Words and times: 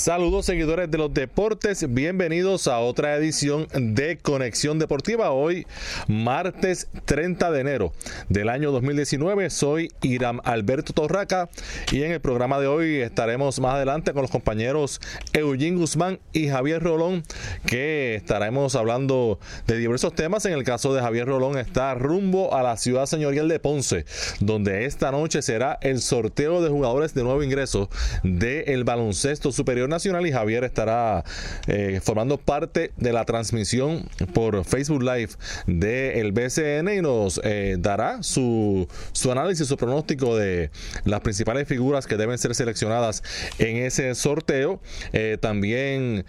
Saludos 0.00 0.46
seguidores 0.46 0.90
de 0.90 0.96
los 0.96 1.12
deportes, 1.12 1.84
bienvenidos 1.92 2.68
a 2.68 2.78
otra 2.78 3.16
edición 3.16 3.68
de 3.74 4.16
Conexión 4.16 4.78
Deportiva. 4.78 5.30
Hoy, 5.30 5.66
martes 6.08 6.88
30 7.04 7.50
de 7.50 7.60
enero 7.60 7.92
del 8.30 8.48
año 8.48 8.72
2019, 8.72 9.50
soy 9.50 9.92
Iram 10.00 10.40
Alberto 10.44 10.94
Torraca 10.94 11.50
y 11.92 12.02
en 12.02 12.12
el 12.12 12.20
programa 12.22 12.58
de 12.60 12.66
hoy 12.66 12.96
estaremos 12.96 13.60
más 13.60 13.74
adelante 13.74 14.14
con 14.14 14.22
los 14.22 14.30
compañeros 14.30 15.02
Eugene 15.34 15.76
Guzmán 15.76 16.18
y 16.32 16.48
Javier 16.48 16.82
Rolón, 16.82 17.22
que 17.66 18.14
estaremos 18.14 18.76
hablando 18.76 19.38
de 19.66 19.76
diversos 19.76 20.14
temas. 20.14 20.46
En 20.46 20.54
el 20.54 20.64
caso 20.64 20.94
de 20.94 21.02
Javier 21.02 21.26
Rolón 21.26 21.58
está 21.58 21.92
rumbo 21.92 22.54
a 22.54 22.62
la 22.62 22.78
ciudad 22.78 23.04
señorial 23.04 23.48
de 23.48 23.60
Ponce, 23.60 24.06
donde 24.40 24.86
esta 24.86 25.10
noche 25.10 25.42
será 25.42 25.78
el 25.82 26.00
sorteo 26.00 26.62
de 26.62 26.70
jugadores 26.70 27.12
de 27.12 27.22
nuevo 27.22 27.42
ingreso 27.42 27.90
del 28.22 28.84
baloncesto 28.84 29.52
superior 29.52 29.89
nacional 29.90 30.26
y 30.26 30.32
Javier 30.32 30.64
estará 30.64 31.24
eh, 31.66 32.00
formando 32.02 32.38
parte 32.38 32.92
de 32.96 33.12
la 33.12 33.24
transmisión 33.24 34.08
por 34.32 34.64
Facebook 34.64 35.02
Live 35.02 35.32
del 35.66 36.32
BCN 36.32 36.88
y 36.94 37.00
nos 37.02 37.40
eh, 37.44 37.76
dará 37.78 38.22
su, 38.22 38.88
su 39.12 39.30
análisis, 39.30 39.66
su 39.66 39.76
pronóstico 39.76 40.36
de 40.36 40.70
las 41.04 41.20
principales 41.20 41.68
figuras 41.68 42.06
que 42.06 42.16
deben 42.16 42.38
ser 42.38 42.54
seleccionadas 42.54 43.22
en 43.58 43.76
ese 43.76 44.14
sorteo. 44.14 44.80
Eh, 45.12 45.36
también 45.40 46.24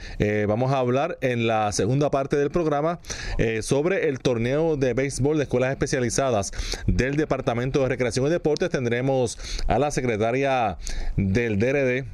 vamos 0.47 0.71
a 0.71 0.79
hablar 0.79 1.17
en 1.21 1.47
la 1.47 1.71
segunda 1.71 2.11
parte 2.11 2.35
del 2.35 2.51
programa 2.51 2.99
sobre 3.61 4.09
el 4.09 4.19
torneo 4.19 4.75
de 4.75 4.93
béisbol 4.93 5.37
de 5.37 5.43
escuelas 5.43 5.71
especializadas 5.71 6.51
del 6.87 7.15
Departamento 7.15 7.81
de 7.81 7.89
Recreación 7.89 8.27
y 8.27 8.29
Deportes. 8.29 8.69
Tendremos 8.69 9.37
a 9.67 9.79
la 9.79 9.91
secretaria 9.91 10.77
del 11.17 11.59
DRD, 11.59 12.05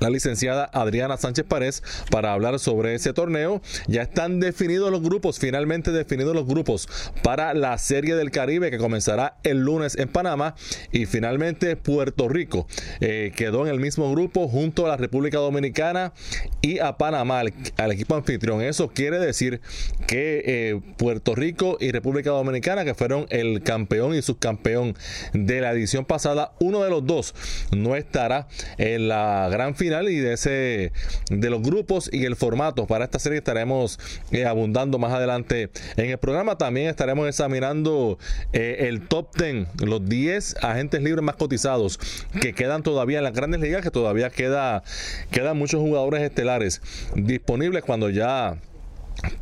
la 0.00 0.10
licenciada 0.10 0.70
Adriana 0.72 1.16
Sánchez 1.16 1.44
Párez 1.46 1.82
para 2.10 2.32
hablar 2.32 2.58
sobre 2.58 2.94
ese 2.94 3.12
torneo. 3.12 3.60
Ya 3.86 4.02
están 4.02 4.40
definidos 4.40 4.90
los 4.90 5.02
grupos, 5.02 5.38
finalmente 5.38 5.92
definidos 5.92 6.34
los 6.34 6.46
grupos 6.46 6.88
para 7.22 7.54
la 7.54 7.78
Serie 7.78 8.14
del 8.14 8.30
Caribe 8.30 8.70
que 8.70 8.78
comenzará 8.78 9.38
el 9.42 9.58
lunes 9.58 9.96
en 9.96 10.08
Panamá 10.08 10.54
y 10.90 11.06
finalmente 11.06 11.76
Puerto 11.76 12.28
Rico 12.28 12.66
eh, 13.00 13.32
quedó 13.36 13.66
en 13.66 13.72
el 13.72 13.80
mismo 13.80 14.10
grupo 14.10 14.48
junto 14.48 14.86
a 14.86 14.88
la 14.88 14.96
República 14.96 15.38
Dominicana 15.38 16.12
y 16.60 16.78
a 16.78 16.96
Panamá, 16.96 17.40
al, 17.40 17.92
equipo 17.92 18.14
anfitrión. 18.14 18.62
Eso 18.62 18.88
quiere 18.88 19.18
decir 19.18 19.60
que 20.06 20.42
eh, 20.46 20.80
Puerto 20.96 21.34
Rico 21.34 21.76
y 21.80 21.90
República 21.92 22.30
Dominicana, 22.30 22.84
que 22.84 22.94
fueron 22.94 23.26
el 23.30 23.62
campeón 23.62 24.14
y 24.14 24.22
subcampeón 24.22 24.96
de 25.32 25.60
la 25.60 25.72
edición 25.72 26.04
pasada, 26.04 26.52
uno 26.60 26.82
de 26.82 26.90
los 26.90 27.06
dos 27.06 27.34
no 27.72 27.96
estará 27.96 28.48
en 28.78 29.08
la 29.08 29.48
gran 29.50 29.71
final 29.74 30.08
y 30.08 30.16
de 30.16 30.34
ese 30.34 30.92
de 31.30 31.50
los 31.50 31.62
grupos 31.62 32.08
y 32.12 32.24
el 32.24 32.36
formato 32.36 32.86
para 32.86 33.04
esta 33.04 33.18
serie 33.18 33.38
estaremos 33.38 33.98
eh, 34.30 34.44
abundando 34.44 34.98
más 34.98 35.12
adelante 35.12 35.70
en 35.96 36.10
el 36.10 36.18
programa. 36.18 36.58
También 36.58 36.88
estaremos 36.88 37.28
examinando 37.28 38.18
eh, 38.52 38.88
el 38.88 39.06
top 39.06 39.36
10, 39.36 39.68
los 39.84 40.08
10 40.08 40.56
agentes 40.62 41.02
libres 41.02 41.22
más 41.22 41.36
cotizados 41.36 41.98
que 42.40 42.52
quedan 42.52 42.82
todavía 42.82 43.18
en 43.18 43.24
las 43.24 43.34
grandes 43.34 43.60
ligas, 43.60 43.82
que 43.82 43.90
todavía 43.90 44.30
queda, 44.30 44.82
quedan 45.30 45.56
muchos 45.58 45.80
jugadores 45.80 46.22
estelares 46.22 46.80
disponibles 47.14 47.82
cuando 47.84 48.10
ya 48.10 48.56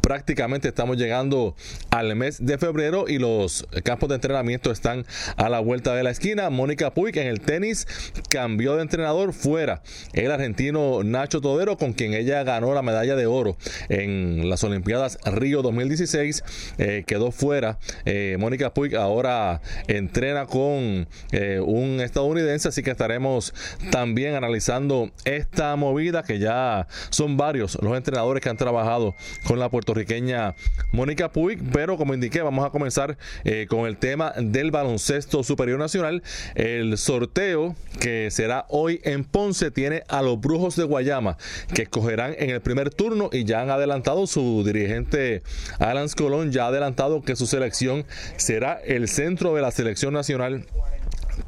prácticamente 0.01 0.69
estamos 0.69 0.97
llegando 0.97 1.55
al 1.91 2.15
mes 2.17 2.45
de 2.45 2.59
febrero 2.59 3.07
y 3.09 3.19
los 3.19 3.67
campos 3.85 4.09
de 4.09 4.17
entrenamiento 4.17 4.71
están 4.71 5.07
a 5.37 5.49
la 5.49 5.61
vuelta 5.61 5.95
de 5.95 6.03
la 6.03 6.11
esquina. 6.11 6.51
Mónica 6.51 6.93
Puig 6.93 7.17
en 7.19 7.27
el 7.27 7.41
tenis 7.41 7.87
cambió 8.29 8.77
de 8.77 8.83
entrenador 8.83 9.33
fuera. 9.33 9.83
El 10.13 10.31
argentino 10.31 11.03
Nacho 11.03 11.41
Todero, 11.41 11.77
con 11.77 11.93
quien 11.93 12.15
ella 12.15 12.43
ganó 12.43 12.75
la 12.75 12.83
medalla 12.83 13.17
de 13.17 13.27
oro 13.27 13.57
en 13.89 14.49
las 14.49 14.65
Olimpiadas 14.65 15.19
Río 15.25 15.63
2016, 15.63 16.45
eh, 16.79 17.05
quedó 17.07 17.31
fuera. 17.31 17.79
Eh, 18.05 18.37
Mónica 18.39 18.75
Puig 18.75 18.97
ahora 18.97 19.61
entrena 19.89 20.47
con 20.47 21.09
eh, 21.33 21.61
un 21.65 22.01
estadounidense, 22.01 22.69
así 22.69 22.83
que 22.83 22.91
estaremos 22.91 23.55
también 23.91 24.35
analizando 24.35 25.11
esta 25.25 25.77
movida 25.77 26.23
que 26.23 26.39
ya 26.39 26.87
son 27.11 27.37
varios 27.37 27.79
los 27.81 27.97
entrenadores 27.97 28.43
que 28.43 28.49
han 28.49 28.57
trabajado 28.57 29.15
con 29.47 29.59
la 29.59 29.70
puertorriqueña 29.71 30.55
Mónica 30.93 31.31
Puig, 31.31 31.61
pero 31.73 31.97
como 31.97 32.15
indiqué, 32.15 32.43
vamos 32.43 32.67
a 32.67 32.71
comenzar 32.71 33.17
eh, 33.45 33.67
con 33.69 33.87
el 33.87 33.97
tema 33.97 34.33
del 34.37 34.71
baloncesto 34.71 35.43
superior 35.43 35.79
nacional. 35.79 36.23
El 36.55 36.99
sorteo 36.99 37.77
que 38.01 38.31
será 38.31 38.67
hoy 38.69 39.01
en 39.05 39.25
Ponce 39.25 39.71
tiene 39.71 40.03
a 40.09 40.23
los 40.23 40.41
Brujos 40.41 40.77
de 40.77 40.85
Guayama, 40.85 41.37
que 41.75 41.83
escogerán 41.83 42.35
en 42.39 42.51
el 42.51 42.61
primer 42.61 42.91
turno 42.91 43.31
y 43.33 43.45
ya 43.45 43.63
han 43.63 43.71
adelantado 43.71 44.27
su 44.27 44.63
dirigente 44.65 45.43
Alan 45.79 46.09
Colón, 46.17 46.53
ya 46.53 46.65
ha 46.65 46.69
adelantado 46.69 47.23
que 47.23 47.37
su 47.37 47.47
selección 47.47 48.05
será 48.37 48.81
el 48.85 49.09
centro 49.09 49.55
de 49.55 49.63
la 49.63 49.71
selección 49.71 50.15
nacional 50.15 50.67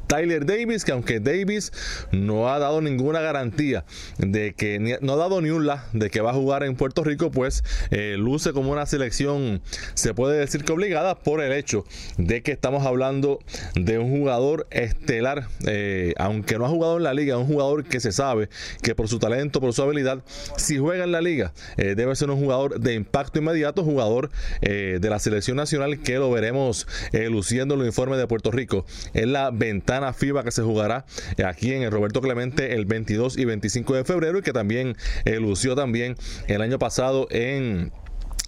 Tyler 0.07 0.45
Davis, 0.45 0.85
que 0.85 0.91
aunque 0.91 1.19
Davis 1.19 1.71
no 2.11 2.49
ha 2.49 2.59
dado 2.59 2.81
ninguna 2.81 3.21
garantía 3.21 3.85
de 4.17 4.53
que 4.53 4.99
no 5.01 5.13
ha 5.13 5.15
dado 5.15 5.41
ni 5.41 5.49
un 5.49 5.65
la 5.65 5.85
de 5.93 6.09
que 6.09 6.21
va 6.21 6.31
a 6.31 6.33
jugar 6.33 6.63
en 6.63 6.75
Puerto 6.75 7.03
Rico, 7.03 7.31
pues 7.31 7.63
eh, 7.91 8.15
luce 8.17 8.53
como 8.53 8.71
una 8.71 8.85
selección, 8.85 9.61
se 9.93 10.13
puede 10.13 10.37
decir 10.37 10.63
que 10.63 10.71
obligada 10.71 11.15
por 11.15 11.41
el 11.41 11.51
hecho 11.53 11.85
de 12.17 12.41
que 12.41 12.51
estamos 12.51 12.85
hablando 12.85 13.39
de 13.75 13.99
un 13.99 14.11
jugador 14.11 14.67
estelar, 14.71 15.47
eh, 15.65 16.13
aunque 16.17 16.57
no 16.57 16.65
ha 16.65 16.69
jugado 16.69 16.97
en 16.97 17.03
la 17.03 17.13
liga, 17.13 17.37
un 17.37 17.47
jugador 17.47 17.83
que 17.83 17.99
se 17.99 18.11
sabe 18.11 18.49
que 18.81 18.95
por 18.95 19.07
su 19.07 19.19
talento, 19.19 19.61
por 19.61 19.73
su 19.73 19.81
habilidad, 19.81 20.23
si 20.57 20.77
juega 20.77 21.03
en 21.03 21.11
la 21.11 21.21
liga, 21.21 21.53
eh, 21.77 21.95
debe 21.95 22.15
ser 22.15 22.29
un 22.29 22.39
jugador 22.39 22.79
de 22.79 22.93
impacto 22.93 23.39
inmediato, 23.39 23.83
jugador 23.83 24.31
de 24.61 25.09
la 25.09 25.19
selección 25.19 25.57
nacional 25.57 25.99
que 25.99 26.15
lo 26.15 26.31
veremos 26.31 26.87
luciendo 27.29 27.75
el 27.75 27.81
uniforme 27.81 28.17
de 28.17 28.27
Puerto 28.27 28.51
Rico. 28.51 28.85
Es 29.13 29.27
la 29.27 29.51
ventaja 29.51 29.92
FIBA 30.13 30.43
que 30.43 30.51
se 30.51 30.61
jugará 30.61 31.05
aquí 31.45 31.73
en 31.73 31.83
el 31.83 31.91
Roberto 31.91 32.21
Clemente 32.21 32.73
el 32.73 32.85
22 32.85 33.37
y 33.37 33.45
25 33.45 33.95
de 33.95 34.03
febrero 34.03 34.39
y 34.39 34.41
que 34.41 34.53
también 34.53 34.95
eh, 35.25 35.39
lució 35.39 35.75
también 35.75 36.15
el 36.47 36.61
año 36.61 36.79
pasado 36.79 37.27
en 37.29 37.91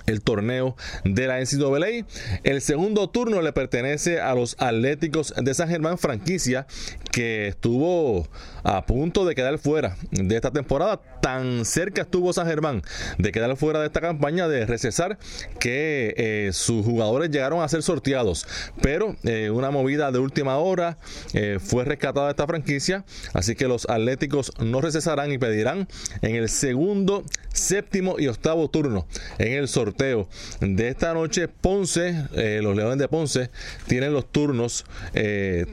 el 0.06 0.22
torneo 0.22 0.76
de 1.04 1.28
la 1.28 1.40
NCAA. 1.40 2.06
El 2.44 2.62
segundo 2.62 3.10
turno 3.10 3.42
le 3.42 3.54
pertenece 3.54 4.20
a 4.20 4.36
los 4.36 4.56
Atléticos 4.60 5.34
de 5.36 5.54
San 5.54 5.70
Germán, 5.70 5.98
franquicia 5.98 6.68
que 7.16 7.48
estuvo 7.48 8.28
a 8.66 8.86
punto 8.86 9.24
de 9.24 9.36
quedar 9.36 9.58
fuera 9.58 9.96
de 10.12 10.36
esta 10.36 10.52
temporada. 10.52 11.00
Tan 11.22 11.64
cerca 11.64 12.02
estuvo 12.02 12.34
San 12.34 12.46
Germán 12.46 12.82
de 13.18 13.32
quedar 13.32 13.56
fuera 13.56 13.80
de 13.80 13.86
esta 13.86 14.02
campaña, 14.02 14.50
de 14.50 14.66
recesar, 14.66 15.18
que 15.58 16.14
eh, 16.18 16.50
sus 16.52 16.86
jugadores 16.86 17.32
llegaron 17.32 17.64
a 17.64 17.70
ser 17.70 17.84
sorteados. 17.84 18.46
Pero 18.82 19.16
eh, 19.24 19.50
una 19.50 19.72
movida 19.72 20.12
de 20.12 20.20
última 20.20 20.58
hora 20.58 20.98
eh, 21.34 21.60
fue 21.64 21.86
rescatada 21.86 22.32
esta 22.32 22.46
franquicia. 22.48 23.06
Así 23.32 23.56
que 23.56 23.70
los 23.70 23.88
Atléticos 23.90 24.52
no 24.60 24.82
recesarán 24.82 25.32
y 25.32 25.38
pedirán 25.38 25.88
en 26.22 26.36
el 26.36 26.50
segundo, 26.50 27.24
séptimo 27.54 28.20
y 28.20 28.28
octavo 28.28 28.68
turno 28.70 29.08
en 29.38 29.54
el 29.54 29.70
sorteo 29.70 30.28
de 30.60 30.90
esta 30.90 31.14
noche. 31.14 31.48
Ponce, 31.48 32.26
los 32.62 32.76
Leones 32.76 32.98
de 32.98 33.08
Ponce, 33.08 33.52
tienen 33.88 34.12
los 34.12 34.30
turnos 34.30 34.84
3 35.14 35.16
eh, 35.16 35.66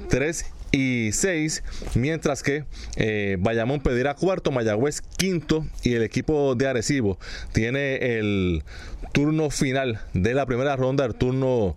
y 0.73 1.13
6, 1.13 1.63
mientras 1.95 2.43
que 2.43 2.65
eh, 2.97 3.37
Bayamón 3.39 3.81
pedirá 3.81 4.15
cuarto, 4.15 4.51
Mayagüez 4.51 5.03
quinto 5.17 5.67
y 5.83 5.95
el 5.95 6.03
equipo 6.03 6.55
de 6.55 6.67
Arecibo 6.67 7.19
tiene 7.53 8.19
el 8.19 8.65
turno 9.13 9.51
final 9.51 10.01
de 10.15 10.35
la 10.35 10.47
primera 10.47 10.75
ronda, 10.75 11.05
el 11.05 11.15
turno 11.15 11.77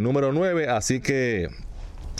número 0.00 0.32
9, 0.32 0.68
así 0.68 1.00
que 1.00 1.48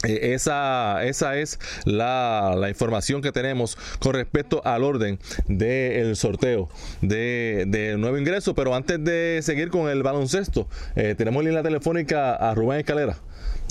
eh, 0.07 0.33
esa, 0.35 1.05
esa 1.05 1.37
es 1.37 1.59
la, 1.85 2.67
información 2.69 3.23
que 3.23 3.33
tenemos 3.33 3.77
con 3.99 4.15
respecto 4.15 4.61
al 4.65 4.85
orden 4.85 5.19
del 5.49 6.15
sorteo 6.17 6.69
de, 7.01 7.97
nuevo 7.99 8.19
ingreso. 8.19 8.55
Pero 8.55 8.75
antes 8.75 9.03
de 9.03 9.41
seguir 9.43 9.71
con 9.71 9.89
el 9.89 10.03
baloncesto, 10.03 10.69
eh, 10.97 11.15
tenemos 11.17 11.41
en 11.43 11.49
línea 11.49 11.63
telefónica 11.63 12.35
a 12.35 12.55
Rubén 12.55 12.81
Escalera, 12.81 13.17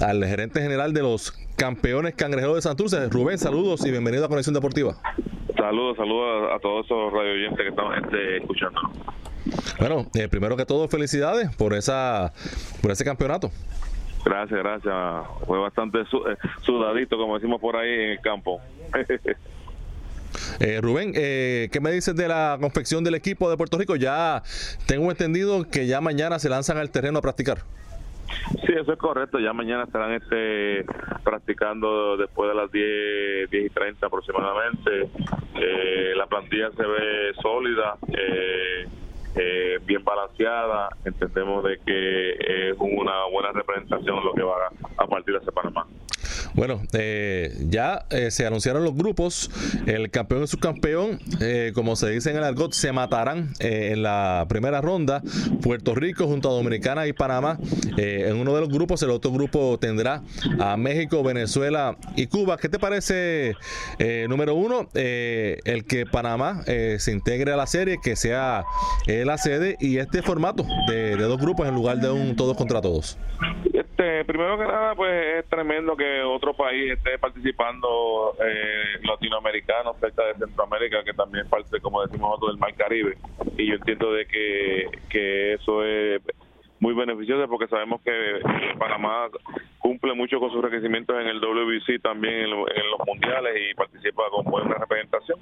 al 0.01 0.23
gerente 0.25 0.61
general 0.61 0.93
de 0.93 1.01
los 1.01 1.31
campeones 1.55 2.15
cangrejeros 2.15 2.55
de 2.55 2.61
Santurce. 2.61 3.07
Rubén, 3.09 3.37
saludos 3.37 3.85
y 3.85 3.91
bienvenido 3.91 4.25
a 4.25 4.27
Conexión 4.27 4.53
Deportiva. 4.53 4.97
Saludos, 5.55 5.97
saludos 5.97 6.51
a, 6.55 6.59
todos 6.59 6.85
esos 6.85 7.11
radio 7.13 7.33
oyentes 7.33 7.59
que 7.59 7.69
estamos 7.69 7.95
este, 8.03 8.37
escuchando. 8.37 8.79
Bueno, 9.79 10.07
eh, 10.15 10.27
primero 10.27 10.57
que 10.57 10.65
todo, 10.65 10.87
felicidades 10.87 11.55
por 11.55 11.73
esa 11.73 12.33
por 12.81 12.91
ese 12.91 13.05
campeonato. 13.05 13.51
Gracias, 14.27 14.59
gracias. 14.59 14.93
Fue 15.45 15.57
bastante 15.57 16.01
eh, 16.01 16.37
sudadito, 16.61 17.17
como 17.17 17.35
decimos 17.35 17.61
por 17.61 17.77
ahí 17.77 17.89
en 17.89 18.09
el 18.11 18.21
campo. 18.21 18.59
Eh, 20.59 20.79
Rubén, 20.81 21.13
eh, 21.15 21.69
¿qué 21.71 21.79
me 21.79 21.89
dices 21.89 22.15
de 22.15 22.27
la 22.27 22.57
confección 22.59 23.03
del 23.03 23.15
equipo 23.15 23.49
de 23.49 23.57
Puerto 23.57 23.77
Rico? 23.77 23.95
Ya 23.95 24.43
tengo 24.85 25.09
entendido 25.09 25.63
que 25.69 25.87
ya 25.87 26.01
mañana 26.01 26.37
se 26.37 26.49
lanzan 26.49 26.77
al 26.77 26.91
terreno 26.91 27.19
a 27.19 27.21
practicar. 27.21 27.59
Sí, 28.65 28.73
eso 28.73 28.91
es 28.91 28.99
correcto. 28.99 29.39
Ya 29.39 29.53
mañana 29.53 29.83
estarán 29.83 30.13
este, 30.13 30.85
practicando 31.23 32.17
después 32.17 32.49
de 32.49 32.55
las 32.55 32.71
10, 32.71 33.49
10 33.49 33.65
y 33.65 33.69
30 33.69 34.05
aproximadamente. 34.05 35.09
Eh, 35.55 36.13
la 36.15 36.27
plantilla 36.27 36.69
se 36.71 36.83
ve 36.83 37.33
sólida. 37.41 37.95
Eh, 38.09 38.87
eh, 39.39 39.79
bien 39.85 40.03
balanceada. 40.03 40.89
Entendemos 41.05 41.63
de 41.63 41.79
que 41.85 42.69
es 42.69 42.77
una 42.79 43.25
buena 43.31 43.51
representación 43.51 44.23
lo 44.23 44.33
que 44.33 44.43
va 44.43 44.69
a, 44.97 45.07
partir 45.07 45.39
de 45.39 45.51
Panamá. 45.51 45.87
Bueno, 46.53 46.81
eh, 46.93 47.55
ya 47.69 48.05
eh, 48.09 48.31
se 48.31 48.45
anunciaron 48.45 48.83
los 48.83 48.95
grupos. 48.95 49.49
El 49.85 50.09
campeón 50.09 50.43
y 50.43 50.47
subcampeón, 50.47 51.19
eh, 51.41 51.71
como 51.73 51.95
se 51.95 52.09
dice 52.09 52.31
en 52.31 52.37
el 52.37 52.43
argot, 52.43 52.73
se 52.73 52.91
matarán 52.91 53.53
en 53.59 54.03
la 54.03 54.45
primera 54.49 54.81
ronda. 54.81 55.21
Puerto 55.61 55.95
Rico 55.95 56.27
junto 56.27 56.49
a 56.49 56.53
Dominicana 56.53 57.07
y 57.07 57.13
Panamá. 57.13 57.57
en 57.97 58.35
uno 58.37 58.53
de 58.53 58.61
los 58.61 58.69
grupos, 58.69 59.01
el 59.03 59.09
otro 59.09 59.31
grupo 59.31 59.77
tendrá 59.79 60.23
a 60.59 60.77
México, 60.77 61.23
Venezuela 61.23 61.97
y 62.15 62.27
Cuba. 62.27 62.57
¿Qué 62.57 62.69
te 62.69 62.79
parece, 62.79 63.55
número 64.27 64.55
uno, 64.55 64.89
el 64.93 65.85
que 65.85 66.05
Panamá 66.05 66.63
se 66.65 67.11
integre 67.11 67.53
a 67.53 67.57
la 67.57 67.67
serie, 67.67 67.97
que 68.01 68.15
sea 68.15 68.63
la 69.07 69.37
sede 69.37 69.77
y 69.79 69.97
este 69.97 70.21
formato 70.21 70.65
de, 70.87 71.15
de 71.15 71.23
dos 71.23 71.39
grupos 71.39 71.67
en 71.67 71.75
lugar 71.75 71.97
de 71.97 72.09
un 72.09 72.35
todos 72.35 72.57
contra 72.57 72.81
todos? 72.81 73.17
Este, 73.97 74.25
primero 74.25 74.57
que 74.57 74.65
nada, 74.65 74.95
pues 74.95 75.39
es 75.39 75.49
tremendo 75.49 75.95
que 75.95 76.23
otro 76.33 76.53
país 76.53 76.91
esté 76.91 77.17
participando 77.17 78.35
eh, 78.43 78.99
latinoamericano 79.03 79.95
cerca 79.99 80.25
de 80.25 80.35
Centroamérica, 80.35 81.03
que 81.03 81.13
también 81.13 81.49
parte, 81.49 81.79
como 81.79 82.01
decimos 82.01 82.29
nosotros, 82.29 82.51
del 82.51 82.59
Mar 82.59 82.75
Caribe. 82.75 83.17
Y 83.57 83.67
yo 83.67 83.75
entiendo 83.75 84.11
de 84.13 84.25
que, 84.25 84.89
que 85.09 85.53
eso 85.53 85.83
es 85.83 86.21
muy 86.79 86.93
beneficioso 86.93 87.47
porque 87.49 87.67
sabemos 87.67 88.01
que 88.01 88.11
Panamá 88.77 89.29
cumple 89.79 90.13
mucho 90.13 90.39
con 90.39 90.51
sus 90.51 90.61
requerimientos 90.61 91.19
en 91.19 91.27
el 91.27 91.39
WBC 91.39 92.01
también 92.01 92.33
en, 92.33 92.49
los 92.51 92.99
mundiales 93.05 93.55
y 93.71 93.73
participa 93.73 94.23
con 94.29 94.45
buena 94.45 94.75
representación. 94.75 95.39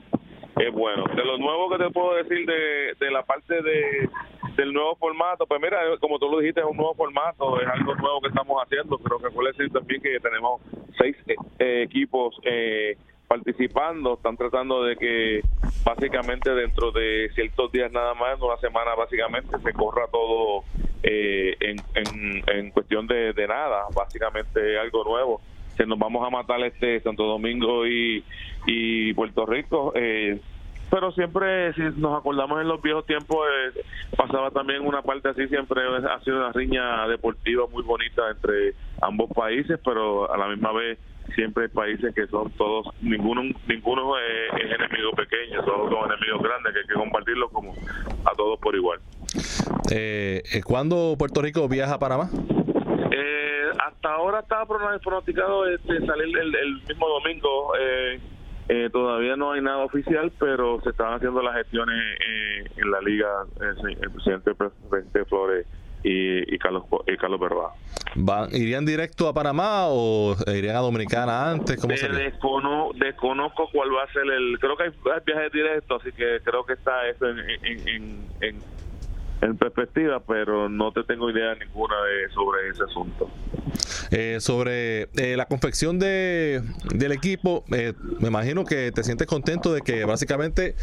Es 0.57 0.71
bueno. 0.71 1.03
De 1.15 1.25
lo 1.25 1.37
nuevo 1.37 1.69
que 1.69 1.83
te 1.83 1.89
puedo 1.89 2.15
decir 2.15 2.45
de, 2.45 2.95
de 2.97 3.11
la 3.11 3.23
parte 3.23 3.61
de 3.61 4.09
del 4.55 4.73
nuevo 4.73 4.95
formato, 4.95 5.45
pues 5.45 5.61
mira, 5.61 5.79
como 5.99 6.19
tú 6.19 6.29
lo 6.29 6.39
dijiste, 6.39 6.61
es 6.61 6.65
un 6.65 6.77
nuevo 6.77 6.93
formato, 6.95 7.59
es 7.61 7.67
algo 7.67 7.95
nuevo 7.95 8.21
que 8.21 8.29
estamos 8.29 8.61
haciendo, 8.63 8.97
pero 8.99 9.19
que 9.19 9.29
puede 9.29 9.51
decir 9.51 9.71
también 9.71 10.01
que 10.01 10.19
tenemos 10.19 10.61
seis 10.97 11.15
eh, 11.27 11.83
equipos 11.83 12.35
eh, 12.43 12.97
participando, 13.27 14.13
están 14.13 14.37
tratando 14.37 14.83
de 14.83 14.95
que 14.95 15.41
básicamente 15.83 16.51
dentro 16.53 16.91
de 16.91 17.29
ciertos 17.35 17.71
días 17.71 17.91
nada 17.91 18.13
más, 18.13 18.37
en 18.37 18.43
una 18.43 18.57
semana 18.57 18.95
básicamente, 18.95 19.57
se 19.59 19.73
corra 19.73 20.07
todo 20.11 20.63
eh, 21.03 21.55
en, 21.59 22.43
en, 22.47 22.71
cuestión 22.71 23.07
de, 23.07 23.33
de 23.33 23.47
nada, 23.47 23.85
básicamente 23.93 24.77
algo 24.79 25.03
nuevo 25.03 25.41
que 25.75 25.85
nos 25.85 25.99
vamos 25.99 26.25
a 26.25 26.29
matar 26.29 26.61
este 26.61 27.01
Santo 27.01 27.25
Domingo 27.25 27.85
y, 27.85 28.23
y 28.65 29.13
Puerto 29.13 29.45
Rico. 29.45 29.91
Eh, 29.95 30.39
pero 30.95 31.11
siempre, 31.11 31.73
si 31.73 31.81
nos 31.99 32.17
acordamos 32.17 32.61
en 32.61 32.69
los 32.69 32.81
viejos 32.81 33.05
tiempos, 33.05 33.45
eh, 33.75 33.81
pasaba 34.15 34.49
también 34.51 34.81
una 34.81 35.01
parte 35.01 35.27
así, 35.27 35.45
siempre 35.49 35.81
ha 35.85 36.19
sido 36.21 36.37
una 36.37 36.53
riña 36.53 37.05
deportiva 37.09 37.67
muy 37.67 37.83
bonita 37.83 38.31
entre 38.31 38.75
ambos 39.01 39.29
países, 39.35 39.77
pero 39.83 40.31
a 40.31 40.37
la 40.37 40.47
misma 40.47 40.71
vez 40.71 40.97
siempre 41.35 41.63
hay 41.63 41.69
países 41.69 42.15
que 42.15 42.27
son 42.27 42.49
todos, 42.51 42.87
ninguno 43.01 43.41
ninguno 43.67 44.13
es, 44.17 44.71
enemigo 44.71 45.11
pequeño, 45.11 45.65
todos 45.65 45.91
son 45.91 46.09
enemigos 46.13 46.41
grandes, 46.41 46.71
que 46.71 46.79
hay 46.79 46.87
que 46.87 46.93
compartirlo 46.93 47.49
como 47.49 47.73
a 48.23 48.31
todos 48.37 48.57
por 48.61 48.73
igual. 48.73 48.99
Eh, 49.91 50.43
¿Cuándo 50.63 51.15
Puerto 51.19 51.41
Rico 51.41 51.67
viaja 51.67 51.95
a 51.95 51.99
Panamá? 51.99 52.29
Eh, 53.11 53.69
hasta 53.85 54.13
ahora 54.13 54.39
estaba 54.39 54.65
pronosticado 54.65 55.67
este, 55.67 56.05
salir 56.05 56.37
el, 56.37 56.55
el 56.55 56.81
mismo 56.87 57.09
domingo. 57.09 57.73
Eh, 57.77 58.21
eh, 58.67 58.89
todavía 58.91 59.35
no 59.35 59.51
hay 59.51 59.61
nada 59.61 59.83
oficial, 59.83 60.31
pero 60.39 60.81
se 60.81 60.89
están 60.89 61.13
haciendo 61.13 61.41
las 61.41 61.55
gestiones 61.55 61.95
eh, 62.19 62.63
en 62.77 62.91
la 62.91 62.99
liga, 63.01 63.27
eh, 63.61 63.95
el 64.01 64.11
presidente, 64.11 64.55
presidente 64.55 65.25
Flores 65.25 65.67
y, 66.03 66.57
Carlos 66.57 66.83
y 67.07 67.17
Carlos 67.17 67.39
¿Van, 68.15 68.49
¿Irían 68.53 68.85
directo 68.85 69.27
a 69.27 69.33
Panamá 69.33 69.87
o 69.87 70.35
irían 70.47 70.75
a 70.75 70.79
Dominicana 70.79 71.51
antes? 71.51 71.77
¿Cómo 71.79 72.91
desconozco 72.95 73.69
cuál 73.71 73.89
va 73.95 74.03
a 74.03 74.13
ser 74.13 74.23
el... 74.31 74.57
Creo 74.59 74.77
que 74.77 74.83
hay, 74.83 74.91
viajes 75.25 75.51
directos, 75.51 76.01
así 76.01 76.11
que 76.11 76.39
creo 76.43 76.63
que 76.63 76.73
está 76.73 77.07
eso 77.07 77.27
en, 77.27 77.39
en, 77.63 78.27
en 78.41 78.55
perspectiva, 79.53 80.21
pero 80.25 80.69
no 80.69 80.91
te 80.91 81.03
tengo 81.03 81.29
idea 81.29 81.55
ninguna 81.55 81.95
de 82.03 82.29
sobre 82.33 82.69
ese 82.69 82.83
asunto. 82.83 83.29
Eh, 84.11 84.37
sobre 84.39 85.09
eh, 85.15 85.35
la 85.35 85.45
confección 85.45 85.99
de, 85.99 86.61
del 86.93 87.11
equipo, 87.11 87.63
eh, 87.71 87.93
me 88.19 88.27
imagino 88.27 88.65
que 88.65 88.91
te 88.91 89.03
sientes 89.03 89.27
contento 89.27 89.73
de 89.73 89.81
que 89.81 90.05
básicamente 90.05 90.75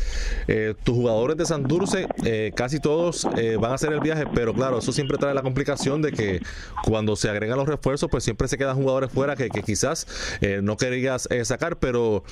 tus 0.84 0.94
jugadores 0.94 1.36
de 1.36 1.46
Santurce, 1.46 2.06
casi 2.54 2.80
todos 2.80 3.24
van 3.58 3.72
a 3.72 3.74
hacer 3.74 3.92
el 3.92 4.00
viaje, 4.00 4.24
pero 4.34 4.52
claro, 4.54 4.78
eso 4.78 4.92
siempre 4.92 5.18
trae 5.18 5.34
la 5.34 5.42
complicación 5.42 6.02
de 6.02 6.12
que 6.12 6.40
cuando 6.84 7.16
se 7.16 7.28
agregan 7.28 7.56
los 7.58 7.66
refuerzos, 7.66 8.08
pues 8.10 8.24
siempre 8.24 8.48
se 8.48 8.58
quedan 8.58 8.76
jugadores 8.76 9.10
fuera 9.10 9.36
que, 9.36 9.48
que 9.48 9.62
quizás 9.62 10.06
no 10.62 10.76
querías 10.76 11.28
sacar, 11.44 11.78
pero 11.78 12.24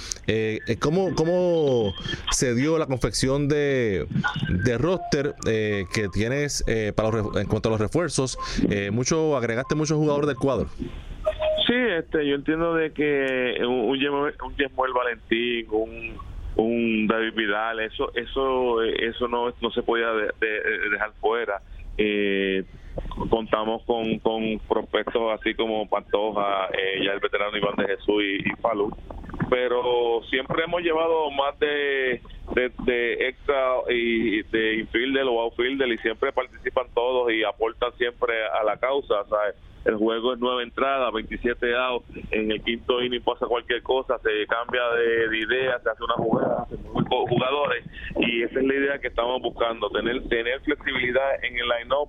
¿cómo, 0.81 1.15
¿cómo 1.15 1.93
se 2.31 2.55
dio 2.55 2.79
la 2.79 2.87
confección 2.87 3.49
de, 3.49 4.06
de 4.49 4.79
roster 4.79 5.35
que 5.44 6.09
tienes 6.20 6.64
para 6.94 7.08
en 7.08 7.46
cuanto 7.46 7.69
a 7.69 7.72
los 7.72 7.81
refuerzos? 7.81 8.38
mucho 8.93 9.37
agregaste 9.37 9.75
muchos 9.75 9.96
jugadores 9.96 10.28
del 10.28 10.37
cuadro. 10.37 10.69
Sí, 11.67 11.76
este, 11.99 12.26
yo 12.26 12.34
entiendo 12.34 12.75
de 12.75 12.93
que 12.93 13.58
un, 13.61 13.90
un 13.90 14.93
Valentín, 14.94 15.67
un, 15.70 16.19
un 16.56 17.06
David 17.06 17.34
Vidal, 17.34 17.81
eso, 17.81 18.11
eso, 18.14 18.82
eso 18.82 19.28
no, 19.28 19.52
no 19.61 19.70
se 19.70 19.82
podía 19.82 20.08
dejar 20.90 21.12
fuera. 21.20 21.62
Eh, 21.96 22.64
contamos 23.28 23.82
con, 23.84 24.19
con 24.19 24.58
prospectos 24.69 25.38
así 25.38 25.55
como 25.55 25.89
Pantoja, 25.89 26.69
eh, 26.72 27.05
ya 27.05 27.12
el 27.12 27.20
veterano 27.20 27.56
Iván 27.56 27.77
de 27.77 27.86
Jesús 27.86 28.22
y, 28.22 28.48
y 28.48 28.53
Falú, 28.60 28.91
pero 29.48 30.22
siempre 30.29 30.65
hemos 30.65 30.82
llevado 30.82 31.31
más 31.31 31.58
de, 31.60 32.20
de, 32.69 33.29
extra 33.29 33.76
y 33.88 34.43
de 34.44 34.74
infielder 34.81 35.24
o 35.24 35.40
outfielder 35.40 35.88
y 35.88 35.98
siempre 35.98 36.32
participan 36.32 36.86
todos 36.94 37.32
y 37.32 37.43
aportan 37.43 37.93
siempre 37.96 38.34
a 38.46 38.62
la 38.64 38.76
causa, 38.76 39.24
¿sabes? 39.29 39.55
el 39.84 39.96
juego 39.96 40.34
es 40.34 40.38
nueva 40.38 40.62
entrada, 40.62 41.10
27 41.10 41.74
outs, 41.74 42.05
en 42.31 42.50
el 42.50 42.62
quinto 42.62 43.02
inning 43.02 43.22
pasa 43.22 43.46
cualquier 43.46 43.82
cosa, 43.82 44.19
se 44.19 44.46
cambia 44.46 44.82
de, 44.90 45.38
idea, 45.38 45.79
se 45.81 45.90
hace 45.90 46.05
una 46.05 46.14
jugada, 46.14 46.67
se 46.69 46.76
jugadores 46.76 47.84
y 48.19 48.43
esa 48.43 48.60
es 48.60 48.67
la 48.67 48.74
idea 48.74 48.98
que 48.98 49.08
estamos 49.08 49.40
buscando, 49.40 49.88
tener 49.90 50.22
tener 50.29 50.60
flexibilidad 50.60 51.43
en 51.44 51.56
el 51.56 51.69
line-up 51.69 52.08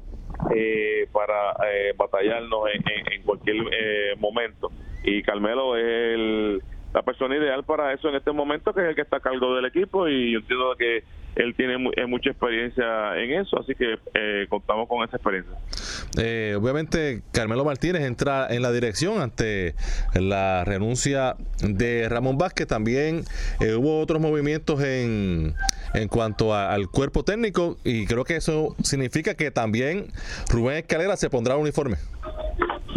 eh, 0.56 1.08
para 1.12 1.52
eh, 1.72 1.94
batallarnos 1.96 2.62
en, 2.74 3.22
cualquier 3.24 3.56
eh, 3.72 4.16
momento. 4.18 4.72
Y 5.04 5.22
Carmelo 5.24 5.78
es 5.78 5.86
el 5.86 6.64
la 6.94 7.02
persona 7.02 7.36
ideal 7.36 7.64
para 7.64 7.94
eso 7.94 8.10
en 8.10 8.16
este 8.16 8.32
momento, 8.32 8.74
que 8.74 8.82
es 8.82 8.90
el 8.90 8.96
que 8.96 9.02
está 9.02 9.18
a 9.18 9.20
cargo 9.22 9.56
del 9.56 9.66
equipo 9.66 10.08
y 10.08 10.34
yo 10.34 10.40
entiendo 10.40 10.76
que 10.78 11.04
él 11.36 11.56
tiene 11.56 11.78
mucha 11.78 12.30
experiencia 12.30 13.18
en 13.18 13.40
eso, 13.40 13.58
así 13.58 13.74
que 13.74 13.98
eh, 14.14 14.46
contamos 14.50 14.90
con 14.90 15.04
esa 15.08 15.16
experiencia. 15.16 15.54
Eh, 16.20 16.58
obviamente, 16.60 17.22
Carmelo 17.32 17.64
Martínez 17.64 18.02
entra 18.02 18.48
en 18.50 18.62
la 18.62 18.72
dirección 18.72 19.22
ante 19.22 19.76
la 20.14 20.66
renuncia 20.66 21.36
de 21.64 22.10
Ramón 22.10 22.38
Vázquez. 22.38 22.68
También 22.68 23.24
eh, 23.62 23.76
hubo 23.76 24.02
otros 24.02 24.20
movimientos 24.20 24.84
en, 24.84 25.54
en 25.94 26.08
cuanto 26.10 26.54
al 26.54 26.90
cuerpo 26.90 27.24
técnico 27.24 27.78
y 27.86 28.06
creo 28.08 28.26
que 28.26 28.36
eso 28.36 28.76
significa 28.84 29.36
que 29.36 29.52
también 29.52 30.08
Rubén 30.50 30.78
Escalera 30.78 31.16
se 31.16 31.30
pondrá 31.30 31.56
uniforme. 31.56 31.96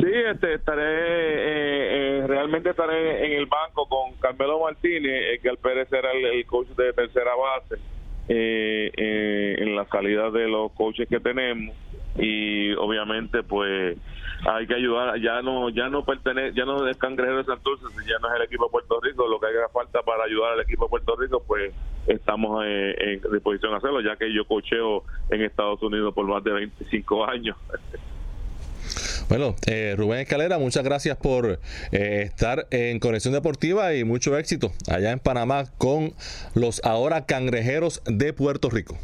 Sí, 0.04 0.10
este, 0.12 0.54
estaré, 0.54 2.26
realmente 2.26 2.68
estaré 2.68 3.24
en 3.24 3.32
el 3.32 3.46
banco 3.46 3.88
con 3.88 4.12
Carmelo 4.20 4.60
Martínez, 4.60 5.40
que 5.40 5.48
al 5.48 5.56
parecer 5.56 6.04
era 6.04 6.12
el 6.12 6.44
coach 6.44 6.68
de 6.76 6.92
tercera 6.92 7.30
base 7.34 7.76
eh, 8.28 8.90
eh, 8.94 9.56
en 9.60 9.74
la 9.74 9.86
salida 9.86 10.30
de 10.30 10.46
los 10.46 10.72
coaches 10.72 11.08
que 11.08 11.20
tenemos. 11.20 11.74
Y 12.18 12.74
obviamente 12.74 13.42
pues 13.44 13.96
hay 14.46 14.66
que 14.66 14.74
ayudar 14.74 15.18
ya 15.20 15.40
no 15.40 15.70
ya 15.70 15.88
no 15.88 16.04
pertenece 16.04 16.54
ya 16.54 16.66
no 16.66 16.86
es 16.86 16.98
cangrejero 16.98 17.38
de 17.38 17.44
Santurce 17.44 17.86
ya 18.06 18.18
no 18.20 18.28
es 18.28 18.36
el 18.36 18.42
equipo 18.42 18.66
de 18.66 18.72
Puerto 18.72 19.00
Rico 19.00 19.26
lo 19.26 19.40
que 19.40 19.46
haga 19.46 19.68
falta 19.70 20.02
para 20.02 20.24
ayudar 20.24 20.52
al 20.52 20.60
equipo 20.60 20.84
de 20.84 20.90
Puerto 20.90 21.16
Rico 21.16 21.42
pues 21.46 21.72
estamos 22.06 22.62
eh, 22.66 22.94
en 22.98 23.32
disposición 23.32 23.72
a 23.72 23.78
hacerlo 23.78 24.02
ya 24.02 24.16
que 24.16 24.32
yo 24.34 24.44
cocheo 24.44 25.04
en 25.30 25.40
Estados 25.40 25.82
Unidos 25.82 26.12
por 26.12 26.26
más 26.26 26.44
de 26.44 26.52
25 26.52 27.24
años 27.24 27.56
Bueno, 29.28 29.56
eh, 29.66 29.94
Rubén 29.96 30.20
Escalera, 30.20 30.58
muchas 30.58 30.84
gracias 30.84 31.16
por 31.16 31.58
eh, 31.92 32.22
estar 32.26 32.66
en 32.70 33.00
Conexión 33.00 33.32
Deportiva 33.32 33.94
y 33.94 34.04
mucho 34.04 34.36
éxito 34.36 34.72
allá 34.86 35.12
en 35.12 35.18
Panamá 35.18 35.64
con 35.78 36.14
los 36.54 36.82
ahora 36.84 37.24
cangrejeros 37.24 38.02
de 38.04 38.34
Puerto 38.34 38.68
Rico. 38.68 38.98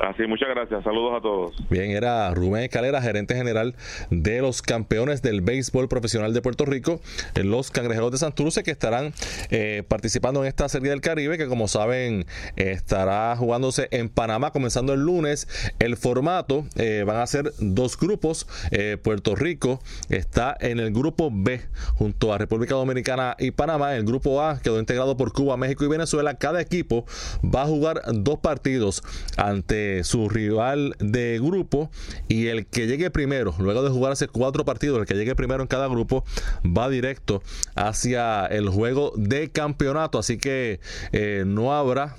Así, 0.00 0.26
muchas 0.26 0.48
gracias. 0.48 0.82
Saludos 0.82 1.18
a 1.18 1.20
todos. 1.20 1.68
Bien, 1.70 1.90
era 1.90 2.32
Rubén 2.34 2.64
Escalera, 2.64 3.00
gerente 3.00 3.34
general 3.34 3.74
de 4.10 4.40
los 4.40 4.62
campeones 4.62 5.22
del 5.22 5.42
béisbol 5.42 5.88
profesional 5.88 6.34
de 6.34 6.42
Puerto 6.42 6.64
Rico, 6.64 7.00
los 7.36 7.70
Cangrejeros 7.70 8.10
de 8.10 8.18
Santurce, 8.18 8.62
que 8.62 8.70
estarán 8.70 9.12
eh, 9.50 9.84
participando 9.86 10.42
en 10.42 10.48
esta 10.48 10.68
Serie 10.68 10.90
del 10.90 11.00
Caribe, 11.00 11.38
que 11.38 11.46
como 11.46 11.68
saben 11.68 12.26
estará 12.56 13.36
jugándose 13.36 13.88
en 13.90 14.08
Panamá 14.08 14.50
comenzando 14.50 14.92
el 14.92 15.00
lunes. 15.00 15.46
El 15.78 15.96
formato 15.96 16.64
eh, 16.76 17.04
van 17.06 17.16
a 17.16 17.26
ser 17.26 17.52
dos 17.58 17.98
grupos. 17.98 18.48
Eh, 18.70 18.96
Puerto 19.02 19.34
Rico 19.34 19.80
está 20.08 20.56
en 20.60 20.80
el 20.80 20.92
grupo 20.92 21.30
B 21.32 21.60
junto 21.94 22.32
a 22.32 22.38
República 22.38 22.74
Dominicana 22.74 23.36
y 23.38 23.50
Panamá. 23.50 23.94
El 23.94 24.04
grupo 24.04 24.42
A 24.42 24.60
quedó 24.60 24.78
integrado 24.78 25.16
por 25.16 25.32
Cuba, 25.32 25.56
México 25.56 25.84
y 25.84 25.88
Venezuela. 25.88 26.34
Cada 26.34 26.60
equipo 26.60 27.04
va 27.42 27.62
a 27.62 27.66
jugar 27.66 28.02
dos 28.12 28.38
partidos 28.38 29.02
ante 29.36 29.81
su 30.04 30.28
rival 30.28 30.94
de 30.98 31.38
grupo 31.42 31.90
y 32.28 32.46
el 32.48 32.66
que 32.66 32.86
llegue 32.86 33.10
primero, 33.10 33.54
luego 33.58 33.82
de 33.82 33.90
jugarse 33.90 34.28
cuatro 34.28 34.64
partidos, 34.64 35.00
el 35.00 35.06
que 35.06 35.14
llegue 35.14 35.34
primero 35.34 35.62
en 35.62 35.68
cada 35.68 35.88
grupo 35.88 36.24
va 36.64 36.88
directo 36.88 37.42
hacia 37.74 38.46
el 38.46 38.68
juego 38.68 39.12
de 39.16 39.50
campeonato. 39.50 40.18
Así 40.18 40.38
que 40.38 40.80
eh, 41.12 41.44
no 41.46 41.74
habrá 41.74 42.16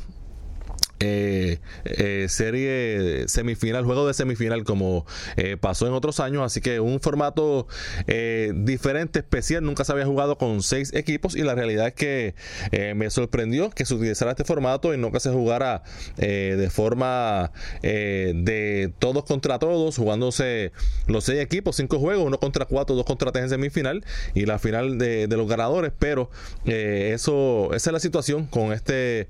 eh, 1.06 1.60
eh, 1.84 2.28
serie 2.30 3.28
semifinal, 3.28 3.84
juego 3.84 4.08
de 4.08 4.14
semifinal 4.14 4.64
como 4.64 5.06
eh, 5.36 5.58
pasó 5.60 5.86
en 5.86 5.92
otros 5.92 6.22
años, 6.22 6.44
así 6.44 6.62
que 6.62 6.80
un 6.80 7.02
formato 7.02 7.68
diferente, 8.56 9.20
especial, 9.20 9.64
nunca 9.64 9.84
se 9.84 9.92
había 9.92 10.06
jugado 10.06 10.38
con 10.38 10.64
seis 10.64 10.94
equipos 10.94 11.36
y 11.36 11.44
la 11.44 11.56
realidad 11.56 11.88
es 11.88 11.94
que 11.94 12.36
me 12.96 13.10
sorprendió 13.10 13.70
que 13.70 13.86
se 13.86 13.94
utilizara 13.94 14.32
este 14.32 14.44
formato 14.44 14.94
y 14.94 14.98
no 14.98 15.12
que 15.12 15.20
se 15.20 15.32
jugara 15.32 15.84
de 16.18 16.70
forma 16.72 17.52
de 17.82 18.94
todos 19.00 19.26
contra 19.26 19.60
todos, 19.60 19.98
jugándose 19.98 20.72
los 21.08 21.26
seis 21.26 21.40
equipos, 21.42 21.76
cinco 21.76 22.00
juegos, 22.00 22.26
uno 22.26 22.40
contra 22.40 22.66
cuatro, 22.66 22.96
dos 22.96 23.06
contra 23.06 23.32
tres 23.32 23.46
en 23.46 23.50
semifinal 23.50 24.06
y 24.34 24.46
la 24.46 24.60
final 24.60 24.98
de, 24.98 25.28
los 25.28 25.48
ganadores, 25.48 25.92
pero 25.98 26.30
eso, 26.66 27.74
esa 27.74 27.90
es 27.90 27.94
la 27.94 28.00
situación 28.00 28.46
con 28.46 28.72
este 28.72 29.28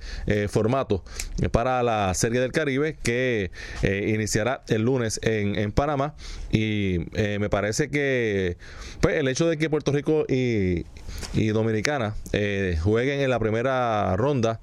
formato. 0.49 1.03
Para 1.51 1.62
la 1.63 2.13
Serie 2.13 2.39
del 2.39 2.51
Caribe 2.51 2.97
que 3.01 3.51
eh, 3.81 4.11
iniciará 4.13 4.63
el 4.67 4.83
lunes 4.83 5.19
en, 5.23 5.71
Panamá. 5.71 6.15
Y 6.51 6.99
eh, 7.17 7.37
me 7.39 7.49
parece 7.49 7.89
que 7.89 8.57
pues, 9.01 9.15
el 9.15 9.27
hecho 9.27 9.47
de 9.47 9.57
que 9.57 9.69
Puerto 9.69 9.91
Rico 9.91 10.25
y, 10.27 10.85
Dominicana 11.33 12.15
eh, 12.31 12.77
jueguen 12.81 13.21
en 13.21 13.29
la 13.29 13.39
primera 13.39 14.15
ronda, 14.17 14.59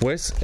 pues 0.00 0.34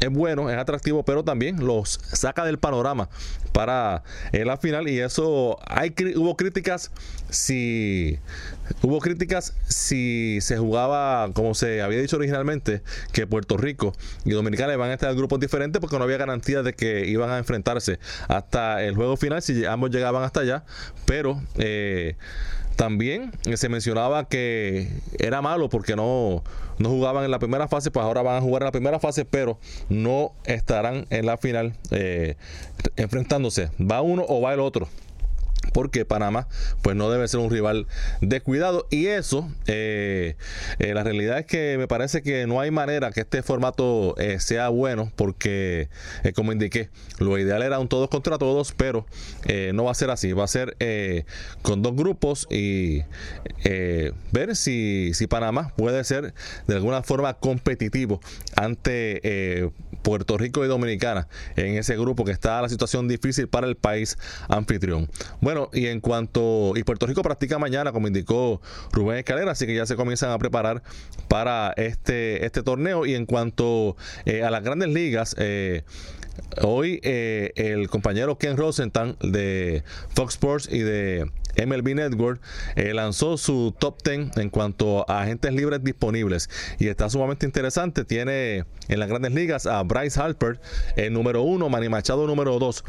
es 0.00 0.10
bueno, 0.10 0.50
es 0.50 0.56
atractivo, 0.56 1.02
pero 1.04 1.24
también 1.24 1.64
los 1.64 2.00
saca 2.12 2.44
del 2.44 2.58
panorama 2.58 3.08
para 3.52 4.02
la 4.32 4.56
final 4.56 4.88
y 4.88 4.98
eso 4.98 5.58
hay 5.66 5.94
hubo 6.16 6.36
críticas 6.36 6.90
si 7.30 8.18
hubo 8.82 8.98
críticas 8.98 9.54
si 9.68 10.38
se 10.40 10.58
jugaba 10.58 11.30
como 11.32 11.54
se 11.54 11.80
había 11.80 12.00
dicho 12.00 12.16
originalmente 12.16 12.82
que 13.12 13.28
Puerto 13.28 13.56
Rico 13.56 13.92
y 14.24 14.30
Dominicana 14.30 14.72
iban 14.74 14.90
a 14.90 14.94
estar 14.94 15.10
en 15.10 15.16
grupos 15.16 15.38
diferentes 15.38 15.80
porque 15.80 15.98
no 15.98 16.04
había 16.04 16.16
garantía 16.16 16.62
de 16.62 16.74
que 16.74 17.06
iban 17.06 17.30
a 17.30 17.38
enfrentarse 17.38 18.00
hasta 18.26 18.82
el 18.82 18.96
juego 18.96 19.16
final 19.16 19.40
si 19.40 19.64
ambos 19.64 19.90
llegaban 19.90 20.24
hasta 20.24 20.40
allá, 20.40 20.64
pero 21.06 21.40
eh, 21.56 22.16
también 22.76 23.32
se 23.54 23.68
mencionaba 23.68 24.28
que 24.28 24.88
era 25.18 25.42
malo 25.42 25.68
porque 25.68 25.96
no, 25.96 26.42
no 26.78 26.88
jugaban 26.88 27.24
en 27.24 27.30
la 27.30 27.38
primera 27.38 27.68
fase, 27.68 27.90
pues 27.90 28.04
ahora 28.04 28.22
van 28.22 28.36
a 28.36 28.40
jugar 28.40 28.62
en 28.62 28.66
la 28.66 28.72
primera 28.72 28.98
fase, 28.98 29.24
pero 29.24 29.58
no 29.88 30.32
estarán 30.44 31.06
en 31.10 31.26
la 31.26 31.36
final 31.36 31.74
eh, 31.90 32.36
enfrentándose. 32.96 33.70
Va 33.80 34.02
uno 34.02 34.24
o 34.28 34.40
va 34.40 34.54
el 34.54 34.60
otro 34.60 34.88
porque 35.72 36.04
Panamá 36.04 36.48
pues 36.82 36.96
no 36.96 37.10
debe 37.10 37.26
ser 37.28 37.40
un 37.40 37.50
rival 37.50 37.86
de 38.20 38.40
cuidado. 38.40 38.86
Y 38.90 39.06
eso 39.06 39.50
eh, 39.66 40.36
eh, 40.78 40.94
la 40.94 41.02
realidad 41.02 41.38
es 41.38 41.46
que 41.46 41.76
me 41.78 41.88
parece 41.88 42.22
que 42.22 42.46
no 42.46 42.60
hay 42.60 42.70
manera 42.70 43.10
que 43.12 43.20
este 43.20 43.42
formato 43.42 44.14
eh, 44.18 44.40
sea 44.40 44.68
bueno 44.68 45.12
porque 45.16 45.88
como 46.34 46.52
indiqué 46.52 46.90
lo 47.18 47.38
ideal 47.38 47.62
era 47.62 47.78
un 47.78 47.88
todos 47.88 48.08
contra 48.08 48.38
todos 48.38 48.72
pero 48.72 49.06
no 49.72 49.84
va 49.84 49.90
a 49.90 49.94
ser 49.94 50.10
así. 50.10 50.32
Va 50.32 50.44
a 50.44 50.48
ser 50.48 50.76
con 51.62 51.82
dos 51.82 51.94
grupos 51.94 52.46
y 52.50 53.02
ver 54.32 54.56
si, 54.56 55.12
si 55.14 55.26
Panamá 55.26 55.72
puede 55.76 56.02
ser 56.04 56.34
de 56.66 56.74
alguna 56.74 57.02
forma 57.02 57.34
competitivo 57.34 58.20
ante 58.56 59.72
Puerto 60.04 60.38
Rico 60.38 60.64
y 60.64 60.68
Dominicana 60.68 61.26
en 61.56 61.76
ese 61.76 61.96
grupo 61.96 62.24
que 62.24 62.30
está 62.30 62.62
la 62.62 62.68
situación 62.68 63.08
difícil 63.08 63.48
para 63.48 63.66
el 63.66 63.74
país 63.74 64.16
anfitrión 64.48 65.08
bueno 65.40 65.70
y 65.72 65.86
en 65.86 66.00
cuanto. 66.00 66.72
Y 66.76 66.84
Puerto 66.84 67.06
Rico 67.06 67.22
practica 67.22 67.58
mañana, 67.58 67.92
como 67.92 68.06
indicó 68.06 68.60
Rubén 68.92 69.18
Escalera, 69.18 69.52
así 69.52 69.66
que 69.66 69.74
ya 69.74 69.86
se 69.86 69.96
comienzan 69.96 70.30
a 70.30 70.38
preparar 70.38 70.82
para 71.28 71.72
este, 71.76 72.44
este 72.44 72.62
torneo. 72.62 73.06
Y 73.06 73.14
en 73.14 73.26
cuanto 73.26 73.96
eh, 74.24 74.42
a 74.42 74.50
las 74.50 74.62
grandes 74.62 74.88
ligas, 74.88 75.34
eh, 75.38 75.82
Hoy 76.62 77.00
eh, 77.02 77.52
el 77.56 77.88
compañero 77.88 78.38
Ken 78.38 78.56
Rosenthal 78.56 79.16
de 79.20 79.82
Fox 80.14 80.34
Sports 80.34 80.68
y 80.70 80.80
de 80.80 81.30
MLB 81.56 81.94
Network 81.94 82.40
eh, 82.76 82.94
lanzó 82.94 83.36
su 83.36 83.74
top 83.78 84.02
10 84.04 84.36
en 84.36 84.50
cuanto 84.50 85.08
a 85.08 85.22
agentes 85.22 85.52
libres 85.52 85.82
disponibles 85.82 86.50
y 86.78 86.88
está 86.88 87.08
sumamente 87.08 87.46
interesante. 87.46 88.04
Tiene 88.04 88.64
en 88.88 88.98
las 88.98 89.08
grandes 89.08 89.32
ligas 89.32 89.66
a 89.66 89.82
Bryce 89.82 90.20
Harper, 90.20 90.60
el 90.96 91.12
número 91.12 91.42
uno, 91.42 91.68
Manny 91.68 91.88
Machado 91.88 92.26
número 92.26 92.58
2, 92.58 92.84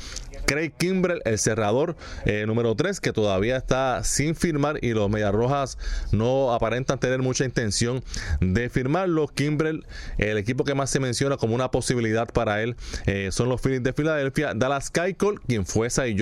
Craig 0.46 0.74
Kimbrell, 0.78 1.22
el 1.26 1.40
cerrador 1.40 1.96
eh, 2.26 2.46
número 2.46 2.76
3, 2.76 3.00
que 3.00 3.12
todavía 3.14 3.58
está 3.58 4.04
sin 4.04 4.36
firmar 4.36 4.84
y 4.84 4.94
los 4.94 5.10
Medias 5.10 5.34
Rojas 5.34 5.78
no 6.12 6.54
aparentan 6.54 7.00
tener 7.00 7.22
mucha 7.22 7.46
intención 7.46 8.04
de 8.42 8.70
firmarlo. 8.70 9.28
Kimbrell, 9.28 9.86
el 10.18 10.38
equipo 10.38 10.64
que 10.64 10.76
más 10.76 10.90
se 10.90 11.00
menciona 11.00 11.38
como 11.38 11.56
una 11.56 11.72
posibilidad 11.72 12.28
para 12.28 12.62
él, 12.62 12.76
eh, 13.06 13.30
son 13.36 13.50
los 13.50 13.62
Phillies 13.62 13.84
de 13.84 13.92
Filadelfia. 13.92 14.54
Dallas 14.56 14.90
Keuchel, 14.90 15.42
quien 15.42 15.66
fue 15.66 15.90
Cy 15.90 16.16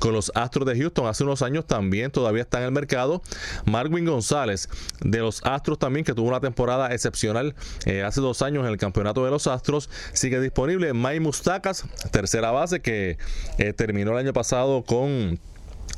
con 0.00 0.12
los 0.12 0.32
Astros 0.34 0.66
de 0.66 0.76
Houston 0.76 1.06
hace 1.06 1.22
unos 1.22 1.42
años, 1.42 1.64
también 1.66 2.10
todavía 2.10 2.42
está 2.42 2.58
en 2.58 2.64
el 2.64 2.72
mercado. 2.72 3.22
Marwin 3.64 4.04
González 4.04 4.68
de 5.00 5.20
los 5.20 5.40
Astros 5.44 5.78
también, 5.78 6.04
que 6.04 6.14
tuvo 6.14 6.28
una 6.28 6.40
temporada 6.40 6.92
excepcional 6.92 7.54
eh, 7.86 8.02
hace 8.02 8.20
dos 8.20 8.42
años 8.42 8.64
en 8.64 8.72
el 8.72 8.76
campeonato 8.76 9.24
de 9.24 9.30
los 9.30 9.46
Astros, 9.46 9.88
sigue 10.12 10.40
disponible. 10.40 10.92
May 10.94 11.20
Mustacas, 11.20 11.84
tercera 12.10 12.50
base, 12.50 12.80
que 12.80 13.18
eh, 13.58 13.72
terminó 13.72 14.10
el 14.12 14.18
año 14.18 14.32
pasado 14.32 14.82
con 14.82 15.38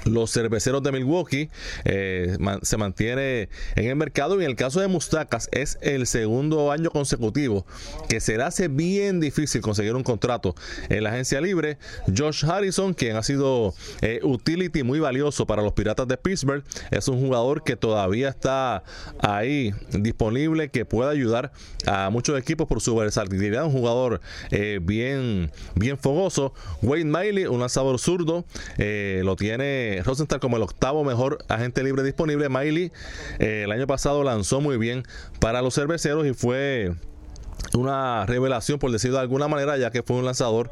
los 0.05 0.33
cerveceros 0.33 0.83
de 0.83 0.93
Milwaukee 0.93 1.51
eh, 1.85 2.37
se 2.63 2.77
mantiene 2.77 3.49
en 3.77 3.87
el 3.87 3.97
mercado 3.97 4.41
y 4.41 4.45
en 4.45 4.51
el 4.51 4.57
caso 4.57 4.81
de 4.81 4.89
Mustacas 4.89 5.49
es 5.53 5.79
el 5.83 6.07
segundo 6.07 6.73
año 6.73 6.91
consecutivo 6.91 7.67
que 8.09 8.21
se 8.21 8.37
le 8.37 8.43
hace 8.45 8.69
bien 8.69 9.21
difícil 9.21 9.61
conseguir 9.61 9.95
un 9.95 10.03
contrato 10.03 10.55
en 10.89 11.05
la 11.05 11.11
agencia 11.11 11.41
libre. 11.41 11.79
Josh 12.17 12.45
Harrison, 12.45 12.95
quien 12.95 13.17
ha 13.17 13.23
sido 13.23 13.75
eh, 14.01 14.21
utility 14.23 14.83
muy 14.83 15.01
valioso 15.01 15.47
para 15.47 15.63
los 15.63 15.73
Piratas 15.73 16.09
de 16.09 16.17
Pittsburgh, 16.17 16.65
es 16.91 17.09
un 17.09 17.21
jugador 17.21 17.63
que 17.63 17.77
todavía 17.77 18.31
está 18.31 18.83
ahí 19.19 19.75
disponible, 19.93 20.71
que 20.71 20.85
puede 20.85 21.11
ayudar 21.11 21.53
a 21.87 22.11
muchos 22.11 22.39
equipos 22.39 22.67
por 22.67 22.81
su 22.81 22.95
versatilidad, 22.97 23.65
un 23.65 23.73
jugador 23.73 24.21
eh, 24.51 24.81
bien, 24.83 25.51
bien 25.75 25.99
fogoso. 25.99 26.55
Wayne 26.83 27.11
Miley, 27.11 27.47
un 27.47 27.61
lanzador 27.61 27.99
zurdo, 27.99 28.45
lo 28.79 29.37
tiene 29.37 29.80
Rosenthal 30.05 30.41
como 30.41 30.57
el 30.57 30.63
octavo 30.63 31.05
mejor 31.05 31.39
agente 31.49 31.83
libre 31.83 32.03
disponible. 32.03 32.49
Miley 32.49 32.93
eh, 33.39 33.63
el 33.65 33.73
año 33.73 33.87
pasado 33.87 34.23
lanzó 34.25 34.61
muy 34.61 34.77
bien 34.77 35.05
para 35.41 35.63
los 35.63 35.75
cerveceros 35.75 36.27
y 36.27 36.35
fue 36.35 36.95
una 37.75 38.27
revelación, 38.27 38.79
por 38.79 38.91
decirlo 38.91 39.17
de 39.17 39.23
alguna 39.23 39.49
manera, 39.49 39.77
ya 39.77 39.91
que 39.91 40.03
fue 40.03 40.17
un 40.17 40.25
lanzador 40.25 40.71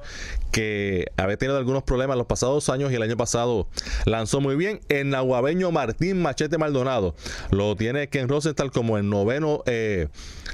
que 0.53 1.07
había 1.17 1.37
tenido 1.37 1.59
algunos 1.59 1.83
problemas 1.83 2.15
en 2.15 2.19
los 2.19 2.27
pasados 2.27 2.69
años 2.69 2.91
y 2.93 2.95
el 2.95 3.03
año 3.03 3.17
pasado 3.17 3.69
lanzó 4.05 4.41
muy 4.41 4.57
bien. 4.57 4.81
El 4.89 5.11
nahuabeño 5.11 5.71
Martín 5.71 6.21
Machete 6.23 6.59
Maldonado 6.59 7.15
lo 7.51 7.77
tiene 7.77 8.09
Ken 8.09 8.29
Rosenthal 8.29 8.71
como 8.71 8.99
el 8.99 9.09
noveno 9.09 9.63
eh, 9.67 10.09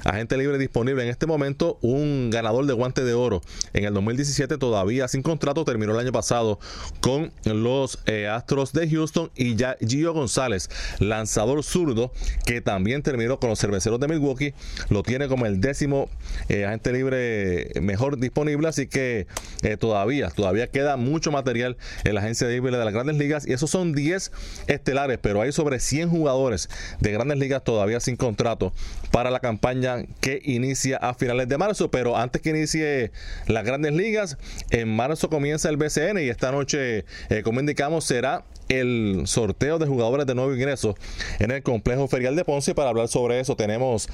agente 0.05 0.37
libre 0.37 0.59
disponible 0.59 1.03
en 1.03 1.09
este 1.09 1.27
momento, 1.27 1.79
un 1.81 2.31
ganador 2.31 2.67
de 2.67 2.73
guante 2.73 3.05
de 3.05 3.15
oro 3.15 3.41
en 3.73 3.85
el 3.85 3.95
2017, 3.95 4.59
todavía 4.59 5.09
sin 5.09 5.23
contrato, 5.23 5.65
terminó 5.65 5.93
el 5.93 5.99
año 5.99 6.13
pasado 6.13 6.59
con 7.01 7.33
los 7.45 7.99
eh, 8.07 8.29
Astros 8.29 8.73
de 8.73 8.89
Houston 8.89 9.31
y 9.35 9.57
ya 9.57 9.77
Gio 9.81 10.13
González, 10.13 10.69
lanzador 10.99 11.63
zurdo, 11.63 12.13
que 12.45 12.61
también 12.61 13.03
terminó 13.03 13.39
con 13.39 13.51
los 13.51 13.59
cerveceros 13.59 14.01
de 14.01 14.09
Milwaukee, 14.09 14.55
lo 14.89 15.03
tiene 15.03 15.29
como 15.29 15.47
el 15.47 15.61
décimo 15.61 16.09
eh, 16.49 16.65
agente 16.65 16.93
libre 16.93 17.71
mejor 17.81 18.19
disponible, 18.19 18.69
así 18.69 18.87
que 18.87 19.27
eh, 19.63 19.77
todavía, 19.77 20.31
todavía 20.31 20.67
queda 20.69 20.97
mucho 20.97 21.31
material 21.31 21.77
en 22.05 22.15
la 22.15 22.21
agencia 22.21 22.49
libre 22.49 22.77
de 22.77 22.85
las 22.85 22.93
grandes 22.93 23.17
ligas 23.17 23.47
y 23.47 23.53
esos 23.53 23.71
son 23.71 23.93
10 23.93 24.33
estelares, 24.67 25.19
pero 25.21 25.41
hay 25.41 25.53
sobre 25.53 25.81
100 25.81 26.11
jugadores 26.11 26.69
de 27.01 27.13
grandes 27.13 27.39
ligas 27.39 27.65
todavía 27.65 28.01
sin 28.01 28.17
contrato 28.17 28.73
para 29.11 29.31
la 29.31 29.41
campaña 29.41 30.05
que 30.21 30.41
inicia 30.45 30.97
a 30.97 31.15
finales 31.15 31.49
de 31.49 31.59
marzo, 31.59 31.91
pero 31.91 32.17
antes 32.17 32.43
que 32.43 32.51
inicie 32.51 33.13
las 33.47 33.65
grandes 33.65 33.93
ligas, 33.93 34.39
en 34.71 34.95
marzo 34.95 35.29
comienza 35.29 35.69
el 35.69 35.77
BCN 35.77 36.19
y 36.19 36.29
esta 36.29 36.53
noche, 36.53 37.05
eh, 37.29 37.43
como 37.43 37.61
indicamos, 37.61 38.05
será 38.05 38.45
el 38.69 39.23
sorteo 39.27 39.79
de 39.79 39.87
jugadores 39.87 40.27
de 40.27 40.35
nuevo 40.35 40.53
ingreso 40.55 40.95
en 41.39 41.51
el 41.51 41.63
complejo 41.63 42.09
ferial 42.09 42.37
de 42.37 42.45
Ponce. 42.45 42.75
Para 42.75 42.91
hablar 42.91 43.09
sobre 43.09 43.41
eso 43.41 43.57
tenemos 43.57 44.09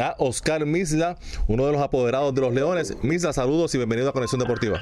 a 0.00 0.14
Oscar 0.18 0.66
Misla, 0.66 1.16
uno 1.46 1.66
de 1.66 1.72
los 1.72 1.80
apoderados 1.80 2.34
de 2.34 2.40
los 2.40 2.54
Leones. 2.54 3.02
Misla, 3.02 3.32
saludos 3.32 3.74
y 3.74 3.78
bienvenido 3.78 4.08
a 4.10 4.12
Conexión 4.12 4.40
Deportiva. 4.40 4.80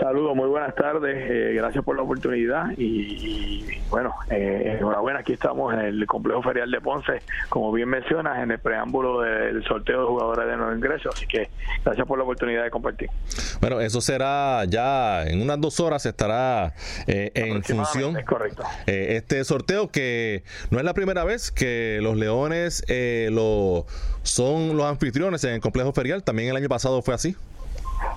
Saludos, 0.00 0.34
muy 0.34 0.48
buenas 0.48 0.74
tardes, 0.74 1.14
eh, 1.14 1.52
gracias 1.54 1.84
por 1.84 1.94
la 1.94 2.02
oportunidad 2.02 2.70
y, 2.78 3.66
bueno, 3.90 4.14
eh, 4.30 4.76
enhorabuena, 4.78 5.20
aquí 5.20 5.34
estamos 5.34 5.74
en 5.74 5.80
el 5.80 6.06
complejo 6.06 6.42
ferial 6.42 6.70
de 6.70 6.80
Ponce, 6.80 7.20
como 7.50 7.70
bien 7.70 7.88
mencionas, 7.88 8.42
en 8.42 8.50
el 8.50 8.58
preámbulo 8.58 9.20
del 9.20 9.62
sorteo 9.64 10.00
de 10.00 10.06
jugadores 10.06 10.46
de 10.46 10.56
nuevo 10.56 10.74
ingreso, 10.74 11.10
así 11.12 11.26
que 11.26 11.50
gracias 11.84 12.06
por 12.06 12.16
la 12.16 12.24
oportunidad 12.24 12.62
de 12.62 12.70
compartir. 12.70 13.10
Bueno, 13.60 13.78
eso 13.80 14.00
será 14.00 14.64
ya 14.64 15.24
en 15.24 15.42
unas 15.42 15.60
dos 15.60 15.78
horas 15.80 16.06
estará 16.06 16.72
eh, 17.06 17.30
en 17.34 17.62
función. 17.62 18.16
Correcto. 18.30 18.62
este 18.86 19.44
sorteo 19.44 19.88
que 19.88 20.42
no 20.70 20.78
es 20.78 20.84
la 20.84 20.94
primera 20.94 21.24
vez 21.24 21.50
que 21.50 21.98
los 22.02 22.16
Leones 22.16 22.84
lo 23.30 23.86
son 24.22 24.76
los 24.76 24.86
anfitriones 24.86 25.44
en 25.44 25.54
el 25.54 25.60
complejo 25.60 25.92
ferial, 25.92 26.22
también 26.24 26.48
el 26.48 26.56
año 26.56 26.68
pasado 26.68 27.02
fue 27.02 27.14
así. 27.14 27.36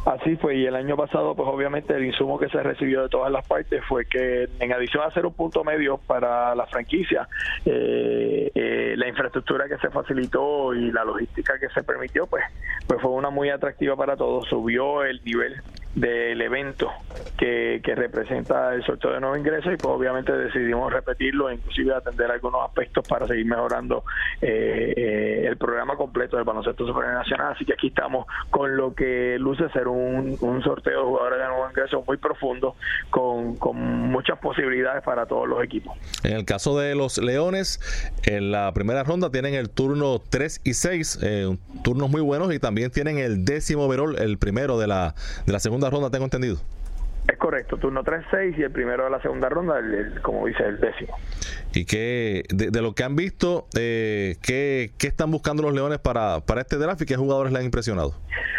Así 0.06 0.36
fue, 0.36 0.58
y 0.58 0.66
el 0.66 0.76
año 0.76 0.98
pasado, 0.98 1.36
pues 1.36 1.48
obviamente 1.48 1.94
el 1.96 2.06
insumo 2.06 2.38
que 2.38 2.50
se 2.50 2.62
recibió 2.62 3.04
de 3.04 3.10
todas 3.10 3.32
las 3.32 3.46
partes 3.48 3.84
fue 3.88 4.06
que, 4.06 4.50
en 4.60 4.74
adición 4.74 5.04
a 5.04 5.08
hacer 5.08 5.26
un 5.26 5.34
punto 5.34 5.64
medio 5.64 5.98
para 5.98 6.56
la 6.56 6.66
franquicia, 6.68 7.28
eh, 7.66 8.52
eh, 8.54 8.96
la 8.98 9.08
infraestructura 9.08 9.68
que 9.68 9.78
se 9.78 9.90
facilitó 9.90 10.74
y 10.74 10.92
la 10.92 11.04
logística 11.06 11.58
que 11.60 11.70
se 11.70 11.84
permitió, 11.84 12.28
pues, 12.28 12.44
pues 12.88 13.02
fue 13.02 13.12
una 13.12 13.30
muy 13.30 13.50
atractiva 13.50 13.96
para 13.96 14.18
todos, 14.18 14.48
subió 14.50 15.04
el 15.04 15.22
nivel 15.24 15.62
del 15.96 16.42
evento 16.42 16.90
que, 17.38 17.82
que, 17.84 17.94
representa 17.94 18.74
el 18.74 18.84
sorteo 18.84 19.12
de 19.12 19.20
nuevos 19.20 19.38
ingresos 19.38 19.74
y 19.74 19.78
pues 19.78 19.94
obviamente 19.94 20.32
decidimos 20.32 20.92
repetirlo 20.92 21.50
e 21.50 21.56
inclusive 21.56 21.94
atender 21.94 22.32
algunos 22.32 22.62
aspectos 22.64 23.08
para 23.08 23.28
seguir 23.28 23.46
mejorando 23.46 24.04
eh, 24.42 24.94
eh, 24.98 25.46
el 25.48 25.58
programa 25.58 25.96
completo 25.96 26.36
del 26.38 26.46
baloncesto 26.46 26.88
superior 26.88 27.14
nacional. 27.14 27.54
Así 27.54 27.64
que 27.64 27.74
aquí 27.74 27.88
estamos 27.88 28.26
con 28.50 28.76
lo 28.76 28.96
que 28.96 29.38
luce 29.40 29.70
ser 29.70 29.88
un, 29.88 30.36
un 30.42 30.64
sorteo 30.64 31.00
de 31.00 31.06
jugadores 31.06 31.40
de 31.40 31.48
nuevos 31.48 31.70
ingresos 31.70 32.04
muy 32.08 32.18
profundo 32.18 32.76
con, 33.12 33.56
con 33.58 33.78
muchas 33.78 34.40
posibilidades 34.40 35.04
para 35.04 35.28
todos 35.28 35.48
los 35.48 35.64
equipos. 35.64 35.96
En 36.24 36.34
el 36.34 36.46
caso 36.46 36.78
de 36.80 36.96
los 36.96 37.20
Leones 37.20 37.80
en 38.24 38.52
la 38.52 38.74
primera 38.74 39.04
ronda 39.04 39.30
tienen 39.30 39.54
el 39.54 39.70
turno 39.70 40.20
3 40.28 40.62
y 40.64 40.74
6 40.74 41.20
eh, 41.22 41.58
turnos 41.84 42.10
muy 42.10 42.22
buenos 42.22 42.52
y 42.54 42.60
también 42.60 42.90
tienen 42.90 43.20
el 43.20 43.46
décimo 43.46 43.86
overall 43.86 44.18
el 44.18 44.38
primero 44.38 44.80
de 44.80 44.88
la, 44.88 45.14
de 45.46 45.54
la 45.54 45.60
segunda 45.60 45.83
ronda, 45.90 46.10
tengo 46.10 46.26
entendido. 46.26 46.58
Es 47.28 47.38
correcto, 47.38 47.78
turno 47.78 48.04
3-6 48.04 48.58
y 48.58 48.64
el 48.64 48.72
primero 48.72 49.06
de 49.06 49.10
la 49.10 49.22
segunda 49.22 49.48
ronda, 49.48 49.80
el, 49.80 50.20
como 50.22 50.46
dice, 50.46 50.64
el 50.64 50.80
décimo. 50.80 51.18
¿Y 51.74 51.86
qué, 51.86 52.44
de, 52.50 52.82
lo 52.82 52.94
que 52.94 53.04
han 53.04 53.16
visto, 53.16 53.68
eh, 53.76 54.36
¿qué, 54.44 54.92
¿qué, 55.00 55.08
están 55.08 55.32
buscando 55.32 55.64
los 55.64 55.74
Leones 55.74 55.98
para, 55.98 56.42
para 56.42 56.62
este 56.62 56.78
draft 56.78 57.02
y 57.02 57.06
qué 57.06 57.16
jugadores 57.16 57.52
les 57.52 57.60
han 57.60 57.66
impresionado? 57.66 58.14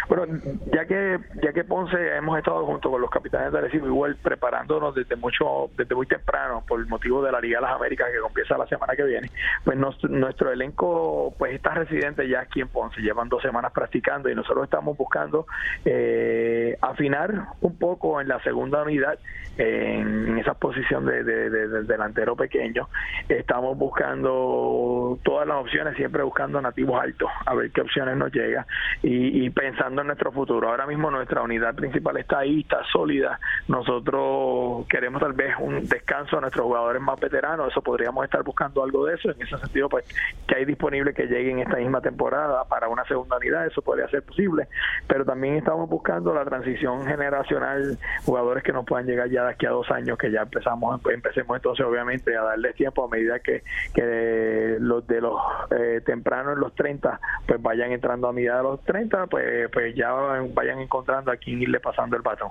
Bueno, 0.07 0.39
ya 0.71 0.85
que 0.85 1.17
ya 1.41 1.51
que 1.51 1.63
Ponce 1.63 1.97
hemos 2.15 2.37
estado 2.37 2.65
junto 2.65 2.91
con 2.91 3.01
los 3.01 3.09
capitanes 3.09 3.51
de 3.51 3.57
Arecibo 3.57 3.87
igual 3.87 4.15
preparándonos 4.17 4.93
desde 4.93 5.15
mucho 5.15 5.69
desde 5.75 5.95
muy 5.95 6.05
temprano 6.05 6.63
por 6.67 6.79
el 6.79 6.85
motivo 6.85 7.23
de 7.23 7.31
la 7.31 7.39
Liga 7.39 7.59
de 7.59 7.65
las 7.65 7.75
Américas 7.75 8.09
que 8.11 8.19
comienza 8.19 8.57
la 8.57 8.67
semana 8.67 8.95
que 8.95 9.03
viene, 9.03 9.31
pues 9.63 9.77
nuestro 9.77 10.51
elenco 10.51 11.33
pues 11.39 11.55
está 11.55 11.71
residente 11.71 12.27
ya 12.29 12.41
aquí 12.41 12.61
en 12.61 12.67
Ponce, 12.67 13.01
llevan 13.01 13.29
dos 13.29 13.41
semanas 13.41 13.71
practicando 13.71 14.29
y 14.29 14.35
nosotros 14.35 14.65
estamos 14.65 14.95
buscando 14.95 15.47
eh, 15.85 16.77
afinar 16.81 17.47
un 17.61 17.77
poco 17.77 18.21
en 18.21 18.27
la 18.27 18.41
segunda 18.43 18.83
unidad 18.83 19.17
en, 19.57 20.37
esa 20.37 20.53
posición 20.53 21.05
de, 21.05 21.23
delantero 21.23 22.35
pequeño. 22.35 22.89
Estamos 23.29 23.77
buscando 23.77 25.17
todas 25.23 25.47
las 25.47 25.57
opciones, 25.57 25.95
siempre 25.95 26.23
buscando 26.23 26.61
nativos 26.61 27.01
altos, 27.01 27.29
a 27.45 27.53
ver 27.55 27.71
qué 27.71 27.81
opciones 27.81 28.17
nos 28.17 28.31
llega 28.31 28.65
y, 29.01 29.49
pensando 29.49 30.01
en 30.01 30.07
nuestro 30.07 30.31
futuro. 30.31 30.69
Ahora 30.69 30.85
mismo 30.85 31.09
nuestra 31.11 31.41
unidad 31.41 31.75
principal 31.75 32.17
está 32.17 32.39
ahí, 32.39 32.61
está 32.61 32.83
sólida. 32.91 33.39
Nosotros 33.67 34.85
queremos 34.87 35.21
tal 35.21 35.33
vez 35.33 35.55
un 35.59 35.87
descanso 35.87 36.37
a 36.37 36.41
nuestros 36.41 36.65
jugadores 36.65 37.01
más 37.01 37.19
veteranos. 37.19 37.71
Eso 37.71 37.81
podríamos 37.81 38.23
estar 38.25 38.43
buscando 38.43 38.83
algo 38.83 39.05
de 39.05 39.15
eso. 39.15 39.31
En 39.31 39.41
ese 39.41 39.57
sentido, 39.57 39.89
pues, 39.89 40.05
que 40.47 40.55
hay 40.55 40.65
disponible 40.65 41.13
que 41.13 41.27
lleguen 41.27 41.59
esta 41.59 41.77
misma 41.77 42.01
temporada 42.01 42.63
para 42.65 42.87
una 42.87 43.05
segunda 43.05 43.37
unidad. 43.37 43.65
Eso 43.67 43.81
podría 43.81 44.07
ser 44.09 44.23
posible. 44.23 44.67
Pero 45.07 45.25
también 45.25 45.55
estamos 45.55 45.89
buscando 45.89 46.33
la 46.33 46.45
transición 46.45 47.05
generacional, 47.05 47.97
jugadores 48.25 48.63
que 48.63 48.73
nos 48.73 48.85
puedan 48.85 49.05
llegar 49.05 49.29
ya 49.29 49.43
de 49.43 49.51
aquí 49.51 49.65
a 49.65 49.71
dos 49.71 49.89
años, 49.91 50.17
que 50.17 50.31
ya 50.31 50.41
empezamos, 50.41 50.99
empecemos 51.11 51.55
entonces, 51.55 51.85
obviamente, 51.85 52.35
a 52.35 52.41
darles 52.41 52.75
tiempo 52.75 52.94
a 53.03 53.07
medida 53.07 53.39
que, 53.39 53.63
que 53.93 54.77
los 54.79 55.05
de 55.07 55.21
los 55.21 55.39
eh, 55.71 56.01
tempranos 56.05 56.53
en 56.53 56.59
los 56.59 56.73
30, 56.75 57.19
pues 57.47 57.61
vayan 57.61 57.91
entrando 57.91 58.27
a 58.27 58.33
medida 58.33 58.57
de 58.57 58.63
los 58.63 58.83
30, 58.83 59.27
pues, 59.27 59.69
pues 59.71 59.95
ya 59.95 60.11
vayan 60.53 60.79
encontrando 60.79 61.31
a 61.31 61.37
quién 61.37 61.61
irle 61.61 61.79
pasando 61.79 62.15
el 62.15 62.21
batón. 62.21 62.49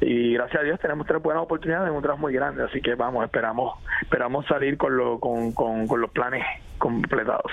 Y 0.00 0.34
gracias 0.34 0.60
a 0.60 0.64
Dios 0.64 0.80
tenemos 0.80 1.06
tres 1.06 1.22
buenas 1.22 1.42
oportunidades 1.42 1.88
en 1.88 1.94
un 1.94 2.02
muy 2.18 2.32
grande, 2.32 2.64
así 2.64 2.80
que 2.80 2.94
vamos, 2.94 3.24
esperamos 3.24 3.78
esperamos 4.02 4.46
salir 4.46 4.76
con, 4.76 4.96
lo, 4.96 5.18
con, 5.20 5.52
con, 5.52 6.00
los 6.00 6.10
planes 6.10 6.44
completados. 6.80 7.52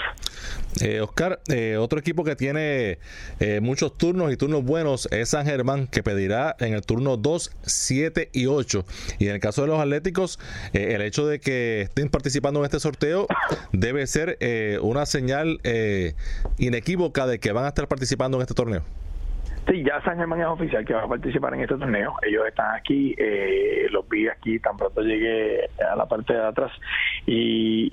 Eh, 0.82 1.02
Oscar, 1.02 1.40
eh, 1.50 1.78
otro 1.78 2.00
equipo 2.00 2.24
que 2.24 2.36
tiene 2.36 2.98
eh, 3.40 3.60
muchos 3.62 3.96
turnos 3.96 4.32
y 4.32 4.38
turnos 4.38 4.64
buenos 4.64 5.08
es 5.12 5.30
San 5.30 5.46
Germán, 5.46 5.86
que 5.88 6.02
pedirá 6.02 6.56
en 6.60 6.74
el 6.74 6.82
turno 6.82 7.18
2, 7.18 7.52
7 7.62 8.30
y 8.34 8.48
8. 8.48 8.86
Y 9.20 9.28
en 9.28 9.36
el 9.36 9.40
caso 9.40 9.62
de 9.62 9.68
los 9.68 9.80
Atléticos, 9.80 10.40
eh, 10.74 10.94
el 10.96 11.02
hecho 11.02 11.28
de 11.28 11.40
que 11.40 11.82
estén 11.82 12.10
participando 12.10 12.60
en 12.62 12.66
este 12.66 12.80
sorteo 12.80 13.28
debe 13.72 14.08
ser 14.08 14.38
una 14.82 15.06
señal 15.06 15.60
inequívoca 16.58 17.28
de 17.28 17.40
que 17.40 17.52
van 17.52 17.66
a 17.66 17.70
estar 17.70 17.88
participando 17.88 18.38
en 18.38 18.42
este 18.42 18.54
torneo. 18.54 18.84
Sí, 19.68 19.84
ya 19.84 20.02
San 20.02 20.18
Germán 20.18 20.40
es 20.40 20.48
oficial 20.48 20.86
que 20.86 20.94
va 20.94 21.04
a 21.04 21.08
participar 21.08 21.54
en 21.54 21.62
este 21.62 21.76
torneo. 21.76 22.14
Ellos 22.22 22.48
están 22.48 22.74
aquí, 22.74 23.14
eh, 23.18 23.88
los 23.92 24.08
vi 24.08 24.30
aquí 24.30 24.60
tan 24.60 24.78
pronto 24.78 25.02
llegué 25.02 25.70
a 25.92 25.94
la 25.94 26.06
parte 26.06 26.34
de 26.34 26.46
atrás 26.46 26.72
y, 27.26 27.90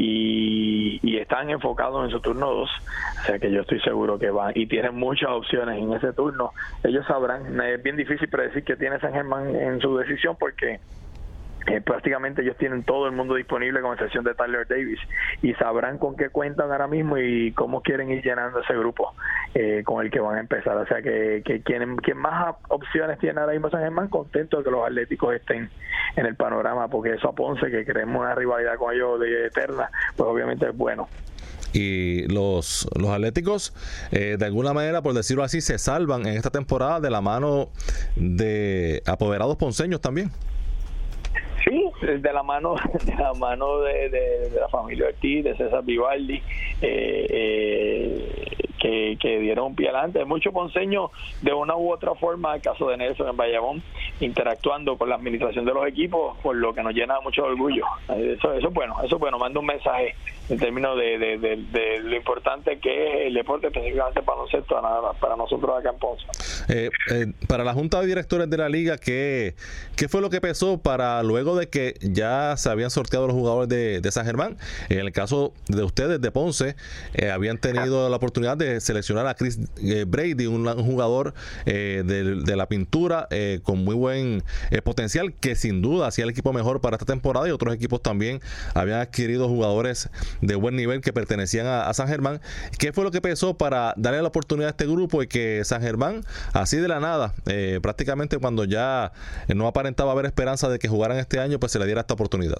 y, 1.03 1.19
están 1.19 1.49
enfocados 1.49 2.05
en 2.05 2.11
su 2.11 2.21
turno 2.21 2.51
2. 2.51 2.71
O 2.71 3.27
sea 3.27 3.39
que 3.39 3.51
yo 3.51 3.63
estoy 3.63 3.81
seguro 3.81 4.19
que 4.19 4.29
van 4.31 4.53
y 4.55 4.67
tienen 4.67 4.95
muchas 4.95 5.31
opciones 5.31 5.79
en 5.79 5.93
ese 5.95 6.13
turno. 6.13 6.53
Ellos 6.85 7.05
sabrán, 7.07 7.59
es 7.61 7.83
bien 7.83 7.97
difícil 7.97 8.29
predecir 8.29 8.63
que 8.63 8.77
tiene 8.77 9.01
San 9.01 9.13
Germán 9.13 9.57
en 9.57 9.81
su 9.81 9.97
decisión 9.97 10.37
porque 10.39 10.81
eh, 11.67 11.81
prácticamente 11.81 12.43
ellos 12.43 12.57
tienen 12.59 12.83
todo 12.83 13.07
el 13.07 13.13
mundo 13.13 13.35
disponible 13.35 13.81
con 13.81 13.95
excepción 13.95 14.25
de 14.25 14.35
Tyler 14.35 14.67
Davis 14.69 15.01
y 15.43 15.55
sabrán 15.55 15.99
con 15.99 16.17
qué 16.17 16.29
cuentan 16.29 16.71
ahora 16.71 16.89
mismo 16.89 17.17
y 17.19 17.53
cómo 17.53 17.81
quieren 17.81 18.11
ir 18.11 18.23
llenando 18.23 18.61
ese 18.61 18.75
grupo 18.75 19.15
eh, 19.55 19.83
con 19.85 20.05
el 20.05 20.11
que 20.11 20.21
van 20.21 20.37
a 20.37 20.41
empezar. 20.41 20.77
O 20.77 20.87
sea 20.87 21.01
que, 21.01 21.43
que 21.45 21.63
quien, 21.63 21.97
quien 21.97 22.19
más 22.19 22.57
opciones 22.69 23.19
tiene 23.19 23.41
ahora 23.41 23.53
mismo 23.53 23.71
San 23.71 23.81
Germán, 23.81 24.09
contento 24.09 24.59
de 24.59 24.65
que 24.65 24.71
los 24.71 24.85
atléticos 24.85 25.35
estén 25.35 25.71
en 26.17 26.27
el 26.27 26.37
panorama, 26.37 26.89
porque 26.89 27.15
eso 27.15 27.29
a 27.29 27.35
Ponce, 27.35 27.71
que 27.71 27.85
creemos 27.85 28.21
una 28.21 28.35
rivalidad 28.35 28.77
con 28.77 28.95
ellos 28.95 29.19
de 29.21 29.47
eterna, 29.47 29.91
pues 30.17 30.29
obviamente 30.29 30.69
es 30.69 30.77
bueno 30.77 31.09
y 31.75 32.27
los, 32.29 32.89
los 32.97 33.11
Atléticos 33.11 33.75
eh, 34.13 34.37
de 34.39 34.45
alguna 34.47 34.73
manera, 34.73 35.03
por 35.03 35.13
decirlo 35.13 35.43
así, 35.43 35.61
se 35.61 35.77
salvan 35.79 36.25
en 36.27 36.37
esta 36.37 36.51
temporada 36.51 37.01
de 37.01 37.11
la 37.11 37.21
mano 37.21 37.71
de 38.15 39.03
apoderados 39.07 39.57
ponceños 39.57 40.01
también. 40.01 40.31
De 42.01 42.33
la 42.33 42.43
mano 42.43 42.75
de 43.05 43.15
la 43.15 43.35
mano 43.35 43.81
de, 43.81 44.51
la 44.55 44.69
familia 44.69 45.07
Ortiz, 45.07 45.45
de 45.45 45.57
César 45.57 45.85
Vivaldi, 45.85 46.43
eh, 46.81 47.27
eh, 47.31 48.64
que, 48.85 49.17
que, 49.19 49.39
dieron 49.39 49.75
pie 49.75 49.89
adelante. 49.89 50.25
Mucho 50.27 50.53
ponceño 50.53 51.11
de 51.41 51.55
una 51.55 51.75
u 51.75 51.91
otra 51.91 52.15
forma, 52.15 52.55
el 52.55 52.61
caso 52.61 52.89
de 52.89 52.99
Nelson 52.99 53.29
en 53.29 53.37
Bayamón, 53.37 53.83
interactuando 54.21 54.99
con 54.99 55.09
la 55.09 55.15
administración 55.15 55.65
de 55.65 55.73
los 55.73 55.87
equipos, 55.87 56.37
por 56.43 56.55
lo 56.55 56.75
que 56.75 56.83
nos 56.83 56.93
llena 56.93 57.19
mucho 57.21 57.45
orgullo. 57.45 57.87
Eso, 58.09 58.53
eso 58.53 58.69
es 58.69 58.75
bueno, 58.75 58.97
eso 59.03 59.17
es 59.17 59.21
bueno, 59.21 59.39
manda 59.39 59.59
un 59.59 59.67
mensaje 59.67 60.15
en 60.51 60.59
términos 60.59 60.99
de, 60.99 62.01
lo 62.03 62.17
importante 62.17 62.79
que 62.79 63.07
es 63.07 63.27
el 63.29 63.35
deporte, 63.35 63.69
específicamente 63.69 64.21
para 64.23 64.39
nosotros, 64.39 64.83
para 65.19 65.37
nosotros 65.37 65.79
acá 65.79 65.91
en 65.91 65.99
Ponce. 65.99 66.27
Eh, 66.69 66.91
eh, 67.11 67.33
para 67.49 67.65
la 67.65 67.73
Junta 67.73 68.01
de 68.01 68.07
Directores 68.07 68.51
de 68.51 68.57
la 68.59 68.69
Liga, 68.69 68.99
¿qué, 68.99 69.55
¿qué 69.97 70.09
fue 70.09 70.21
lo 70.21 70.29
que 70.29 70.41
pesó 70.41 70.79
para 70.79 71.23
luego 71.23 71.57
de 71.57 71.69
que 71.69 71.95
ya 72.03 72.57
se 72.59 72.69
habían 72.69 72.91
sorteado 72.91 73.27
los 73.27 73.35
jugadores 73.35 73.69
de, 73.69 74.01
de 74.01 74.13
San 74.13 74.27
Germán? 74.27 74.59
En 74.91 74.99
el 74.99 75.13
caso 75.13 75.55
de 75.69 75.83
ustedes 75.83 76.21
de 76.21 76.31
Ponce, 76.31 76.77
eh, 77.15 77.31
habían 77.31 77.57
tenido 77.59 78.11
la 78.11 78.17
oportunidad 78.17 78.59
de 78.59 78.74
seleccionar 78.81 79.27
a 79.27 79.35
Chris 79.35 79.59
Brady, 80.07 80.47
un, 80.47 80.65
jugador 80.85 81.35
de, 81.65 82.57
la 82.57 82.67
pintura 82.69 83.29
con 83.63 83.85
muy 83.85 83.95
buen 83.95 84.43
potencial, 84.85 85.35
que 85.35 85.55
sin 85.55 85.83
duda 85.83 86.09
hacía 86.09 86.25
el 86.25 86.31
equipo 86.31 86.53
mejor 86.53 86.81
para 86.81 86.97
esta 86.97 87.07
temporada 87.07 87.49
y 87.49 87.51
otros 87.51 87.75
equipos 87.75 88.03
también 88.03 88.41
habían 88.75 89.01
adquirido 89.01 89.49
jugadores 89.49 90.09
de 90.41 90.55
buen 90.55 90.77
nivel 90.77 91.01
que 91.01 91.13
pertenecían 91.13 91.67
a, 91.67 91.93
San 91.95 92.09
Germán. 92.09 92.41
¿Qué 92.79 92.93
fue 92.93 93.05
lo 93.05 93.11
que 93.11 93.21
pesó 93.21 93.55
para 93.55 93.95
darle 93.97 94.23
la 94.23 94.29
oportunidad 94.29 94.69
a 94.69 94.71
este 94.71 94.87
grupo 94.87 95.23
y 95.23 95.27
que 95.27 95.63
San 95.65 95.83
Germán, 95.83 96.25
así 96.53 96.77
de 96.77 96.89
la 96.89 97.01
nada, 97.01 97.35
eh, 97.47 97.79
prácticamente 97.83 98.39
cuando 98.39 98.65
ya 98.65 99.13
no 99.55 99.67
aparentaba 99.67 100.13
haber 100.13 100.27
esperanza 100.27 100.69
de 100.69 100.79
que 100.79 100.89
jugaran 100.89 101.19
este 101.19 101.39
año, 101.39 101.59
pues 101.61 101.73
se 101.73 101.79
le 101.79 101.87
diera 101.87 102.01
esta 102.01 102.15
oportunidad? 102.15 102.59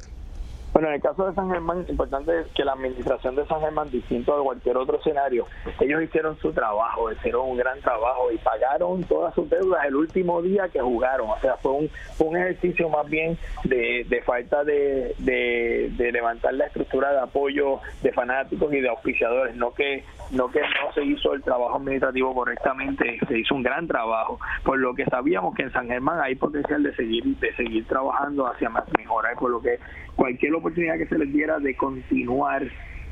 Bueno, 0.75 0.89
en 0.89 0.95
el 0.95 1.01
caso 1.01 1.25
de 1.25 1.35
San 1.37 1.49
Germán, 1.53 1.87
importante 1.89 2.41
es 2.41 2.49
que 2.49 2.65
la 2.65 2.73
administración 2.73 3.37
de 3.37 3.47
San 3.47 3.61
Germán, 3.61 3.93
distinto 3.93 4.35
a 4.35 4.43
cualquier 4.43 4.77
otro 4.77 4.99
escenario, 4.99 5.47
ellos 5.79 6.03
hicieron 6.03 6.37
su 6.41 6.53
trabajo, 6.53 7.13
hicieron 7.13 7.49
un 7.51 7.57
gran 7.57 7.81
trabajo 7.81 8.33
y 8.33 8.39
pagaron 8.39 9.05
todas 9.05 9.33
sus 9.37 9.49
deudas 9.49 9.85
el 9.87 9.95
último 9.95 10.43
día 10.43 10.69
que 10.69 10.81
jugaron. 10.81 11.31
O 11.31 11.39
sea, 11.41 11.57
fue 11.59 11.71
un, 11.71 11.91
un 12.19 12.37
ejercicio 12.37 12.89
más 12.89 13.09
bien 13.09 13.39
de, 13.63 14.05
de 14.09 14.23
falta 14.23 14.65
de, 14.65 15.15
de, 15.19 16.11
levantar 16.11 16.53
la 16.55 16.67
estructura 16.67 17.13
de 17.13 17.21
apoyo 17.21 17.79
de 18.03 18.11
fanáticos 18.11 18.75
y 18.75 18.81
de 18.81 18.89
auspiciadores, 18.89 19.55
no 19.55 19.73
que 19.75 20.03
no 20.31 20.49
que 20.49 20.61
no 20.61 20.93
se 20.95 21.05
hizo 21.05 21.35
el 21.35 21.43
trabajo 21.43 21.77
administrativo 21.77 22.35
correctamente, 22.35 23.19
se 23.29 23.39
hizo 23.39 23.55
un 23.55 23.63
gran 23.63 23.87
trabajo, 23.87 24.39
por 24.65 24.79
lo 24.79 24.95
que 24.95 25.05
sabíamos 25.07 25.55
que 25.55 25.63
en 25.63 25.73
San 25.73 25.89
Germán 25.89 26.21
hay 26.21 26.35
potencial 26.35 26.83
de 26.83 26.95
seguir 26.95 27.25
de 27.25 27.55
seguir 27.55 27.87
trabajando 27.87 28.47
hacia 28.47 28.69
más 28.69 28.85
mejoras, 28.97 29.37
por 29.39 29.51
lo 29.51 29.61
que 29.61 29.79
cualquier 30.17 30.55
oportunidad 30.55 30.99
que 30.99 31.07
se 31.07 31.19
les 31.19 31.33
diera 31.33 31.59
de 31.59 31.77
continuar 31.77 32.63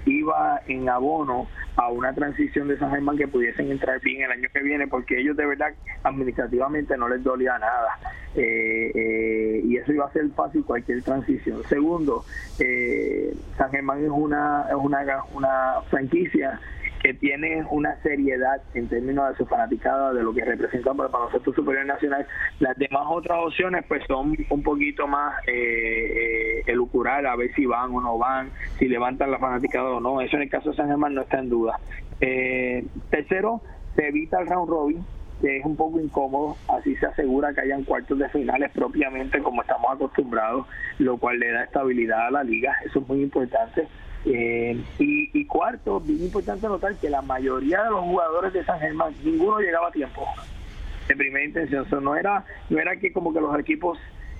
iba 0.07 0.61
en 0.67 0.89
abono 0.89 1.49
a 1.77 1.89
una 1.89 2.13
transición 2.13 2.69
de 2.69 2.79
San 2.79 2.91
Germán 2.91 3.17
que 3.17 3.29
pudiesen 3.29 3.71
entrar 3.71 4.01
bien 4.01 4.23
el 4.23 4.31
año 4.31 4.49
que 4.53 4.61
viene, 4.61 4.87
porque 4.87 5.21
ellos 5.21 5.37
de 5.37 5.47
verdad 5.47 5.73
administrativamente 6.03 6.97
no 6.97 7.09
les 7.09 7.23
dolía 7.23 7.59
nada. 7.59 7.99
Eh, 8.35 8.91
eh, 8.95 9.63
y 9.65 9.77
eso 9.77 9.93
iba 9.93 10.07
a 10.07 10.13
ser 10.13 10.29
fácil 10.31 10.65
cualquier 10.65 11.03
transición. 11.03 11.63
Segundo, 11.69 12.25
eh, 12.59 13.35
San 13.57 13.71
Germán 13.71 14.05
es 14.05 14.11
una, 14.11 14.67
es 14.69 14.75
una, 14.75 15.25
una 15.35 15.81
franquicia 15.89 16.61
que 17.03 17.15
tiene 17.15 17.65
una 17.71 18.01
seriedad 18.03 18.63
en 18.75 18.89
términos 18.89 19.31
de 19.31 19.37
su 19.37 19.47
fanaticada, 19.47 20.13
de 20.13 20.23
lo 20.23 20.33
que 20.33 20.45
representan 20.45 20.97
para 20.97 21.09
el 21.09 21.13
baloncesto 21.13 21.53
superior 21.53 21.85
nacional. 21.85 22.27
Las 22.61 22.77
demás 22.79 23.03
otras 23.09 23.39
opciones 23.45 23.85
pues 23.89 24.03
son 24.07 24.37
un 24.49 24.63
poquito 24.63 25.09
más 25.09 25.35
eh, 25.49 25.53
eh, 25.53 26.63
elucurar, 26.67 27.27
a 27.27 27.35
ver 27.35 27.53
si 27.55 27.67
van 27.67 27.93
o 27.93 28.01
no 28.01 28.19
van, 28.19 28.51
si 28.79 28.87
levantan 28.87 29.33
la 29.33 29.39
fanaticada 29.39 29.91
o 29.91 30.01
no. 30.01 30.21
Eso 30.21 30.37
en 30.37 30.43
el 30.43 30.51
caso 30.51 30.71
de 30.71 30.77
San 30.77 30.89
Germán 30.89 31.15
no 31.15 31.23
está 31.23 31.41
en 31.41 31.49
duda. 31.49 31.81
Eh, 32.21 32.85
tercero, 33.11 33.61
se 33.97 34.07
evita 34.07 34.41
el 34.41 34.47
round 34.47 34.71
robin, 34.71 35.05
que 35.41 35.57
es 35.57 35.65
un 35.65 35.75
poco 35.75 35.99
incómodo, 35.99 36.57
así 36.69 36.95
se 36.97 37.07
asegura 37.07 37.53
que 37.53 37.63
hayan 37.63 37.83
cuartos 37.83 38.17
de 38.17 38.29
finales 38.29 38.71
propiamente 38.71 39.41
como 39.41 39.63
estamos 39.63 39.93
acostumbrados, 39.93 40.69
lo 40.99 41.17
cual 41.19 41.41
le 41.41 41.51
da 41.51 41.65
estabilidad 41.65 42.29
a 42.29 42.31
la 42.31 42.45
liga, 42.45 42.77
eso 42.87 43.01
es 43.01 43.09
muy 43.09 43.23
importante. 43.23 43.89
Eh, 44.25 44.81
y, 44.99 45.45
cuarto, 45.47 46.01
bien 46.01 46.23
importante 46.23 46.69
notar 46.69 46.95
que 46.97 47.11
la 47.11 47.23
mayoría 47.23 47.83
de 47.85 47.91
los 47.91 48.01
jugadores 48.01 48.53
de 48.53 48.65
San 48.65 48.79
Germán, 48.79 49.13
ninguno 49.25 49.59
llegaba 49.59 49.89
a 49.89 49.93
tiempo 49.93 50.25
de 51.09 51.17
primera 51.17 51.45
intención. 51.45 51.87
no 52.03 52.15
era 52.15 52.45
no 52.71 52.79
era 52.79 52.97
que 52.97 53.13
como 53.13 53.33
que 53.33 53.41
los 53.41 53.59
equipos, 53.59 53.99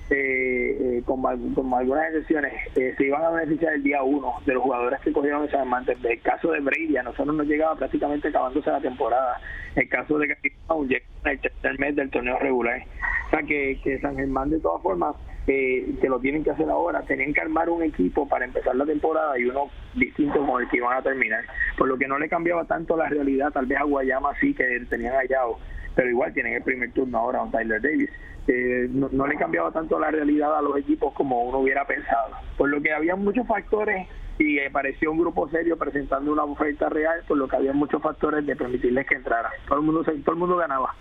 eh, 0.09 0.99
eh, 0.99 1.03
con, 1.05 1.25
algunas 1.25 2.07
excepciones, 2.07 2.53
se 2.73 3.05
iban 3.05 3.23
a 3.23 3.29
beneficiar 3.31 3.73
el 3.73 3.83
día 3.83 4.01
uno 4.03 4.35
de 4.45 4.53
los 4.53 4.63
jugadores 4.63 5.01
que 5.01 5.11
cogieron 5.11 5.49
San 5.49 5.61
Germán. 5.61 5.85
El 6.03 6.21
caso 6.21 6.51
de 6.51 6.61
Brady, 6.61 6.93
nosotros 7.03 7.35
nos 7.35 7.47
llegaba 7.47 7.75
prácticamente 7.75 8.29
acabándose 8.29 8.69
la 8.71 8.79
temporada. 8.79 9.41
El 9.75 9.89
caso 9.89 10.17
de 10.17 10.27
que 10.27 10.53
llega 10.87 11.05
en 11.25 11.31
el 11.31 11.39
tercer 11.39 11.79
mes 11.79 11.95
del 11.95 12.09
torneo 12.09 12.39
regular. 12.39 12.81
O 13.27 13.29
sea 13.31 13.41
que, 13.43 13.79
que 13.83 13.99
San 13.99 14.15
Germán 14.15 14.49
de 14.49 14.59
todas 14.59 14.81
formas 14.81 15.15
eh, 15.47 15.95
que 15.99 16.09
lo 16.09 16.19
tienen 16.19 16.43
que 16.43 16.51
hacer 16.51 16.69
ahora. 16.69 17.01
Tenían 17.01 17.33
que 17.33 17.41
armar 17.41 17.69
un 17.69 17.83
equipo 17.83 18.27
para 18.27 18.45
empezar 18.45 18.75
la 18.75 18.85
temporada 18.85 19.37
y 19.37 19.45
uno 19.45 19.69
distinto 19.93 20.45
con 20.45 20.61
el 20.61 20.69
que 20.69 20.77
iban 20.77 20.97
a 20.97 21.01
terminar. 21.01 21.43
Por 21.77 21.87
lo 21.87 21.97
que 21.97 22.07
no 22.07 22.17
le 22.17 22.29
cambiaba 22.29 22.65
tanto 22.65 22.95
la 22.95 23.09
realidad, 23.09 23.51
tal 23.51 23.65
vez 23.65 23.79
a 23.79 23.83
Guayama 23.83 24.31
sí 24.39 24.53
que 24.53 24.85
tenían 24.89 25.15
hallado, 25.15 25.59
pero 25.95 26.09
igual 26.09 26.33
tienen 26.33 26.53
el 26.53 26.63
primer 26.63 26.91
turno 26.93 27.17
ahora 27.17 27.39
con 27.39 27.51
Tyler 27.51 27.81
Davis. 27.81 28.09
Eh, 28.47 28.87
no, 28.89 29.25
le 29.25 29.35
cambiaba 29.37 29.71
tanto 29.71 29.97
la 29.99 30.11
realidad 30.11 30.57
a 30.57 30.61
los 30.61 30.77
equipos 30.77 31.13
como 31.13 31.43
uno 31.43 31.59
hubiera 31.59 31.85
pensado. 31.85 32.35
Por 32.57 32.69
lo 32.69 32.81
que 32.81 32.91
había 32.91 33.15
muchos 33.15 33.47
factores 33.47 34.07
y 34.37 34.57
eh, 34.57 34.69
pareció 34.71 35.11
un 35.11 35.19
grupo 35.19 35.47
serio 35.49 35.77
presentando 35.77 36.31
una 36.31 36.43
oferta 36.43 36.89
real, 36.89 37.21
por 37.27 37.37
lo 37.37 37.47
que 37.47 37.55
había 37.55 37.71
muchos 37.71 38.01
factores 38.01 38.45
de 38.45 38.55
permitirles 38.55 39.07
que 39.07 39.15
entraran. 39.15 39.51
Todo 39.67 39.79
el 39.79 39.85
mundo, 39.85 40.03
todo 40.03 40.33
el 40.33 40.39
mundo 40.39 40.57
ganaba. 40.57 40.93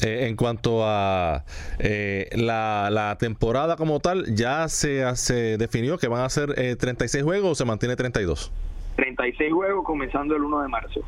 Eh, 0.00 0.26
en 0.26 0.36
cuanto 0.36 0.86
a 0.86 1.44
eh, 1.78 2.30
la, 2.34 3.16
temporada 3.18 3.76
como 3.76 4.00
tal, 4.00 4.34
ya 4.34 4.68
se, 4.68 5.04
se 5.16 5.58
definió 5.58 5.98
que 5.98 6.08
van 6.08 6.24
a 6.24 6.28
ser 6.30 6.54
36 6.78 7.14
eh, 7.14 7.22
juegos 7.22 7.50
o 7.50 7.54
se 7.54 7.64
mantiene 7.64 7.94
32? 7.94 8.50
36 8.96 9.52
juegos 9.52 9.84
comenzando 9.84 10.34
el 10.34 10.42
1 10.42 10.62
de 10.62 10.68
marzo. 10.68 11.00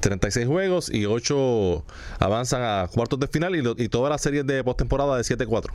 36 0.00 0.46
juegos 0.46 0.92
y 0.92 1.06
8 1.06 1.84
avanzan 2.20 2.62
a 2.62 2.88
cuartos 2.88 3.20
de 3.20 3.26
final 3.26 3.54
y, 3.56 3.84
y 3.84 3.88
todas 3.88 4.10
las 4.10 4.22
series 4.22 4.46
de 4.46 4.64
postemporada 4.64 5.16
de 5.16 5.22
7-4. 5.22 5.70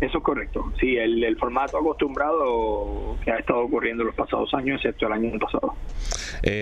Eso 0.00 0.18
es 0.18 0.24
correcto. 0.24 0.72
Sí, 0.78 0.96
el, 0.96 1.24
el, 1.24 1.36
formato 1.36 1.76
acostumbrado 1.76 3.16
que 3.24 3.32
ha 3.32 3.38
estado 3.38 3.60
ocurriendo 3.60 4.02
en 4.02 4.08
los 4.08 4.16
pasados 4.16 4.52
años, 4.54 4.76
excepto 4.76 5.06
el 5.06 5.12
año 5.12 5.38
pasado. 5.38 5.74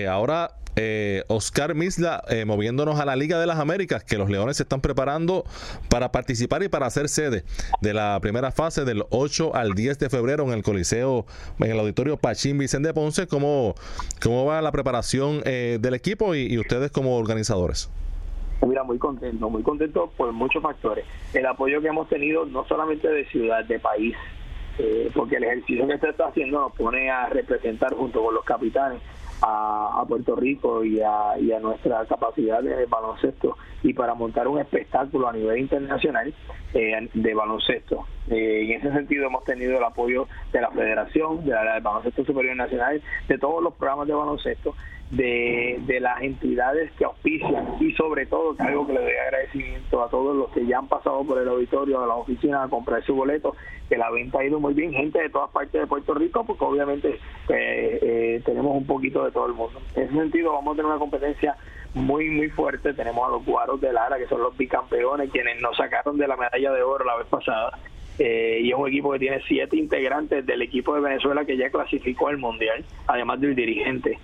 ahora 0.09 0.51
eh, 0.77 1.23
Oscar 1.27 1.73
Misla 1.73 2.23
eh, 2.29 2.45
moviéndonos 2.45 2.99
a 2.99 3.05
la 3.05 3.15
Liga 3.15 3.39
de 3.39 3.47
las 3.47 3.59
Américas, 3.59 4.03
que 4.03 4.17
los 4.17 4.29
Leones 4.29 4.57
se 4.57 4.63
están 4.63 4.79
preparando 4.79 5.43
para 5.89 6.11
participar 6.11 6.61
y 6.61 6.69
para 6.69 6.85
hacer 6.85 7.09
sede 7.09 7.43
de 7.81 7.93
la 7.93 8.19
primera 8.21 8.51
fase 8.51 8.85
del 8.85 9.03
8 9.09 9.55
al 9.55 9.73
10 9.73 9.97
de 9.97 10.09
febrero 10.09 10.43
en 10.43 10.51
el 10.51 10.61
Coliseo, 10.61 11.25
en 11.59 11.71
el 11.71 11.79
Auditorio 11.79 12.17
Pachín 12.17 12.59
Vicente 12.59 12.93
Ponce. 12.93 13.27
¿Cómo, 13.27 13.73
cómo 14.21 14.45
va 14.45 14.61
la 14.61 14.71
preparación 14.71 15.41
eh, 15.45 15.79
del 15.81 15.95
equipo 15.95 16.35
y, 16.35 16.57
ustedes 16.59 16.91
como 16.91 17.17
organizadores? 17.17 17.89
Mira, 18.65 18.83
muy 18.83 18.99
contento, 18.99 19.49
muy 19.49 19.63
contento 19.63 20.11
por 20.15 20.31
muchos 20.31 20.61
factores. 20.61 21.05
El 21.33 21.45
apoyo 21.45 21.81
que 21.81 21.87
hemos 21.87 22.07
tenido 22.07 22.45
no 22.45 22.65
solamente 22.67 23.07
de 23.07 23.25
ciudad, 23.25 23.65
de 23.65 23.79
país, 23.79 24.15
eh, 24.77 25.09
porque 25.15 25.37
el 25.37 25.43
ejercicio 25.43 25.87
que 25.87 25.97
se 25.97 26.09
está 26.09 26.27
haciendo 26.27 26.61
nos 26.61 26.73
pone 26.73 27.09
a 27.09 27.29
representar 27.29 27.93
junto 27.93 28.23
con 28.23 28.35
los 28.35 28.43
capitanes 28.43 29.01
a, 29.41 30.03
Puerto 30.07 30.35
Rico 30.35 30.83
y 30.85 31.01
a, 31.01 31.37
y 31.39 31.51
a 31.51 31.59
nuestra 31.59 32.05
capacidad 32.05 32.61
de 32.61 32.85
baloncesto 32.85 33.57
y 33.83 33.93
para 33.93 34.13
montar 34.13 34.47
un 34.47 34.59
espectáculo 34.59 35.27
a 35.27 35.33
nivel 35.33 35.59
internacional 35.59 36.33
eh, 36.73 37.09
de 37.13 37.33
baloncesto. 37.33 38.05
Eh, 38.29 38.63
en 38.65 38.71
ese 38.79 38.91
sentido 38.91 39.27
hemos 39.27 39.43
tenido 39.43 39.77
el 39.77 39.83
apoyo 39.83 40.27
de 40.51 40.61
la 40.61 40.71
Federación, 40.71 41.45
de 41.45 41.51
la, 41.51 41.79
Baloncesto 41.79 42.25
Superior 42.25 42.55
Nacional, 42.55 43.01
de 43.27 43.37
todos 43.37 43.63
los 43.63 43.73
programas 43.75 44.07
de 44.07 44.13
baloncesto 44.13 44.75
de, 45.11 45.79
de 45.85 45.99
las 45.99 46.21
entidades 46.21 46.91
que 46.93 47.05
auspician 47.05 47.75
y 47.79 47.93
sobre 47.93 48.25
todo, 48.25 48.55
que 48.55 48.63
algo 48.63 48.85
que 48.85 48.93
le 48.93 49.01
doy 49.01 49.13
agradecimiento 49.13 50.03
a 50.03 50.09
todos 50.09 50.35
los 50.35 50.49
que 50.51 50.65
ya 50.65 50.79
han 50.79 50.87
pasado 50.87 51.23
por 51.23 51.41
el 51.41 51.47
auditorio, 51.47 52.03
a 52.03 52.07
la 52.07 52.15
oficina 52.15 52.63
a 52.63 52.67
comprar 52.67 53.03
su 53.03 53.15
boleto, 53.15 53.55
que 53.87 53.97
la 53.97 54.09
venta 54.11 54.39
ha 54.39 54.45
ido 54.45 54.59
muy 54.59 54.73
bien, 54.73 54.91
gente 54.91 55.19
de 55.19 55.29
todas 55.29 55.49
partes 55.51 55.79
de 55.79 55.87
Puerto 55.87 56.13
Rico, 56.13 56.45
porque 56.45 56.65
obviamente 56.65 57.19
eh, 57.49 57.99
eh, 58.01 58.41
tenemos 58.45 58.75
un 58.75 58.85
poquito 58.85 59.23
de 59.23 59.31
todo 59.31 59.47
el 59.47 59.53
mundo. 59.53 59.79
En 59.95 60.03
ese 60.03 60.13
sentido 60.13 60.51
vamos 60.51 60.73
a 60.73 60.75
tener 60.75 60.91
una 60.91 60.99
competencia 60.99 61.55
muy, 61.93 62.29
muy 62.29 62.49
fuerte. 62.49 62.93
Tenemos 62.93 63.25
a 63.25 63.31
los 63.31 63.45
Guaros 63.45 63.79
de 63.79 63.93
Lara, 63.93 64.17
que 64.17 64.27
son 64.27 64.41
los 64.41 64.57
bicampeones, 64.57 65.31
quienes 65.31 65.61
nos 65.61 65.77
sacaron 65.77 66.17
de 66.17 66.27
la 66.27 66.35
medalla 66.35 66.71
de 66.73 66.81
oro 66.83 67.05
la 67.05 67.15
vez 67.15 67.27
pasada. 67.27 67.79
Eh, 68.19 68.59
y 68.63 68.71
es 68.71 68.75
un 68.75 68.87
equipo 68.87 69.11
que 69.13 69.19
tiene 69.19 69.41
siete 69.47 69.77
integrantes 69.77 70.45
del 70.45 70.63
equipo 70.63 70.93
de 70.95 71.01
Venezuela 71.01 71.45
que 71.45 71.55
ya 71.55 71.69
clasificó 71.69 72.27
al 72.27 72.39
Mundial, 72.39 72.83
además 73.05 73.39
del 73.39 73.55
dirigente 73.55 74.17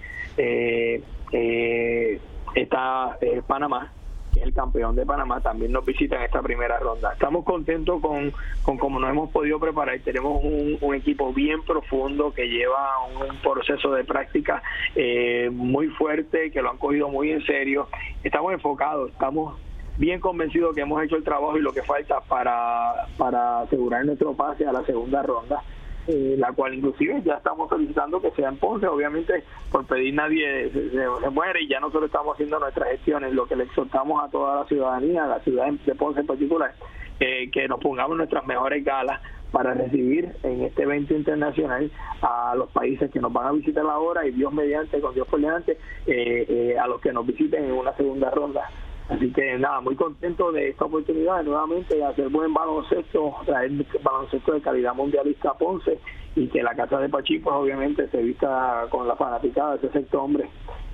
está 2.55 3.17
eh, 3.21 3.41
Panamá, 3.45 3.91
que 4.33 4.39
es 4.39 4.45
el 4.47 4.53
campeón 4.53 4.95
de 4.95 5.05
Panamá, 5.05 5.41
también 5.41 5.71
nos 5.71 5.85
visita 5.85 6.15
en 6.17 6.23
esta 6.23 6.41
primera 6.41 6.79
ronda. 6.79 7.13
Estamos 7.13 7.43
contentos 7.45 8.01
con, 8.01 8.33
con 8.63 8.77
cómo 8.77 8.99
nos 8.99 9.09
hemos 9.09 9.29
podido 9.29 9.59
preparar. 9.59 9.99
Tenemos 9.99 10.43
un, 10.43 10.95
equipo 10.95 11.33
bien 11.33 11.61
profundo 11.63 12.33
que 12.33 12.47
lleva 12.47 13.05
un 13.07 13.37
proceso 13.37 13.91
de 13.91 14.03
práctica 14.03 14.61
eh, 14.95 15.49
muy 15.51 15.87
fuerte, 15.87 16.51
que 16.51 16.61
lo 16.61 16.69
han 16.71 16.77
cogido 16.77 17.09
muy 17.09 17.31
en 17.31 17.43
serio. 17.45 17.87
Estamos 18.23 18.53
enfocados, 18.53 19.11
estamos 19.11 19.59
bien 19.97 20.19
convencido 20.19 20.73
que 20.73 20.81
hemos 20.81 21.03
hecho 21.03 21.15
el 21.15 21.23
trabajo 21.23 21.57
y 21.57 21.61
lo 21.61 21.73
que 21.73 21.83
falta 21.83 22.21
para, 22.21 23.07
para 23.17 23.61
asegurar 23.61 24.05
nuestro 24.05 24.33
pase 24.33 24.65
a 24.65 24.71
la 24.71 24.83
segunda 24.85 25.21
ronda. 25.23 25.61
Eh, 26.05 26.35
la 26.37 26.51
cual 26.51 26.73
inclusive 26.73 27.21
ya 27.23 27.35
estamos 27.35 27.69
solicitando 27.69 28.21
que 28.21 28.31
sea 28.31 28.49
en 28.49 28.57
Ponce, 28.57 28.87
obviamente 28.87 29.41
por 29.71 29.85
pedir 29.85 30.13
nadie 30.13 30.69
se, 30.69 31.29
muere 31.29 31.61
y 31.61 31.69
ya 31.69 31.79
nosotros 31.79 32.07
estamos 32.07 32.33
haciendo 32.33 32.59
nuestras 32.59 32.89
gestiones, 32.89 33.31
lo 33.31 33.45
que 33.45 33.55
le 33.55 33.63
exhortamos 33.63 34.21
a 34.21 34.29
toda 34.29 34.55
la 34.57 34.65
ciudadanía, 34.65 35.23
a 35.23 35.27
la 35.27 35.39
ciudad 35.39 35.71
de 35.71 35.95
Ponce 35.95 36.19
en 36.19 36.27
particular, 36.27 36.73
eh, 37.21 37.49
que 37.51 37.69
nos 37.69 37.79
pongamos 37.79 38.17
nuestras 38.17 38.45
mejores 38.45 38.83
galas 38.83 39.21
para 39.53 39.73
recibir 39.75 40.29
en 40.43 40.63
este 40.63 40.83
evento 40.83 41.13
internacional 41.13 41.89
a 42.21 42.53
los 42.57 42.69
países 42.71 43.09
que 43.09 43.21
nos 43.21 43.31
van 43.31 43.47
a 43.47 43.51
visitar 43.53 43.85
ahora 43.85 44.27
y 44.27 44.31
Dios 44.31 44.51
mediante, 44.51 44.99
con 44.99 45.13
Dios 45.13 45.25
por 45.27 45.39
delante, 45.39 45.77
eh, 46.05 46.75
a 46.77 46.85
los 46.85 46.99
que 46.99 47.13
nos 47.13 47.25
visiten 47.25 47.63
en 47.63 47.71
una 47.71 47.93
segunda 47.95 48.29
ronda 48.29 48.69
Así 49.09 49.31
que 49.31 49.57
nada, 49.57 49.81
muy 49.81 49.95
contento 49.95 50.51
de 50.51 50.69
esta 50.69 50.85
oportunidad 50.85 51.39
de 51.39 51.43
nuevamente 51.43 52.03
hacer 52.03 52.29
buen 52.29 52.53
baloncesto, 52.53 53.35
traer 53.45 53.71
baloncesto 54.01 54.53
de 54.53 54.61
calidad 54.61 54.95
mundialista 54.95 55.49
a 55.49 55.57
Ponce 55.57 55.99
y 56.35 56.47
que 56.47 56.63
la 56.63 56.73
Casa 56.73 56.99
de 56.99 57.09
Pachi 57.09 57.39
pues 57.39 57.53
obviamente 57.55 58.07
se 58.09 58.17
vista 58.17 58.87
con 58.89 59.07
la 59.07 59.15
fanaticada 59.15 59.71
de 59.77 59.87
ese 59.87 59.99
sector 59.99 60.21
hombre 60.21 60.49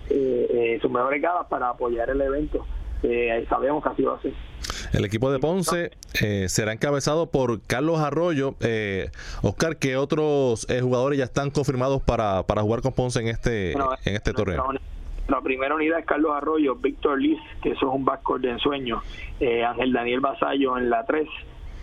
eh, 0.10 0.48
eh, 0.50 0.80
sus 0.82 0.92
mejores 0.92 1.22
galas 1.22 1.46
para 1.48 1.70
apoyar 1.70 2.10
el 2.10 2.20
evento. 2.22 2.66
Eh, 3.04 3.46
sabemos 3.48 3.84
que 3.84 3.90
ha 3.90 3.96
sido 3.96 4.16
así. 4.16 4.34
El 4.92 5.06
equipo 5.06 5.32
de 5.32 5.40
Ponce 5.40 5.92
eh, 6.22 6.50
será 6.50 6.74
encabezado 6.74 7.28
por 7.28 7.62
Carlos 7.62 8.00
Arroyo. 8.00 8.56
Eh, 8.60 9.10
Oscar, 9.42 9.78
¿qué 9.78 9.96
otros 9.98 10.68
jugadores 10.82 11.20
ya 11.20 11.26
están 11.26 11.52
confirmados 11.52 12.02
para, 12.02 12.44
para 12.44 12.62
jugar 12.62 12.82
con 12.82 12.94
Ponce 12.94 13.20
en 13.20 13.28
este, 13.28 13.74
en 13.74 14.16
este 14.16 14.34
torneo? 14.34 14.66
La 15.30 15.42
primera 15.42 15.76
unidad 15.76 16.00
es 16.00 16.06
Carlos 16.06 16.32
Arroyo, 16.36 16.76
Víctor 16.76 17.22
Liz, 17.22 17.40
que 17.62 17.70
eso 17.70 17.88
es 17.88 17.94
un 17.94 18.04
backcourt 18.04 18.42
de 18.42 18.50
ensueño, 18.50 19.02
eh, 19.40 19.64
Ángel 19.64 19.94
Daniel 19.94 20.22
Basallo 20.22 20.76
en 20.76 20.90
la 20.90 21.06
3, 21.06 21.28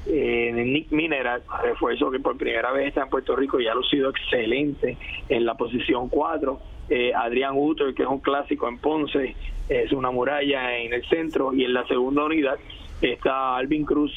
eh, 0.08 0.52
Nick 0.52 0.90
Minera, 0.90 1.40
refuerzo 1.62 2.10
que 2.10 2.18
por 2.18 2.36
primera 2.36 2.72
vez 2.72 2.88
está 2.88 3.02
en 3.02 3.08
Puerto 3.08 3.36
Rico 3.36 3.60
y 3.60 3.68
ha 3.68 3.74
lucido 3.74 4.10
excelente 4.10 4.96
en 5.28 5.44
la 5.44 5.54
posición 5.54 6.08
4. 6.08 6.60
Eh, 6.88 7.12
Adrián 7.14 7.54
Uter, 7.56 7.94
que 7.94 8.02
es 8.02 8.08
un 8.08 8.18
clásico 8.18 8.68
en 8.68 8.78
Ponce, 8.78 9.36
es 9.68 9.92
una 9.92 10.10
muralla 10.10 10.76
en 10.78 10.92
el 10.92 11.04
centro. 11.08 11.52
Y 11.52 11.64
en 11.64 11.72
la 11.72 11.86
segunda 11.86 12.24
unidad 12.24 12.56
está 13.00 13.56
Alvin 13.56 13.84
Cruz, 13.84 14.12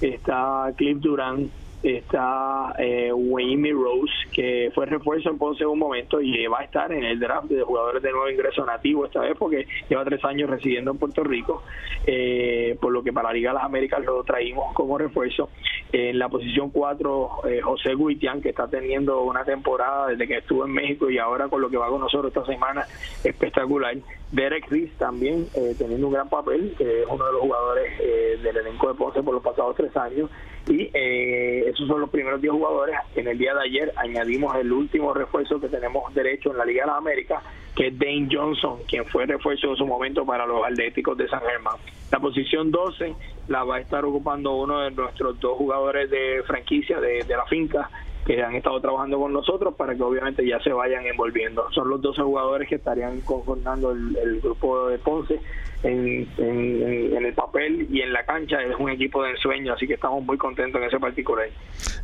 está 0.00 0.72
Cliff 0.76 0.98
Durán, 0.98 1.48
está 1.84 2.74
eh, 2.78 3.12
Wayne 3.12 3.72
Rose, 3.72 4.12
que 4.32 4.70
fue 4.74 4.86
refuerzo 4.86 5.28
en 5.28 5.38
Ponce 5.38 5.64
en 5.64 5.68
un 5.68 5.78
momento 5.78 6.20
y 6.20 6.46
va 6.46 6.60
a 6.60 6.64
estar 6.64 6.90
en 6.90 7.04
el 7.04 7.20
draft 7.20 7.48
de 7.48 7.62
jugadores 7.62 8.02
de 8.02 8.10
nuevo 8.10 8.30
ingreso 8.30 8.64
nativo 8.64 9.04
esta 9.04 9.20
vez 9.20 9.36
porque 9.38 9.66
lleva 9.88 10.04
tres 10.04 10.24
años 10.24 10.48
residiendo 10.48 10.92
en 10.92 10.98
Puerto 10.98 11.22
Rico, 11.22 11.62
eh, 12.06 12.76
por 12.80 12.90
lo 12.90 13.02
que 13.02 13.12
para 13.12 13.28
la 13.28 13.34
Liga 13.34 13.50
de 13.50 13.54
las 13.56 13.64
Américas 13.64 14.02
lo 14.02 14.24
traímos 14.24 14.72
como 14.72 14.96
refuerzo. 14.96 15.50
En 15.92 16.18
la 16.18 16.28
posición 16.28 16.70
4, 16.70 17.30
eh, 17.48 17.60
José 17.60 17.94
Guitián, 17.94 18.40
que 18.40 18.48
está 18.48 18.66
teniendo 18.66 19.22
una 19.22 19.44
temporada 19.44 20.08
desde 20.08 20.26
que 20.26 20.38
estuvo 20.38 20.64
en 20.64 20.72
México 20.72 21.10
y 21.10 21.18
ahora 21.18 21.48
con 21.48 21.60
lo 21.60 21.68
que 21.68 21.76
va 21.76 21.88
con 21.88 22.00
nosotros 22.00 22.32
esta 22.34 22.46
semana 22.50 22.86
espectacular. 23.22 23.94
Derek 24.32 24.68
Riz 24.70 24.90
también 24.98 25.46
eh, 25.54 25.74
teniendo 25.78 26.08
un 26.08 26.14
gran 26.14 26.28
papel, 26.28 26.74
que 26.76 27.02
es 27.02 27.06
uno 27.08 27.26
de 27.26 27.32
los 27.32 27.42
jugadores 27.42 27.98
del 28.42 28.56
elenco 28.56 28.88
de 28.88 28.94
Ponce 28.94 29.22
por 29.22 29.34
los 29.34 29.42
pasados 29.42 29.76
tres 29.76 29.96
años. 29.96 30.30
Y 30.66 30.90
eh, 30.94 31.68
esos 31.68 31.86
son 31.86 32.00
los 32.00 32.10
primeros 32.10 32.40
10 32.40 32.52
jugadores. 32.52 32.96
En 33.16 33.28
el 33.28 33.36
día 33.36 33.54
de 33.54 33.62
ayer 33.62 33.92
añadimos 33.96 34.56
el 34.56 34.72
último 34.72 35.12
refuerzo 35.12 35.60
que 35.60 35.68
tenemos 35.68 36.12
derecho 36.14 36.52
en 36.52 36.58
la 36.58 36.64
Liga 36.64 36.84
de 36.84 36.86
las 36.88 36.98
Américas, 36.98 37.42
que 37.76 37.88
es 37.88 37.98
Dane 37.98 38.28
Johnson, 38.30 38.78
quien 38.88 39.04
fue 39.06 39.26
refuerzo 39.26 39.70
en 39.70 39.76
su 39.76 39.86
momento 39.86 40.24
para 40.24 40.46
los 40.46 40.64
Atléticos 40.64 41.18
de 41.18 41.28
San 41.28 41.40
Germán. 41.40 41.76
La 42.10 42.20
posición 42.20 42.70
12 42.70 43.14
la 43.48 43.64
va 43.64 43.76
a 43.76 43.80
estar 43.80 44.04
ocupando 44.04 44.54
uno 44.54 44.80
de 44.80 44.90
nuestros 44.92 45.38
dos 45.40 45.58
jugadores 45.58 46.08
de 46.10 46.42
franquicia 46.46 47.00
de, 47.00 47.24
la 47.28 47.44
finca 47.46 47.90
que 48.26 48.42
han 48.42 48.54
estado 48.54 48.80
trabajando 48.80 49.18
con 49.18 49.32
nosotros 49.32 49.74
para 49.74 49.94
que 49.94 50.02
obviamente 50.02 50.46
ya 50.46 50.60
se 50.60 50.72
vayan 50.72 51.06
envolviendo. 51.06 51.70
Son 51.72 51.88
los 51.88 52.00
12 52.00 52.22
jugadores 52.22 52.68
que 52.68 52.76
estarían 52.76 53.20
conformando 53.20 53.92
el 53.92 54.40
grupo 54.40 54.88
de 54.88 54.98
Ponce 54.98 55.40
en, 55.84 56.28
en, 56.38 57.24
el 57.24 57.32
papel 57.34 57.86
y 57.90 58.00
en 58.00 58.12
la 58.12 58.24
cancha 58.24 58.62
es 58.62 58.74
un 58.78 58.90
equipo 58.90 59.22
de 59.22 59.30
ensueño, 59.30 59.74
así 59.74 59.86
que 59.86 59.94
estamos 59.94 60.24
muy 60.24 60.36
contentos 60.36 60.80
en 60.80 60.88
ese 60.88 60.98
particular. 60.98 61.48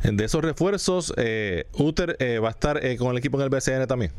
De 0.03 0.23
esos 0.23 0.43
refuerzos, 0.43 1.13
eh, 1.17 1.65
Uter 1.77 2.15
eh, 2.19 2.39
va 2.39 2.49
a 2.49 2.51
estar 2.51 2.83
eh, 2.83 2.97
con 2.97 3.11
el 3.11 3.17
equipo 3.17 3.37
en 3.37 3.43
el 3.43 3.49
BCN 3.49 3.87
también. 3.87 4.11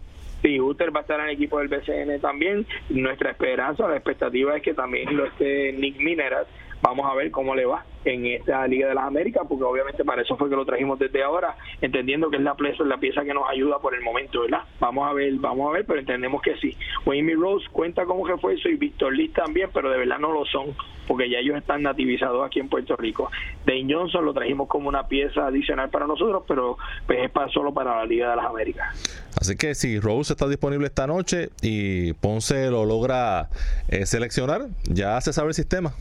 Sí, 0.42 0.60
Uter 0.60 0.94
va 0.94 1.00
a 1.00 1.02
estar 1.02 1.20
en 1.20 1.26
el 1.26 1.34
equipo 1.34 1.60
del 1.60 1.68
BCN 1.68 2.20
también. 2.20 2.66
Nuestra 2.90 3.30
esperanza, 3.30 3.86
la 3.86 3.96
expectativa 3.96 4.56
es 4.56 4.62
que 4.62 4.74
también 4.74 5.16
lo 5.16 5.26
esté 5.26 5.72
Nick 5.72 5.98
Mineras. 5.98 6.46
Vamos 6.82 7.08
a 7.08 7.14
ver 7.14 7.30
cómo 7.30 7.54
le 7.54 7.64
va 7.64 7.84
en 8.04 8.26
esta 8.26 8.66
Liga 8.66 8.88
de 8.88 8.94
las 8.94 9.04
Américas, 9.04 9.44
porque 9.48 9.62
obviamente 9.62 10.04
para 10.04 10.22
eso 10.22 10.36
fue 10.36 10.50
que 10.50 10.56
lo 10.56 10.64
trajimos 10.64 10.98
desde 10.98 11.22
ahora, 11.22 11.56
entendiendo 11.80 12.28
que 12.28 12.36
es 12.36 12.42
la 12.42 12.56
pieza, 12.56 13.22
que 13.24 13.32
nos 13.32 13.48
ayuda 13.48 13.78
por 13.78 13.94
el 13.94 14.02
momento, 14.02 14.40
¿verdad? 14.42 14.62
Vamos 14.80 15.08
a 15.08 15.12
ver, 15.12 15.32
vamos 15.34 15.68
a 15.68 15.72
ver, 15.72 15.86
pero 15.86 16.00
entendemos 16.00 16.42
que 16.42 16.56
sí. 16.56 16.76
Wayne 17.06 17.34
Rose 17.34 17.66
cuenta 17.70 18.04
como 18.04 18.26
refuerzo 18.26 18.68
y 18.68 18.74
Víctor 18.74 19.14
Liz 19.14 19.32
también, 19.32 19.70
pero 19.72 19.90
de 19.90 19.98
verdad 19.98 20.18
no 20.18 20.32
lo 20.32 20.44
son, 20.46 20.74
porque 21.06 21.30
ya 21.30 21.38
ellos 21.38 21.56
están 21.56 21.82
nativizados 21.82 22.44
aquí 22.44 22.58
en 22.58 22.68
Puerto 22.68 22.96
Rico. 22.96 23.30
Dane 23.64 23.86
Johnson 23.88 24.24
lo 24.24 24.34
trajimos 24.34 24.68
como 24.68 24.88
una 24.88 25.06
pieza 25.06 25.46
adicional 25.46 25.88
para 25.90 26.08
nosotros, 26.08 26.42
pero 26.48 26.78
pues 27.06 27.20
es 27.22 27.30
para, 27.30 27.48
solo 27.52 27.72
para 27.72 27.98
la 27.98 28.04
Liga 28.06 28.30
de 28.30 28.36
las 28.36 28.46
Américas. 28.46 29.30
Así 29.40 29.56
que 29.56 29.76
si 29.76 30.00
Rose 30.00 30.32
está 30.32 30.48
disponible 30.48 30.86
esta 30.86 31.06
noche 31.06 31.50
y 31.62 32.12
Ponce 32.14 32.70
lo 32.70 32.84
logra 32.84 33.50
eh, 33.88 34.04
seleccionar, 34.06 34.62
ya 34.84 35.20
se 35.20 35.32
sabe 35.32 35.48
el 35.48 35.54
sistema 35.54 35.94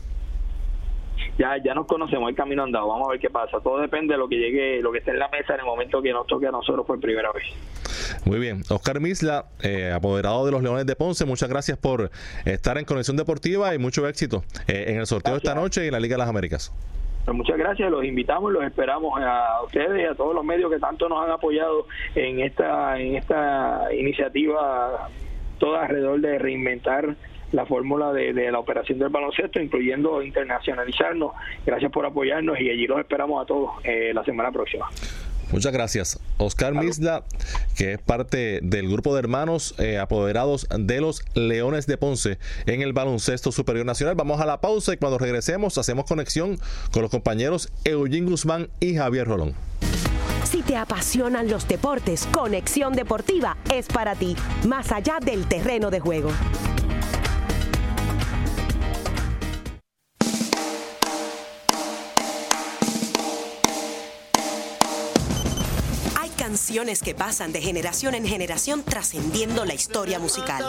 ya 1.38 1.56
ya 1.62 1.74
nos 1.74 1.86
conocemos 1.86 2.28
el 2.28 2.36
camino 2.36 2.62
andado. 2.62 2.88
Vamos 2.88 3.08
a 3.08 3.12
ver 3.12 3.20
qué 3.20 3.30
pasa. 3.30 3.60
Todo 3.60 3.80
depende 3.80 4.14
de 4.14 4.18
lo 4.18 4.28
que 4.28 4.36
llegue 4.36 4.80
lo 4.82 4.92
que 4.92 4.98
esté 4.98 5.12
en 5.12 5.18
la 5.18 5.28
mesa 5.28 5.54
en 5.54 5.60
el 5.60 5.66
momento 5.66 6.02
que 6.02 6.12
nos 6.12 6.26
toque 6.26 6.46
a 6.46 6.50
nosotros 6.50 6.86
por 6.86 7.00
primera 7.00 7.30
vez. 7.32 7.44
Muy 8.24 8.38
bien. 8.38 8.62
Oscar 8.70 9.00
Misla 9.00 9.46
eh, 9.62 9.92
apoderado 9.94 10.44
de 10.46 10.52
los 10.52 10.62
Leones 10.62 10.86
de 10.86 10.96
Ponce 10.96 11.24
muchas 11.24 11.48
gracias 11.48 11.78
por 11.78 12.10
estar 12.44 12.78
en 12.78 12.84
Conexión 12.84 13.16
Deportiva 13.16 13.74
y 13.74 13.78
mucho 13.78 14.06
éxito 14.06 14.44
eh, 14.68 14.86
en 14.88 14.98
el 14.98 15.06
sorteo 15.06 15.34
de 15.34 15.38
esta 15.38 15.54
noche 15.54 15.84
y 15.84 15.86
en 15.88 15.92
la 15.92 16.00
Liga 16.00 16.14
de 16.14 16.18
las 16.18 16.28
Américas. 16.28 16.72
Pues 17.24 17.36
muchas 17.36 17.56
gracias, 17.56 17.88
los 17.88 18.04
invitamos, 18.04 18.52
los 18.52 18.64
esperamos 18.64 19.20
a 19.20 19.62
ustedes 19.64 20.02
y 20.02 20.04
a 20.04 20.14
todos 20.14 20.34
los 20.34 20.44
medios 20.44 20.70
que 20.72 20.80
tanto 20.80 21.08
nos 21.08 21.24
han 21.24 21.30
apoyado 21.30 21.86
en 22.16 22.40
esta 22.40 22.98
en 23.00 23.14
esta 23.14 23.88
iniciativa 23.96 25.08
toda 25.58 25.82
alrededor 25.82 26.20
de 26.20 26.38
reinventar 26.40 27.14
la 27.52 27.66
fórmula 27.66 28.12
de, 28.12 28.32
la 28.50 28.58
operación 28.58 28.98
del 28.98 29.08
baloncesto, 29.08 29.60
incluyendo 29.60 30.22
internacionalizarnos. 30.22 31.32
Gracias 31.64 31.92
por 31.92 32.04
apoyarnos 32.04 32.60
y 32.60 32.70
allí 32.70 32.86
los 32.86 32.98
esperamos 32.98 33.42
a 33.42 33.46
todos 33.46 33.70
eh, 33.84 34.12
la 34.14 34.24
semana 34.24 34.50
próxima. 34.50 34.88
Muchas 35.52 35.72
gracias. 35.72 36.18
Oscar 36.38 36.74
Misla, 36.74 37.24
que 37.76 37.92
es 37.92 37.98
parte 38.00 38.60
del 38.62 38.88
grupo 38.88 39.12
de 39.14 39.20
hermanos 39.20 39.74
eh, 39.78 39.98
apoderados 39.98 40.66
de 40.74 41.00
los 41.02 41.22
Leones 41.34 41.86
de 41.86 41.98
Ponce 41.98 42.38
en 42.66 42.80
el 42.80 42.94
baloncesto 42.94 43.52
superior 43.52 43.84
nacional. 43.84 44.14
Vamos 44.14 44.40
a 44.40 44.46
la 44.46 44.62
pausa 44.62 44.94
y 44.94 44.96
cuando 44.96 45.18
regresemos 45.18 45.76
hacemos 45.76 46.06
conexión 46.06 46.58
con 46.90 47.02
los 47.02 47.10
compañeros 47.10 47.70
Eugene 47.84 48.30
Guzmán 48.30 48.68
y 48.80 48.96
Javier 48.96 49.28
Rolón. 49.28 49.54
Si 50.44 50.62
te 50.62 50.76
apasionan 50.76 51.48
los 51.48 51.68
deportes, 51.68 52.26
Conexión 52.32 52.94
Deportiva 52.94 53.56
es 53.72 53.86
para 53.86 54.14
ti, 54.14 54.36
más 54.66 54.90
allá 54.90 55.18
del 55.20 55.46
terreno 55.46 55.90
de 55.90 56.00
juego. 56.00 56.30
Canciones 66.52 67.00
que 67.00 67.14
pasan 67.14 67.50
de 67.50 67.62
generación 67.62 68.14
en 68.14 68.26
generación 68.26 68.82
trascendiendo 68.82 69.64
la 69.64 69.72
historia 69.72 70.18
musical. 70.18 70.62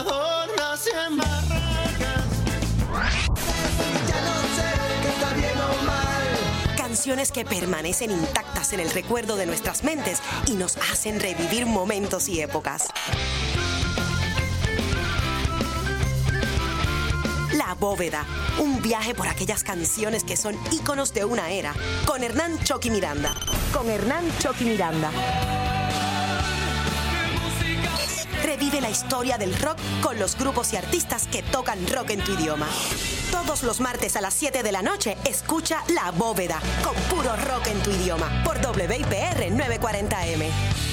Canciones 6.77 7.33
que 7.33 7.43
permanecen 7.43 8.11
intactas 8.11 8.71
en 8.71 8.79
el 8.79 8.91
recuerdo 8.91 9.35
de 9.35 9.45
nuestras 9.45 9.83
mentes 9.83 10.21
y 10.47 10.53
nos 10.53 10.77
hacen 10.77 11.19
revivir 11.19 11.65
momentos 11.65 12.29
y 12.29 12.39
épocas. 12.39 12.87
La 17.53 17.75
Bóveda, 17.75 18.25
un 18.59 18.81
viaje 18.81 19.13
por 19.13 19.27
aquellas 19.27 19.63
canciones 19.63 20.23
que 20.23 20.35
son 20.35 20.57
íconos 20.71 21.13
de 21.13 21.23
una 21.23 21.51
era, 21.51 21.73
con 22.05 22.23
Hernán 22.23 22.57
Choqui 22.63 22.89
Miranda. 22.89 23.35
Con 23.71 23.89
Hernán 23.89 24.25
Choqui 24.39 24.65
Miranda. 24.65 25.11
Revive 28.43 28.81
la 28.81 28.89
historia 28.89 29.37
del 29.37 29.55
rock 29.59 29.77
con 30.01 30.17
los 30.19 30.35
grupos 30.37 30.73
y 30.73 30.77
artistas 30.77 31.27
que 31.27 31.43
tocan 31.43 31.79
rock 31.87 32.09
en 32.09 32.23
tu 32.23 32.33
idioma. 32.33 32.67
Todos 33.31 33.61
los 33.63 33.79
martes 33.79 34.15
a 34.15 34.21
las 34.21 34.33
7 34.33 34.63
de 34.63 34.71
la 34.71 34.81
noche, 34.81 35.15
escucha 35.23 35.83
La 35.89 36.11
Bóveda 36.11 36.59
con 36.83 36.95
puro 37.15 37.35
rock 37.35 37.67
en 37.67 37.81
tu 37.83 37.91
idioma 37.91 38.43
por 38.43 38.57
WIPR 38.57 39.51
940M. 39.51 40.92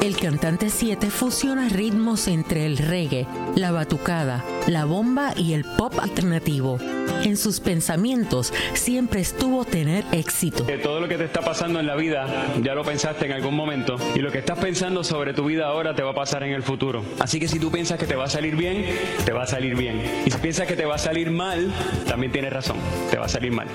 El 0.00 0.16
cantante 0.16 0.70
7 0.70 1.10
fusiona 1.10 1.68
ritmos 1.68 2.28
entre 2.28 2.66
el 2.66 2.78
reggae, 2.78 3.26
la 3.56 3.72
batucada, 3.72 4.44
la 4.68 4.84
bomba 4.84 5.32
y 5.36 5.54
el 5.54 5.64
pop 5.64 5.92
alternativo. 5.98 6.78
En 7.24 7.36
sus 7.36 7.60
pensamientos 7.60 8.52
siempre 8.74 9.20
estuvo 9.20 9.64
tener 9.64 10.04
éxito. 10.12 10.64
todo 10.82 11.00
lo 11.00 11.08
que 11.08 11.16
te 11.16 11.24
está 11.24 11.40
pasando 11.40 11.80
en 11.80 11.86
la 11.86 11.96
vida 11.96 12.26
ya 12.62 12.74
lo 12.74 12.84
pensaste 12.84 13.26
en 13.26 13.32
algún 13.32 13.54
momento 13.54 13.96
y 14.14 14.20
lo 14.20 14.30
que 14.30 14.38
estás 14.38 14.58
pensando 14.58 15.02
sobre 15.02 15.34
tu 15.34 15.44
vida 15.44 15.66
ahora 15.66 15.94
te 15.94 16.02
va 16.02 16.12
a 16.12 16.14
pasar 16.14 16.42
en 16.44 16.52
el 16.52 16.62
futuro. 16.62 17.02
Así 17.18 17.40
que 17.40 17.48
si 17.48 17.58
tú 17.58 17.70
piensas 17.70 17.98
que 17.98 18.06
te 18.06 18.14
va 18.14 18.24
a 18.24 18.30
salir 18.30 18.56
bien, 18.56 18.84
te 19.24 19.32
va 19.32 19.42
a 19.42 19.46
salir 19.46 19.76
bien. 19.76 20.00
Y 20.24 20.30
si 20.30 20.38
piensas 20.38 20.66
que 20.66 20.76
te 20.76 20.86
va 20.86 20.94
a 20.94 20.98
salir 20.98 21.30
mal, 21.30 21.72
también 22.06 22.32
tienes 22.32 22.52
razón, 22.52 22.76
te 23.10 23.18
va 23.18 23.26
a 23.26 23.28
salir 23.28 23.52
mal. 23.52 23.66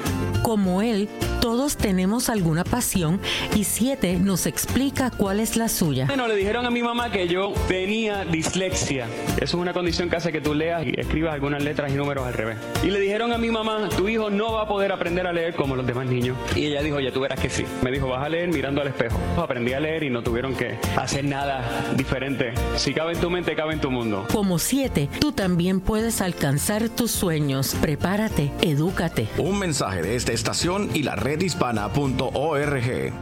Como 0.42 0.82
él, 0.82 1.10
todos 1.42 1.78
tenemos 1.78 2.30
alguna 2.30 2.64
pasión 2.64 3.20
y 3.56 3.66
siete 3.66 4.18
nos 4.18 4.46
explica 4.46 5.12
cuál 5.12 5.40
es 5.40 5.58
la 5.58 5.68
suya. 5.68 6.06
Bueno, 6.06 6.28
le 6.28 6.36
dijeron 6.36 6.66
a 6.66 6.70
mi 6.70 6.82
mamá 6.82 7.12
que 7.12 7.28
yo 7.28 7.54
tenía 7.68 8.24
dislexia. 8.26 9.08
Eso 9.36 9.44
es 9.44 9.54
una 9.54 9.74
condición 9.74 10.10
que 10.10 10.16
hace 10.16 10.32
que 10.32 10.42
tú 10.42 10.54
leas 10.54 10.86
y 10.86 10.94
escribas 10.98 11.34
algunas 11.34 11.64
letras 11.64 11.92
y 11.92 11.96
números 11.96 12.26
al 12.26 12.34
revés. 12.34 12.58
Y 12.84 12.88
le 12.88 13.00
dijeron 13.00 13.33
a 13.34 13.38
mi 13.38 13.50
mamá, 13.50 13.90
tu 13.90 14.08
hijo 14.08 14.30
no 14.30 14.54
va 14.54 14.64
a 14.64 14.68
poder 14.68 14.92
aprender 14.92 15.26
a 15.26 15.34
leer 15.34 15.56
como 15.56 15.76
los 15.76 15.86
demás 15.86 16.06
niños. 16.06 16.38
Y 16.56 16.68
ella 16.68 16.82
dijo, 16.82 17.00
ya 17.00 17.12
tú 17.12 17.22
verás 17.22 17.40
que 17.40 17.50
sí. 17.50 17.66
Me 17.82 17.92
dijo, 17.92 18.08
vas 18.08 18.24
a 18.24 18.30
leer 18.30 18.50
mirando 18.50 18.82
al 18.82 18.88
espejo. 18.88 19.18
Aprendí 19.38 19.74
a 19.74 19.80
leer 19.80 20.04
y 20.04 20.10
no 20.10 20.22
tuvieron 20.22 20.56
que 20.56 20.78
hacer 20.96 21.26
nada 21.26 21.64
diferente. 21.96 22.54
Si 22.76 22.94
cabe 22.94 23.14
en 23.14 23.20
tu 23.20 23.30
mente, 23.30 23.56
cabe 23.56 23.74
en 23.74 23.82
tu 23.82 23.90
mundo. 23.92 24.26
Como 24.32 24.60
siete, 24.60 25.10
tú 25.20 25.32
también 25.32 25.80
puedes 25.80 26.22
alcanzar 26.22 26.90
tus 26.90 27.12
sueños. 27.12 27.76
Prepárate, 27.82 28.52
edúcate. 28.62 29.28
Un 29.38 29.60
mensaje 29.60 30.02
de 30.02 30.16
esta 30.16 30.32
estación 30.32 30.90
y 30.94 31.04
la 31.04 31.16
redhispana.org. 31.16 33.14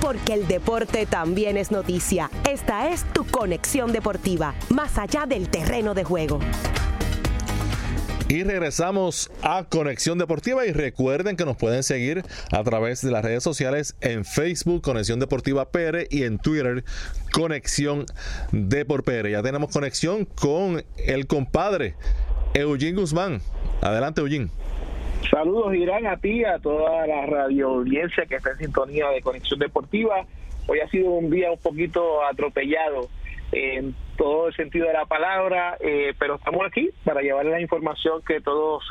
Porque 0.00 0.34
el 0.34 0.48
deporte 0.48 1.06
también 1.06 1.56
es 1.56 1.70
noticia. 1.70 2.30
Esta 2.48 2.88
es 2.88 3.04
tu 3.12 3.24
conexión 3.26 3.92
deportiva, 3.92 4.54
más 4.68 4.98
allá 4.98 5.26
del 5.26 5.48
terreno 5.48 5.94
de 5.94 6.04
juego. 6.04 6.40
Y 8.30 8.44
regresamos 8.44 9.28
a 9.42 9.64
Conexión 9.64 10.16
Deportiva 10.16 10.64
y 10.64 10.70
recuerden 10.70 11.36
que 11.36 11.44
nos 11.44 11.56
pueden 11.56 11.82
seguir 11.82 12.22
a 12.52 12.62
través 12.62 13.02
de 13.02 13.10
las 13.10 13.24
redes 13.24 13.42
sociales 13.42 13.96
en 14.00 14.24
Facebook 14.24 14.82
Conexión 14.82 15.18
Deportiva 15.18 15.72
PR 15.72 16.06
y 16.08 16.22
en 16.22 16.38
Twitter 16.38 16.84
Conexión 17.32 18.06
Depor 18.52 19.02
PR. 19.02 19.28
Ya 19.28 19.42
tenemos 19.42 19.72
conexión 19.72 20.26
con 20.26 20.84
el 20.96 21.26
compadre 21.26 21.96
Eugene 22.54 23.00
Guzmán. 23.00 23.40
Adelante 23.82 24.20
Eugene. 24.20 24.50
Saludos 25.28 25.74
Irán 25.74 26.06
a 26.06 26.16
ti, 26.16 26.44
a 26.44 26.60
toda 26.60 27.08
la 27.08 27.26
radio 27.26 27.70
audiencia 27.70 28.26
que 28.26 28.36
está 28.36 28.52
en 28.52 28.58
sintonía 28.58 29.08
de 29.08 29.22
Conexión 29.22 29.58
Deportiva. 29.58 30.24
Hoy 30.68 30.78
ha 30.78 30.88
sido 30.88 31.10
un 31.10 31.30
día 31.30 31.50
un 31.50 31.58
poquito 31.58 32.24
atropellado 32.24 33.08
en 33.50 33.92
todo 34.20 34.48
el 34.48 34.54
sentido 34.54 34.86
de 34.86 34.92
la 34.92 35.06
palabra, 35.06 35.78
eh, 35.80 36.12
pero 36.18 36.34
estamos 36.34 36.60
aquí 36.66 36.90
para 37.04 37.22
llevarles 37.22 37.54
la 37.54 37.60
información 37.62 38.20
que 38.20 38.42
todos 38.42 38.84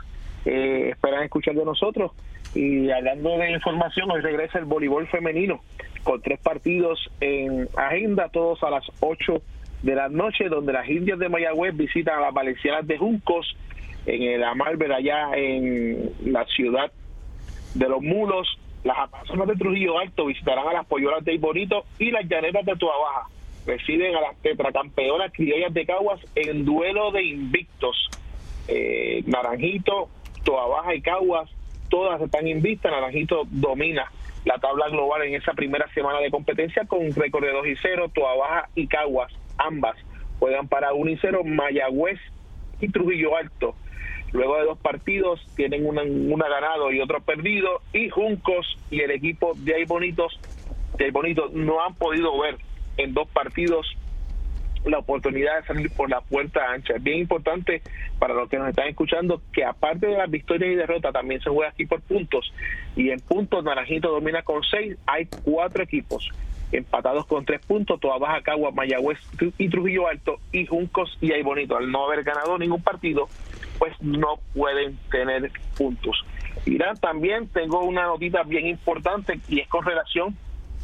eh, 0.43 0.89
esperan 0.89 1.23
escuchar 1.23 1.53
de 1.53 1.63
nosotros. 1.63 2.13
Y 2.55 2.89
hablando 2.89 3.37
de 3.37 3.51
información, 3.51 4.09
hoy 4.09 4.21
regresa 4.21 4.57
el 4.57 4.65
voleibol 4.65 5.07
femenino 5.07 5.61
con 6.01 6.19
tres 6.23 6.39
partidos 6.39 7.11
en 7.21 7.69
agenda, 7.77 8.29
todos 8.29 8.63
a 8.63 8.71
las 8.71 8.83
8 9.01 9.39
de 9.83 9.93
la 9.93 10.09
noche, 10.09 10.49
donde 10.49 10.73
las 10.73 10.89
indias 10.89 11.19
de 11.19 11.29
Mayagüez 11.29 11.77
visitan 11.77 12.17
a 12.17 12.21
las 12.21 12.33
valencianas 12.33 12.87
de 12.87 12.97
Juncos 12.97 13.55
en 14.07 14.23
el 14.23 14.43
Amalver, 14.43 14.91
allá 14.91 15.29
en 15.35 16.09
la 16.25 16.43
ciudad 16.45 16.91
de 17.75 17.87
los 17.87 18.01
Mulos. 18.01 18.47
Las 18.83 19.11
personas 19.11 19.47
de 19.47 19.57
Trujillo 19.57 19.99
Alto 19.99 20.25
visitarán 20.25 20.67
a 20.69 20.73
las 20.73 20.87
Pollolas 20.87 21.23
de 21.23 21.35
Iborito 21.35 21.83
y 21.99 22.09
las 22.09 22.27
Llaneras 22.27 22.65
de 22.65 22.75
Tuabaja 22.77 23.27
reciben 23.69 24.15
a 24.15 24.21
las 24.21 24.41
tetracampeonas 24.41 25.31
criollas 25.31 25.73
de 25.73 25.85
Caguas 25.85 26.19
en 26.35 26.65
duelo 26.65 27.11
de 27.11 27.23
invictos. 27.23 28.09
Eh, 28.67 29.23
Naranjito, 29.27 30.09
Toa 30.43 30.95
y 30.95 31.01
Caguas, 31.01 31.49
todas 31.89 32.19
están 32.21 32.47
invictas. 32.47 32.91
Naranjito 32.91 33.43
domina 33.51 34.11
la 34.45 34.57
tabla 34.57 34.89
global 34.89 35.21
en 35.23 35.35
esa 35.35 35.53
primera 35.53 35.87
semana 35.93 36.19
de 36.19 36.31
competencia 36.31 36.85
con 36.85 37.13
récord 37.13 37.43
de 37.43 37.51
2 37.51 37.67
y 37.67 37.75
0. 37.81 38.11
Toa 38.13 38.69
y 38.73 38.87
Caguas, 38.87 39.31
ambas 39.57 39.95
juegan 40.39 40.67
para 40.67 40.93
1 40.93 41.11
y 41.11 41.17
0. 41.21 41.43
Mayagüez 41.45 42.19
y 42.81 42.89
Trujillo 42.89 43.35
Alto. 43.35 43.75
Luego 44.31 44.57
de 44.57 44.65
dos 44.65 44.77
partidos 44.77 45.43
tienen 45.55 45.87
una, 45.87 46.03
una 46.03 46.47
ganado 46.47 46.91
y 46.91 47.01
otro 47.01 47.19
perdido. 47.21 47.81
Y 47.93 48.09
Juncos 48.09 48.77
y 48.89 49.01
el 49.01 49.11
equipo 49.11 49.53
de 49.57 49.75
Ay 49.75 49.85
Bonitos, 49.85 50.39
de 50.97 51.05
Ay 51.05 51.11
Bonitos 51.11 51.51
no 51.53 51.83
han 51.83 51.95
podido 51.95 52.39
ver 52.39 52.57
en 52.99 53.13
dos 53.13 53.27
partidos 53.29 53.87
la 54.85 54.99
oportunidad 54.99 55.59
de 55.59 55.67
salir 55.67 55.91
por 55.91 56.09
la 56.09 56.21
puerta 56.21 56.71
ancha. 56.71 56.95
Es 56.95 57.03
bien 57.03 57.19
importante 57.19 57.81
para 58.17 58.33
los 58.33 58.49
que 58.49 58.57
nos 58.57 58.69
están 58.69 58.87
escuchando 58.87 59.41
que 59.51 59.63
aparte 59.63 60.07
de 60.07 60.17
las 60.17 60.29
victorias 60.29 60.71
y 60.71 60.75
derrotas 60.75 61.13
también 61.13 61.41
se 61.41 61.49
juega 61.49 61.71
aquí 61.71 61.85
por 61.85 62.01
puntos 62.01 62.53
y 62.95 63.09
en 63.09 63.19
puntos 63.19 63.63
Naranjito 63.63 64.09
domina 64.09 64.41
con 64.41 64.63
seis, 64.63 64.97
hay 65.05 65.27
cuatro 65.43 65.83
equipos 65.83 66.29
empatados 66.71 67.25
con 67.25 67.45
tres 67.45 67.61
puntos, 67.65 67.99
Toda 67.99 68.19
Baja 68.19 68.41
Cagua, 68.41 68.71
Mayagüez 68.71 69.17
y 69.57 69.69
Trujillo 69.69 70.07
Alto 70.07 70.39
y 70.51 70.65
Juncos 70.65 71.17
y 71.19 71.31
ahí 71.31 71.41
bonito. 71.41 71.75
Al 71.75 71.91
no 71.91 72.05
haber 72.05 72.23
ganado 72.23 72.57
ningún 72.59 72.83
partido, 72.83 73.27
pues 73.79 73.93
no 74.01 74.39
pueden 74.53 74.97
tener 75.09 75.51
puntos. 75.75 76.23
Irán, 76.65 76.97
también 76.97 77.47
tengo 77.47 77.81
una 77.81 78.03
notita 78.03 78.43
bien 78.43 78.67
importante 78.67 79.39
y 79.47 79.61
es 79.61 79.67
con 79.67 79.83
relación 79.83 80.37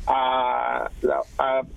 a, 0.08 0.90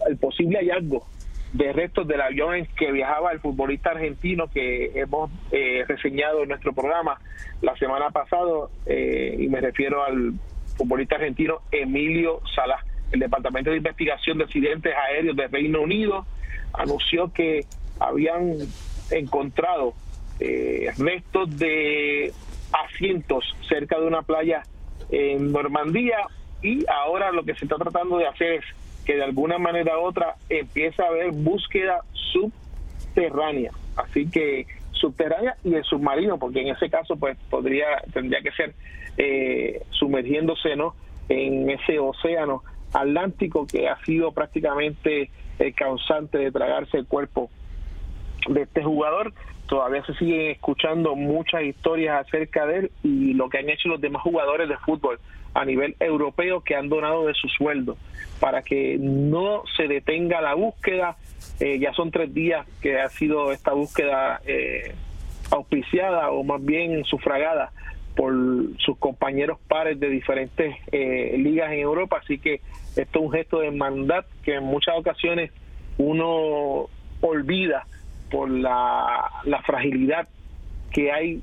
el 0.09 0.17
posible 0.19 0.59
hallazgo 0.59 1.07
de 1.53 1.73
restos 1.73 2.07
del 2.07 2.21
avión 2.21 2.55
en 2.55 2.67
que 2.67 2.93
viajaba 2.93 3.33
el 3.33 3.41
futbolista 3.41 3.91
argentino 3.91 4.49
que 4.49 4.93
hemos 4.95 5.31
eh, 5.51 5.85
reseñado 5.89 6.43
en 6.43 6.51
nuestro 6.51 6.73
programa 6.73 7.19
la 7.63 7.75
semana 7.77 8.11
pasada, 8.11 8.69
eh, 8.87 9.37
y 9.39 9.49
me 9.49 9.61
refiero 9.61 10.05
al 10.05 10.35
futbolista 10.77 11.17
argentino 11.17 11.61
Emilio 11.73 12.41
Salah. 12.55 12.85
El 13.11 13.21
Departamento 13.21 13.71
de 13.71 13.79
Investigación 13.79 14.39
de 14.39 14.45
Accidentes 14.45 14.95
Aéreos 14.95 15.35
de 15.35 15.49
Reino 15.49 15.81
Unido 15.81 16.27
anunció 16.75 17.33
que 17.33 17.65
habían 17.99 18.57
encontrado 19.11 19.95
eh, 20.41 20.91
restos 20.99 21.59
de 21.59 22.33
asientos 22.73 23.57
cerca 23.67 23.99
de 23.99 24.07
una 24.07 24.23
playa 24.23 24.63
en 25.11 25.51
Normandía 25.51 26.19
y 26.63 26.85
ahora 26.89 27.31
lo 27.33 27.45
que 27.45 27.55
se 27.55 27.65
está 27.65 27.77
tratando 27.77 28.19
de 28.19 28.27
hacer 28.27 28.53
es 28.55 28.65
que 29.05 29.17
de 29.17 29.25
alguna 29.25 29.59
manera 29.59 29.99
u 29.99 30.03
otra 30.03 30.37
empieza 30.49 31.05
a 31.05 31.09
haber 31.09 31.33
búsqueda 31.33 32.03
subterránea. 32.13 33.73
Así 33.97 34.29
que 34.31 34.67
subterránea 34.93 35.57
y 35.65 35.75
el 35.75 35.85
submarino, 35.85 36.39
porque 36.39 36.61
en 36.61 36.69
ese 36.69 36.91
caso 36.91 37.17
pues 37.17 37.37
podría 37.49 37.87
tendría 38.13 38.41
que 38.43 38.53
ser 38.53 38.75
eh, 39.17 39.83
sumergiéndose 39.91 40.77
no 40.77 40.95
en 41.29 41.71
ese 41.71 41.99
océano 41.99 42.63
Atlántico 42.93 43.67
que 43.67 43.89
ha 43.89 44.03
sido 44.05 44.33
prácticamente 44.33 45.31
el 45.59 45.75
causante 45.75 46.39
de 46.39 46.51
tragarse 46.51 46.97
el 46.97 47.07
cuerpo 47.07 47.51
de 48.49 48.63
este 48.63 48.83
jugador. 48.83 49.33
Todavía 49.69 50.05
se 50.07 50.15
siguen 50.15 50.53
escuchando 50.53 51.15
muchas 51.15 51.63
historias 51.65 52.27
acerca 52.27 52.67
de 52.67 52.79
él 52.79 52.91
y 53.03 53.35
lo 53.35 53.51
que 53.51 53.59
han 53.59 53.69
hecho 53.69 53.89
los 53.89 54.01
demás 54.01 54.23
jugadores 54.23 54.69
de 54.69 54.79
fútbol 54.79 55.19
a 55.59 55.65
nivel 55.65 55.97
europeo 55.99 56.61
que 56.61 56.77
han 56.77 56.89
donado 56.89 57.27
de 57.27 57.35
su 57.35 57.49
sueldo 57.49 57.97
para 58.39 58.63
que 58.63 58.97
no 59.01 59.65
se 59.77 59.89
detenga 59.89 60.41
la 60.41 60.55
búsqueda. 60.55 61.17
Eh, 61.59 61.81
ya 61.81 61.93
son 61.95 62.13
tres 62.13 62.33
días 62.33 62.65
que 62.81 63.01
ha 63.01 63.09
sido 63.09 63.51
esta 63.51 63.73
búsqueda 63.73 64.41
eh, 64.47 64.95
auspiciada 65.51 66.31
o 66.31 66.45
más 66.45 66.65
bien 66.65 67.03
sufragada 67.05 67.73
por 68.15 68.33
sus 68.79 68.97
compañeros 68.99 69.59
pares 69.67 69.99
de 69.99 70.09
diferentes 70.09 70.77
eh, 70.93 71.35
ligas 71.37 71.73
en 71.73 71.81
Europa, 71.81 72.21
así 72.23 72.39
que 72.39 72.61
esto 72.97 73.19
es 73.19 73.25
un 73.25 73.33
gesto 73.33 73.61
de 73.61 73.69
hermandad 73.69 74.25
que 74.45 74.55
en 74.55 74.65
muchas 74.65 74.97
ocasiones 74.97 75.51
uno 75.99 76.89
olvida 77.21 77.87
por 78.31 78.49
la, 78.49 79.31
la 79.45 79.63
fragilidad 79.63 80.29
que 80.93 81.11
hay 81.11 81.43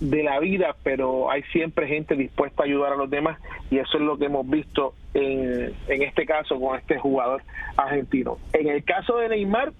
de 0.00 0.22
la 0.22 0.38
vida, 0.38 0.76
pero 0.82 1.30
hay 1.30 1.42
siempre 1.52 1.88
gente 1.88 2.14
dispuesta 2.14 2.62
a 2.62 2.66
ayudar 2.66 2.92
a 2.92 2.96
los 2.96 3.10
demás 3.10 3.38
y 3.70 3.78
eso 3.78 3.98
es 3.98 4.04
lo 4.04 4.16
que 4.16 4.26
hemos 4.26 4.48
visto 4.48 4.94
en, 5.14 5.72
en 5.88 6.02
este 6.02 6.24
caso 6.24 6.60
con 6.60 6.78
este 6.78 6.98
jugador 6.98 7.42
argentino. 7.76 8.38
En 8.52 8.68
el 8.68 8.84
caso 8.84 9.16
de 9.18 9.28
Neymar, 9.28 9.72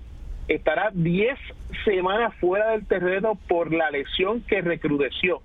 estará 0.49 0.91
10 0.93 1.39
semanas 1.85 2.35
fuera 2.41 2.73
del 2.73 2.87
terreno 2.87 3.39
por 3.49 3.73
la 3.73 3.91
lesión 3.91 4.43
que 4.43 4.61
recrudeció 4.61 5.41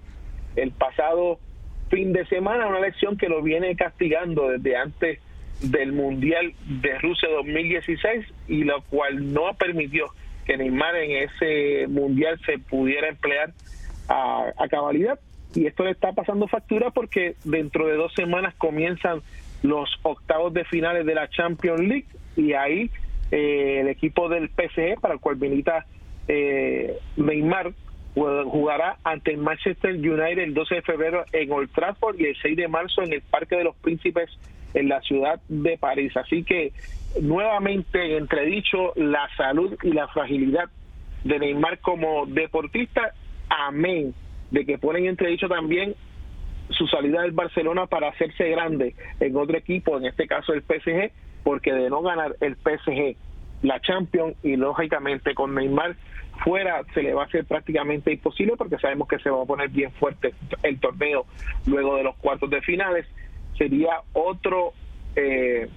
el 0.55 0.71
pasado 0.71 1.39
fin 1.89 2.13
de 2.13 2.25
semana, 2.25 2.67
una 2.67 2.79
lesión 2.79 3.17
que 3.17 3.29
lo 3.29 3.41
viene 3.41 3.75
castigando 3.75 4.49
desde 4.49 4.75
antes 4.75 5.19
del 5.61 5.93
Mundial 5.93 6.53
de 6.65 6.97
Rusia 6.99 7.29
2016 7.29 8.25
y 8.47 8.63
lo 8.63 8.81
cual 8.83 9.33
no 9.33 9.53
permitió 9.53 10.07
que 10.45 10.57
Neymar 10.57 10.95
en 10.95 11.29
ese 11.29 11.87
Mundial 11.87 12.39
se 12.45 12.57
pudiera 12.57 13.09
emplear 13.09 13.53
a, 14.13 14.67
cabalidad. 14.69 15.19
Y 15.55 15.67
esto 15.67 15.83
le 15.83 15.91
está 15.91 16.13
pasando 16.13 16.47
factura 16.47 16.91
porque 16.91 17.35
dentro 17.43 17.87
de 17.87 17.95
dos 17.95 18.13
semanas 18.13 18.55
comienzan 18.57 19.21
los 19.61 19.89
octavos 20.01 20.53
de 20.53 20.65
finales 20.65 21.05
de 21.05 21.15
la 21.15 21.29
Champions 21.29 21.79
League 21.81 22.07
y 22.35 22.53
ahí 22.53 22.89
eh, 23.31 23.79
el 23.81 23.87
equipo 23.87 24.29
del 24.29 24.49
PSG, 24.49 24.99
para 24.99 25.13
el 25.13 25.19
cual 25.19 25.37
milita 25.37 25.85
eh, 26.27 26.97
Neymar, 27.17 27.73
jugará 28.15 28.97
ante 29.03 29.31
el 29.31 29.37
Manchester 29.37 29.95
United 29.95 30.39
el 30.39 30.53
12 30.53 30.75
de 30.75 30.81
febrero 30.83 31.25
en 31.31 31.51
Old 31.51 31.71
Trafford 31.71 32.19
y 32.19 32.25
el 32.25 32.35
6 32.39 32.57
de 32.57 32.67
marzo 32.67 33.01
en 33.01 33.13
el 33.13 33.21
Parque 33.21 33.55
de 33.55 33.63
los 33.63 33.75
Príncipes 33.77 34.29
en 34.73 34.89
la 34.89 35.01
ciudad 35.01 35.39
de 35.47 35.77
París. 35.77 36.15
Así 36.15 36.43
que 36.43 36.73
nuevamente 37.21 38.17
entredicho 38.17 38.93
la 38.95 39.27
salud 39.35 39.75
y 39.83 39.91
la 39.91 40.07
fragilidad 40.09 40.69
de 41.23 41.39
Neymar 41.39 41.79
como 41.79 42.25
deportista, 42.25 43.13
amén 43.59 44.13
de 44.51 44.65
que 44.65 44.77
ponen 44.77 45.05
entredicho 45.05 45.47
también 45.47 45.95
su 46.69 46.87
salida 46.87 47.21
del 47.21 47.31
Barcelona 47.31 47.87
para 47.87 48.09
hacerse 48.09 48.49
grande 48.49 48.95
en 49.19 49.35
otro 49.35 49.57
equipo, 49.57 49.97
en 49.97 50.05
este 50.05 50.27
caso 50.27 50.53
el 50.53 50.63
PSG, 50.63 51.11
porque 51.43 51.73
de 51.73 51.89
no 51.89 52.01
ganar 52.01 52.35
el 52.39 52.55
PSG 52.55 53.15
la 53.63 53.79
Champions 53.79 54.35
y 54.43 54.55
lógicamente 54.55 55.33
con 55.33 55.55
Neymar 55.55 55.95
fuera 56.43 56.83
se 56.93 57.01
le 57.01 57.13
va 57.13 57.23
a 57.23 57.25
hacer 57.25 57.45
prácticamente 57.45 58.11
imposible 58.11 58.55
porque 58.57 58.77
sabemos 58.77 59.07
que 59.07 59.19
se 59.19 59.29
va 59.29 59.41
a 59.41 59.45
poner 59.45 59.69
bien 59.69 59.91
fuerte 59.93 60.33
el 60.63 60.79
torneo 60.79 61.25
luego 61.65 61.95
de 61.95 62.03
los 62.03 62.15
cuartos 62.17 62.49
de 62.49 62.61
finales 62.61 63.05
sería 63.57 64.01
otro 64.11 64.73
eh, 65.15 65.69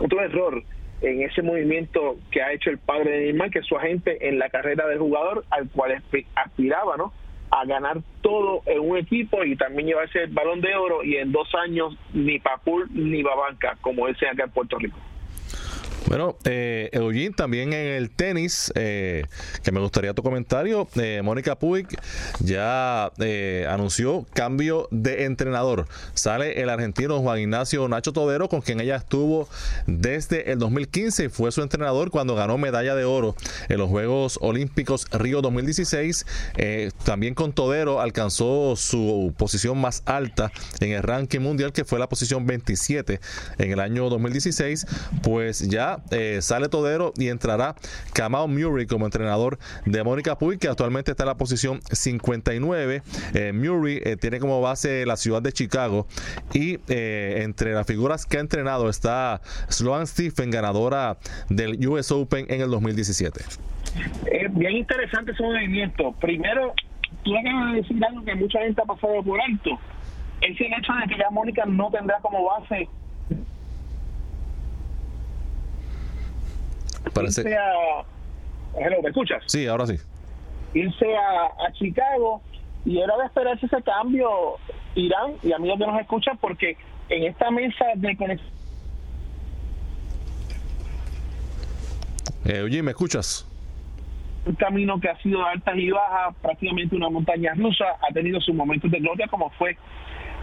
otro 0.00 0.22
error 0.22 0.64
en 1.00 1.22
ese 1.22 1.42
movimiento 1.42 2.16
que 2.30 2.42
ha 2.42 2.52
hecho 2.52 2.70
el 2.70 2.78
padre 2.78 3.10
de 3.10 3.20
Neymar 3.24 3.50
que 3.50 3.60
es 3.60 3.66
su 3.66 3.76
agente 3.76 4.28
en 4.28 4.38
la 4.38 4.48
carrera 4.48 4.86
del 4.86 4.98
jugador 4.98 5.44
al 5.50 5.68
cual 5.70 6.02
aspiraba 6.34 6.96
no 6.96 7.12
a 7.50 7.64
ganar 7.64 7.98
todo 8.20 8.62
en 8.66 8.80
un 8.80 8.96
equipo 8.96 9.44
y 9.44 9.56
también 9.56 9.88
llevarse 9.88 10.24
el 10.24 10.30
balón 10.30 10.60
de 10.60 10.74
oro 10.74 11.02
y 11.02 11.16
en 11.16 11.32
dos 11.32 11.48
años 11.54 11.96
ni 12.12 12.38
Papul 12.38 12.88
ni 12.92 13.22
Babanca 13.22 13.76
como 13.80 14.08
ese 14.08 14.26
acá 14.26 14.44
en 14.44 14.50
Puerto 14.50 14.78
Rico 14.78 14.98
bueno, 16.08 16.36
eh, 16.44 16.90
también 17.36 17.72
en 17.72 17.86
el 17.86 18.10
tenis, 18.10 18.72
eh, 18.74 19.24
que 19.62 19.72
me 19.72 19.80
gustaría 19.80 20.14
tu 20.14 20.22
comentario, 20.22 20.88
eh, 20.94 21.20
Mónica 21.22 21.58
Puig 21.58 21.86
ya 22.40 23.12
eh, 23.18 23.66
anunció 23.68 24.26
cambio 24.32 24.88
de 24.90 25.24
entrenador. 25.24 25.86
Sale 26.14 26.62
el 26.62 26.70
argentino 26.70 27.20
Juan 27.20 27.40
Ignacio 27.40 27.86
Nacho 27.88 28.12
Todero, 28.12 28.48
con 28.48 28.60
quien 28.60 28.80
ella 28.80 28.96
estuvo 28.96 29.48
desde 29.86 30.52
el 30.52 30.58
2015 30.58 31.24
y 31.24 31.28
fue 31.28 31.52
su 31.52 31.62
entrenador 31.62 32.10
cuando 32.10 32.34
ganó 32.34 32.56
medalla 32.58 32.94
de 32.94 33.04
oro 33.04 33.34
en 33.68 33.78
los 33.78 33.88
Juegos 33.88 34.38
Olímpicos 34.40 35.06
Río 35.12 35.42
2016. 35.42 36.24
también 37.04 37.34
con 37.34 37.52
Todero 37.52 38.00
alcanzó 38.00 38.76
su 38.76 39.34
posición 39.36 39.78
más 39.78 40.02
alta 40.06 40.50
en 40.80 40.92
el 40.92 41.02
ranking 41.02 41.40
mundial, 41.40 41.72
que 41.72 41.84
fue 41.84 41.98
la 41.98 42.08
posición 42.08 42.46
27 42.46 43.20
en 43.58 43.72
el 43.72 43.80
año 43.80 44.08
2016. 44.08 44.86
Pues 45.22 45.68
ya 45.68 45.97
eh, 46.10 46.38
sale 46.42 46.68
Todero 46.68 47.12
y 47.16 47.28
entrará 47.28 47.74
Kamau 48.12 48.48
Murray 48.48 48.86
como 48.86 49.04
entrenador 49.04 49.58
de 49.84 50.02
Mónica 50.02 50.38
Puy, 50.38 50.58
que 50.58 50.68
actualmente 50.68 51.12
está 51.12 51.24
en 51.24 51.28
la 51.28 51.36
posición 51.36 51.80
59. 51.90 53.02
Eh, 53.34 53.52
Murray 53.52 54.00
eh, 54.04 54.16
tiene 54.16 54.38
como 54.38 54.60
base 54.60 55.06
la 55.06 55.16
ciudad 55.16 55.42
de 55.42 55.52
Chicago 55.52 56.06
y 56.52 56.78
entre 56.88 57.72
las 57.72 57.86
figuras 57.86 58.26
que 58.26 58.38
ha 58.38 58.40
entrenado 58.40 58.88
está 58.88 59.40
Sloan 59.68 60.06
Stephen, 60.06 60.50
ganadora 60.50 61.18
del 61.48 61.86
US 61.86 62.10
Open 62.12 62.46
en 62.48 62.60
el 62.60 62.70
2017. 62.70 63.40
bien 64.50 64.76
interesante 64.76 65.32
ese 65.32 65.42
movimiento. 65.42 66.12
Primero, 66.20 66.74
tú 67.22 67.36
acabas 67.36 67.72
de 67.72 67.82
decir 67.82 68.04
algo 68.04 68.24
que 68.24 68.34
mucha 68.34 68.60
gente 68.60 68.80
ha 68.82 68.84
pasado 68.84 69.22
por 69.22 69.40
alto. 69.40 69.78
Es 70.40 70.60
el 70.60 70.72
hecho 70.72 70.92
de 70.92 71.14
que 71.14 71.18
ya 71.18 71.30
Mónica 71.30 71.64
no 71.66 71.90
tendrá 71.90 72.18
como 72.20 72.44
base 72.44 72.88
Parece... 77.12 77.40
irse 77.42 79.02
¿me 79.02 79.08
escuchas? 79.08 79.42
Sí, 79.46 79.66
ahora 79.66 79.86
sí. 79.86 79.96
Irse 80.74 81.16
a, 81.16 81.72
Chicago 81.72 82.42
y 82.84 82.98
era 83.00 83.16
de 83.16 83.26
esperarse 83.26 83.66
ese 83.66 83.82
cambio, 83.82 84.56
Irán 84.94 85.34
y 85.42 85.52
amigos 85.52 85.78
que 85.78 85.86
nos 85.86 86.00
escuchan, 86.00 86.38
porque 86.38 86.76
en 87.08 87.24
esta 87.24 87.50
mesa 87.50 87.84
de 87.96 88.16
conexión. 88.16 88.50
Eh, 92.44 92.62
oye, 92.62 92.82
¿me 92.82 92.92
escuchas? 92.92 93.46
Un 94.46 94.54
camino 94.54 94.98
que 95.00 95.08
ha 95.08 95.20
sido 95.20 95.44
altas 95.44 95.76
y 95.76 95.90
bajas, 95.90 96.34
prácticamente 96.40 96.96
una 96.96 97.10
montaña 97.10 97.52
rusa, 97.54 97.84
ha 98.08 98.12
tenido 98.12 98.40
sus 98.40 98.54
momentos 98.54 98.90
de 98.90 99.00
gloria, 99.00 99.26
como 99.28 99.50
fue 99.50 99.76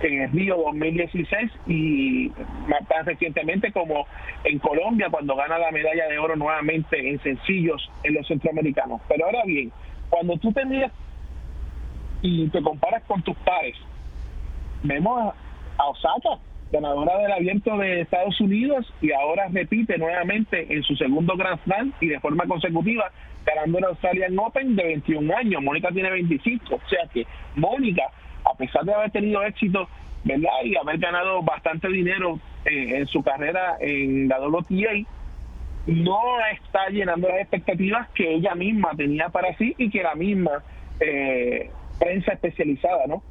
en 0.02 0.22
el 0.22 0.32
Río 0.32 0.58
2016 0.58 1.52
y 1.68 2.32
más 2.68 2.88
tan 2.88 3.06
recientemente 3.06 3.72
como 3.72 4.08
en 4.44 4.60
Colombia 4.60 5.08
cuando 5.10 5.36
gana 5.36 5.58
la 5.58 5.72
medalla 5.72 6.08
de 6.08 6.20
oro 6.20 6.36
nuevamente 6.36 7.10
en 7.10 7.22
sencillos 7.22 7.90
en 8.04 8.16
los 8.16 8.28
centroamericanos. 8.28 9.02
Pero 9.08 9.26
ahora 9.26 9.44
bien, 9.46 9.72
cuando 10.10 10.38
tú 10.38 10.52
tenías 10.52 10.92
y 12.22 12.48
te 12.50 12.62
comparas 12.62 13.04
con 13.04 13.22
tus 13.22 13.36
pares, 13.38 13.76
vemos 14.84 15.34
a 15.78 15.88
Osaka, 15.88 16.40
ganadora 16.72 17.18
del 17.20 17.32
abierto 17.32 17.78
de 17.78 18.02
Estados 18.02 18.40
Unidos 18.42 18.92
y 19.02 19.12
ahora 19.12 19.48
repite 19.52 19.98
nuevamente 19.98 20.74
en 20.74 20.84
su 20.84 20.96
segundo 20.96 21.36
Grand 21.36 21.62
Slam 21.64 21.94
y 22.02 22.08
de 22.08 22.20
forma 22.20 22.46
consecutiva 22.46 23.12
ganando 23.46 23.78
el 23.78 23.86
Australian 23.86 24.38
Open 24.40 24.76
de 24.76 24.84
21 24.84 25.38
años. 25.38 25.62
Mónica 25.62 25.90
tiene 25.92 26.10
25, 26.10 26.76
o 26.76 26.90
sea 26.90 27.08
que 27.14 27.26
Mónica 27.56 28.04
a 28.46 28.56
pesar 28.56 28.84
de 28.84 28.94
haber 28.94 29.12
tenido 29.12 29.44
éxito, 29.44 29.88
¿verdad? 30.24 30.50
Y 30.64 30.76
haber 30.78 30.98
ganado 30.98 31.42
bastante 31.42 31.88
dinero 31.90 32.40
eh, 32.66 32.98
en 32.98 33.08
su 33.08 33.24
carrera 33.24 33.78
en 33.80 34.28
la 34.28 34.40
WTA, 34.40 35.06
no 35.88 36.20
está 36.52 36.90
llenando 36.90 37.28
las 37.28 37.42
expectativas 37.42 38.10
que 38.10 38.36
ella 38.36 38.56
misma 38.56 38.92
tenía 38.96 39.30
para 39.30 39.56
sí 39.58 39.76
y 39.78 39.90
que 39.90 40.02
la 40.02 40.16
misma 40.16 40.64
eh, 41.00 41.70
prensa 42.00 42.34
especializada, 42.34 43.06
¿no? 43.08 43.22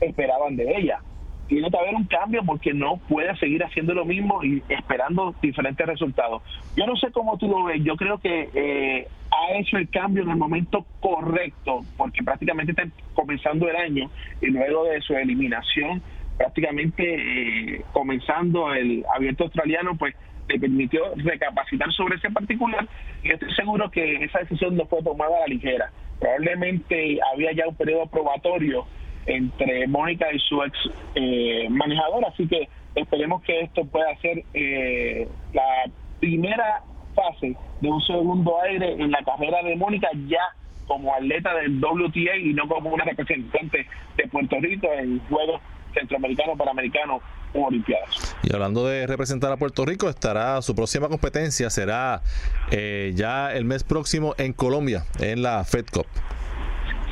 Esperaban 0.00 0.56
de 0.56 0.76
ella. 0.76 1.00
Tiene 1.48 1.70
que 1.70 1.78
haber 1.78 1.94
un 1.94 2.04
cambio 2.04 2.42
porque 2.44 2.74
no 2.74 2.96
puede 3.08 3.36
seguir 3.36 3.62
haciendo 3.62 3.94
lo 3.94 4.04
mismo 4.04 4.42
y 4.42 4.62
esperando 4.68 5.34
diferentes 5.40 5.86
resultados. 5.86 6.42
Yo 6.76 6.86
no 6.86 6.96
sé 6.96 7.10
cómo 7.12 7.38
tú 7.38 7.48
lo 7.48 7.64
ves, 7.64 7.82
yo 7.84 7.96
creo 7.96 8.18
que 8.18 8.48
eh, 8.52 9.08
ha 9.30 9.54
hecho 9.54 9.76
el 9.76 9.88
cambio 9.88 10.24
en 10.24 10.30
el 10.30 10.36
momento 10.36 10.84
correcto, 11.00 11.84
porque 11.96 12.22
prácticamente 12.22 12.72
está 12.72 12.84
comenzando 13.14 13.68
el 13.68 13.76
año 13.76 14.10
y 14.40 14.46
luego 14.46 14.84
de 14.84 15.00
su 15.00 15.14
eliminación, 15.14 16.02
prácticamente 16.36 17.74
eh, 17.76 17.82
comenzando 17.92 18.72
el 18.74 19.04
abierto 19.14 19.44
australiano, 19.44 19.96
pues 19.96 20.14
le 20.48 20.58
permitió 20.58 21.02
recapacitar 21.16 21.92
sobre 21.92 22.16
ese 22.16 22.30
particular 22.30 22.86
y 23.22 23.30
estoy 23.30 23.52
seguro 23.54 23.90
que 23.90 24.24
esa 24.24 24.40
decisión 24.40 24.76
no 24.76 24.86
fue 24.86 25.02
tomada 25.02 25.36
a 25.36 25.40
la 25.40 25.46
ligera. 25.46 25.90
Probablemente 26.20 27.18
había 27.32 27.52
ya 27.52 27.68
un 27.68 27.74
periodo 27.74 28.06
probatorio 28.06 28.86
entre 29.26 29.86
Mónica 29.88 30.26
y 30.32 30.38
su 30.38 30.62
ex 30.62 30.78
eh, 31.14 31.66
manejador, 31.70 32.24
así 32.26 32.46
que 32.46 32.68
esperemos 32.94 33.42
que 33.42 33.60
esto 33.60 33.84
pueda 33.84 34.16
ser 34.18 34.44
eh, 34.54 35.28
la 35.52 35.90
primera 36.20 36.82
fase 37.14 37.56
de 37.80 37.88
un 37.88 38.00
segundo 38.02 38.60
aire 38.62 38.92
en 38.92 39.10
la 39.10 39.22
carrera 39.22 39.62
de 39.62 39.76
Mónica 39.76 40.08
ya 40.26 40.40
como 40.86 41.14
atleta 41.14 41.54
del 41.54 41.82
WTA 41.82 42.36
y 42.36 42.54
no 42.54 42.68
como 42.68 42.90
una 42.90 43.04
representante 43.04 43.86
de 44.16 44.28
Puerto 44.28 44.56
Rico 44.60 44.88
en 44.92 45.18
Juegos 45.28 45.60
Centroamericanos, 45.94 46.56
Panamericanos 46.58 47.22
u 47.54 47.64
Olimpiadas. 47.64 48.36
Y 48.42 48.54
hablando 48.54 48.86
de 48.86 49.06
representar 49.06 49.50
a 49.52 49.56
Puerto 49.56 49.84
Rico, 49.84 50.08
estará 50.08 50.60
su 50.62 50.74
próxima 50.74 51.08
competencia 51.08 51.70
será 51.70 52.22
eh, 52.70 53.12
ya 53.14 53.52
el 53.52 53.64
mes 53.64 53.82
próximo 53.82 54.34
en 54.38 54.52
Colombia, 54.52 55.04
en 55.20 55.42
la 55.42 55.64
Fed 55.64 55.86
Cup. 55.92 56.06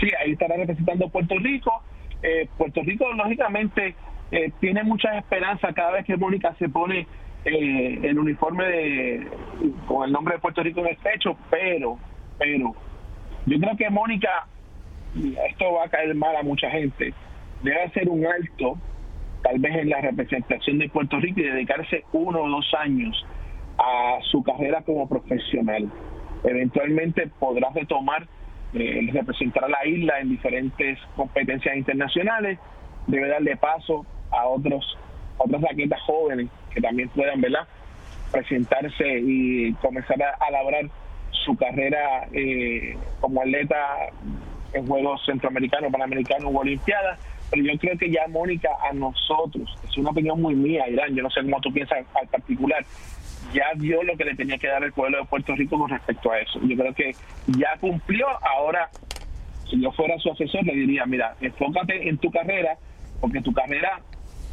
Sí, 0.00 0.10
ahí 0.20 0.32
estará 0.32 0.56
representando 0.56 1.06
a 1.06 1.08
Puerto 1.08 1.34
Rico. 1.38 1.82
Eh, 2.26 2.48
Puerto 2.56 2.80
Rico, 2.82 3.12
lógicamente, 3.12 3.94
eh, 4.30 4.50
tiene 4.58 4.82
muchas 4.82 5.14
esperanzas 5.16 5.74
cada 5.74 5.92
vez 5.92 6.06
que 6.06 6.16
Mónica 6.16 6.54
se 6.58 6.70
pone 6.70 7.06
eh, 7.44 7.98
el 8.02 8.18
uniforme 8.18 8.64
de 8.64 9.28
con 9.86 10.06
el 10.06 10.12
nombre 10.12 10.36
de 10.36 10.40
Puerto 10.40 10.62
Rico 10.62 10.80
en 10.80 10.86
el 10.86 10.96
pecho, 10.96 11.36
pero, 11.50 11.98
pero 12.38 12.74
yo 13.44 13.60
creo 13.60 13.76
que 13.76 13.90
Mónica 13.90 14.46
esto 15.50 15.74
va 15.74 15.84
a 15.84 15.88
caer 15.90 16.14
mal 16.14 16.34
a 16.34 16.42
mucha 16.42 16.70
gente, 16.70 17.12
debe 17.62 17.82
hacer 17.82 18.08
un 18.08 18.24
alto, 18.24 18.78
tal 19.42 19.58
vez 19.58 19.76
en 19.76 19.90
la 19.90 20.00
representación 20.00 20.78
de 20.78 20.88
Puerto 20.88 21.20
Rico 21.20 21.40
y 21.40 21.44
dedicarse 21.44 22.04
uno 22.14 22.40
o 22.40 22.48
dos 22.48 22.72
años 22.78 23.26
a 23.76 24.18
su 24.30 24.42
carrera 24.42 24.80
como 24.80 25.06
profesional. 25.06 25.90
Eventualmente 26.42 27.30
podrá 27.38 27.68
retomar, 27.74 28.26
eh, 28.74 29.08
representar 29.12 29.64
a 29.64 29.68
la 29.68 29.86
isla 29.86 30.20
en 30.20 30.30
diferentes 30.30 30.98
competencias 31.16 31.76
internacionales, 31.76 32.58
debe 33.06 33.28
darle 33.28 33.56
paso 33.56 34.04
a 34.30 34.46
otros 34.46 34.98
otras 35.36 35.62
raquetas 35.62 36.00
jóvenes 36.02 36.48
que 36.72 36.80
también 36.80 37.08
puedan 37.08 37.40
¿verdad? 37.40 37.66
presentarse 38.30 39.18
y 39.20 39.72
comenzar 39.74 40.22
a, 40.22 40.30
a 40.40 40.50
labrar 40.50 40.84
su 41.44 41.56
carrera 41.56 42.26
eh, 42.32 42.96
como 43.20 43.42
atleta 43.42 43.76
en 44.72 44.86
Juegos 44.86 45.20
Centroamericanos, 45.26 45.92
Panamericanos 45.92 46.52
o 46.52 46.58
Olimpiadas. 46.58 47.18
Pero 47.50 47.62
yo 47.62 47.78
creo 47.78 47.98
que 47.98 48.10
ya 48.10 48.26
Mónica 48.28 48.70
a 48.88 48.92
nosotros, 48.92 49.78
es 49.88 49.96
una 49.98 50.10
opinión 50.10 50.40
muy 50.40 50.54
mía, 50.54 50.88
Irán, 50.88 51.14
yo 51.14 51.22
no 51.22 51.30
sé 51.30 51.42
cómo 51.42 51.60
tú 51.60 51.72
piensas 51.72 52.04
al 52.20 52.26
particular, 52.28 52.84
ya 53.52 53.66
dio 53.76 54.02
lo 54.02 54.16
que 54.16 54.24
le 54.24 54.34
tenía 54.34 54.58
que 54.58 54.68
dar 54.68 54.82
el 54.84 54.92
pueblo 54.92 55.18
de 55.18 55.24
Puerto 55.24 55.54
Rico 55.54 55.78
con 55.78 55.90
respecto 55.90 56.30
a 56.30 56.38
eso. 56.40 56.60
Yo 56.62 56.76
creo 56.76 56.94
que 56.94 57.14
ya 57.46 57.76
cumplió, 57.80 58.26
ahora 58.44 58.90
si 59.70 59.80
yo 59.80 59.92
fuera 59.92 60.18
su 60.18 60.30
asesor 60.30 60.64
le 60.64 60.74
diría, 60.74 61.06
mira, 61.06 61.34
enfócate 61.40 62.08
en 62.08 62.18
tu 62.18 62.30
carrera, 62.30 62.76
porque 63.20 63.40
tu 63.40 63.52
carrera 63.52 64.00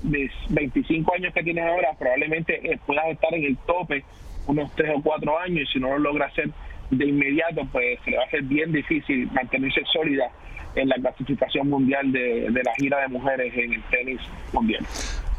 de 0.03 0.29
25 0.49 1.13
años 1.13 1.33
que 1.33 1.43
tienes 1.43 1.65
ahora 1.65 1.89
probablemente 1.97 2.59
eh, 2.71 2.79
puedas 2.85 3.05
estar 3.07 3.33
en 3.33 3.43
el 3.43 3.57
tope 3.57 4.03
unos 4.47 4.73
3 4.75 4.93
o 4.95 5.01
4 5.01 5.39
años 5.39 5.69
y 5.69 5.73
si 5.73 5.79
no 5.79 5.89
lo 5.89 5.99
logras 5.99 6.31
hacer 6.31 6.49
de 6.89 7.05
inmediato, 7.05 7.61
pues 7.71 7.99
se 8.03 8.11
le 8.11 8.17
va 8.17 8.23
a 8.23 8.25
hacer 8.25 8.43
bien 8.43 8.71
difícil 8.71 9.29
mantenerse 9.31 9.81
sólida 9.93 10.29
en 10.75 10.89
la 10.89 10.95
clasificación 10.95 11.69
mundial 11.69 12.11
de, 12.11 12.49
la 12.51 12.73
gira 12.75 13.01
de 13.01 13.07
mujeres 13.07 13.53
en 13.55 13.73
el 13.73 13.83
tenis 13.89 14.19
mundial. 14.53 14.85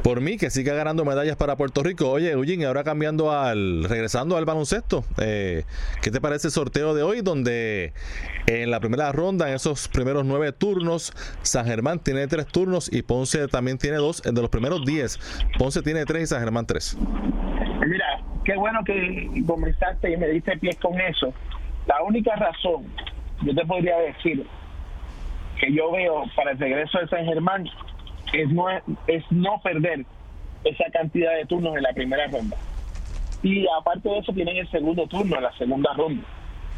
Por 0.03 0.21
mí, 0.21 0.37
que 0.37 0.51
siga 0.51 0.75
ganando 0.75 1.05
medallas 1.05 1.37
para 1.37 1.57
Puerto 1.57 1.83
Rico. 1.83 2.11
Oye, 2.11 2.33
Eugene, 2.33 2.67
ahora 2.67 2.83
cambiando 2.83 3.31
al, 3.31 3.85
regresando 3.85 4.37
al 4.37 4.45
baloncesto, 4.45 5.05
eh, 5.21 5.63
¿qué 6.03 6.11
te 6.11 6.21
parece 6.21 6.49
el 6.49 6.53
sorteo 6.53 6.93
de 6.93 7.05
hoy? 7.05 7.21
Donde 7.21 7.93
en 8.49 8.71
la 8.73 8.81
primera 8.81 9.13
ronda, 9.13 9.49
en 9.49 9.55
esos 9.55 9.87
primeros 9.87 10.25
nueve 10.25 10.51
turnos, 10.51 11.13
San 11.43 11.67
Germán 11.67 12.01
tiene 12.01 12.27
tres 12.27 12.47
turnos 12.47 12.93
y 12.93 13.03
Ponce 13.03 13.47
también 13.47 13.79
tiene 13.79 13.99
dos. 13.99 14.23
De 14.23 14.33
los 14.33 14.51
primeros 14.51 14.85
diez, 14.85 15.21
Ponce 15.57 15.83
tiene 15.83 16.05
tres 16.05 16.25
y 16.25 16.27
San 16.27 16.41
Germán 16.41 16.67
tres. 16.67 16.97
Mira, 17.87 18.07
qué 18.45 18.57
bueno 18.57 18.81
que 18.85 19.31
comenzaste 19.47 20.13
y 20.13 20.17
me 20.17 20.27
diste 20.29 20.59
pie 20.59 20.77
con 20.83 21.01
eso. 21.01 21.33
La 21.87 22.03
única 22.03 22.35
razón, 22.35 22.87
yo 23.43 23.55
te 23.55 23.65
podría 23.67 23.99
decir, 23.99 24.47
que 25.63 25.73
yo 25.73 25.93
veo 25.93 26.25
para 26.35 26.51
el 26.51 26.59
regreso 26.59 26.99
de 26.99 27.07
San 27.07 27.25
Germán 27.25 27.69
es 28.33 28.51
no, 28.51 28.69
es 29.07 29.25
no 29.31 29.61
perder 29.63 30.05
esa 30.65 30.85
cantidad 30.93 31.37
de 31.37 31.47
turnos 31.47 31.77
en 31.77 31.85
la 31.85 31.93
primera 31.93 32.27
ronda. 32.27 32.57
Y 33.45 33.67
aparte 33.79 34.09
de 34.09 34.19
eso, 34.19 34.33
tienen 34.33 34.57
el 34.57 34.69
segundo 34.71 35.07
turno 35.07 35.37
en 35.37 35.43
la 35.45 35.53
segunda 35.53 35.93
ronda. 35.95 36.25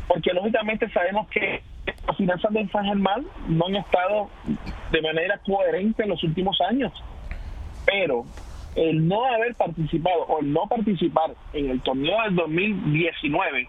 Porque 0.06 0.34
lógicamente 0.34 0.88
sabemos 0.90 1.28
que 1.28 1.62
las 2.06 2.16
finanzas 2.16 2.52
de 2.52 2.68
San 2.68 2.84
Germán 2.84 3.24
no 3.48 3.66
han 3.66 3.76
estado 3.76 4.28
de 4.90 5.00
manera 5.00 5.38
coherente 5.46 6.02
en 6.02 6.10
los 6.10 6.22
últimos 6.22 6.60
años. 6.60 6.92
Pero 7.86 8.24
el 8.76 9.08
no 9.08 9.24
haber 9.24 9.54
participado 9.54 10.24
o 10.24 10.40
el 10.40 10.52
no 10.52 10.66
participar 10.66 11.30
en 11.54 11.70
el 11.70 11.80
torneo 11.80 12.22
del 12.24 12.36
2019 12.36 13.66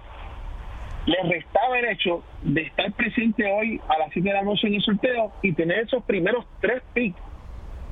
le 1.06 1.22
restaba 1.24 1.78
el 1.80 1.86
hecho 1.86 2.24
de 2.42 2.64
estar 2.64 2.92
presente 2.94 3.52
hoy 3.52 3.80
a 3.88 4.00
las 4.00 4.12
7 4.12 4.28
de 4.28 4.34
la 4.34 4.42
noche 4.42 4.68
en 4.68 4.76
el 4.76 4.82
sorteo 4.82 5.32
y 5.42 5.54
tener 5.54 5.80
esos 5.80 6.04
primeros 6.04 6.46
tres 6.62 6.82
picks 6.94 7.20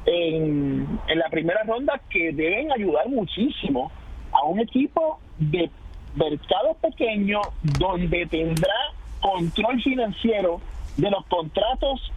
en, 0.05 0.99
en 1.07 1.20
la 1.20 1.30
primera 1.30 1.64
ronda 1.64 2.01
que 2.09 2.32
deben 2.34 2.72
ayudar 2.72 3.07
muchísimo 3.07 3.91
a 4.32 4.43
un 4.45 4.59
equipo 4.59 5.20
de 5.38 5.70
mercado 6.16 6.76
pequeño 6.82 7.41
donde 7.80 8.26
tendrá 8.26 8.74
control 9.22 9.82
financiero 9.82 10.59
de 10.97 11.09
los 11.09 11.26
contratos 11.28 12.11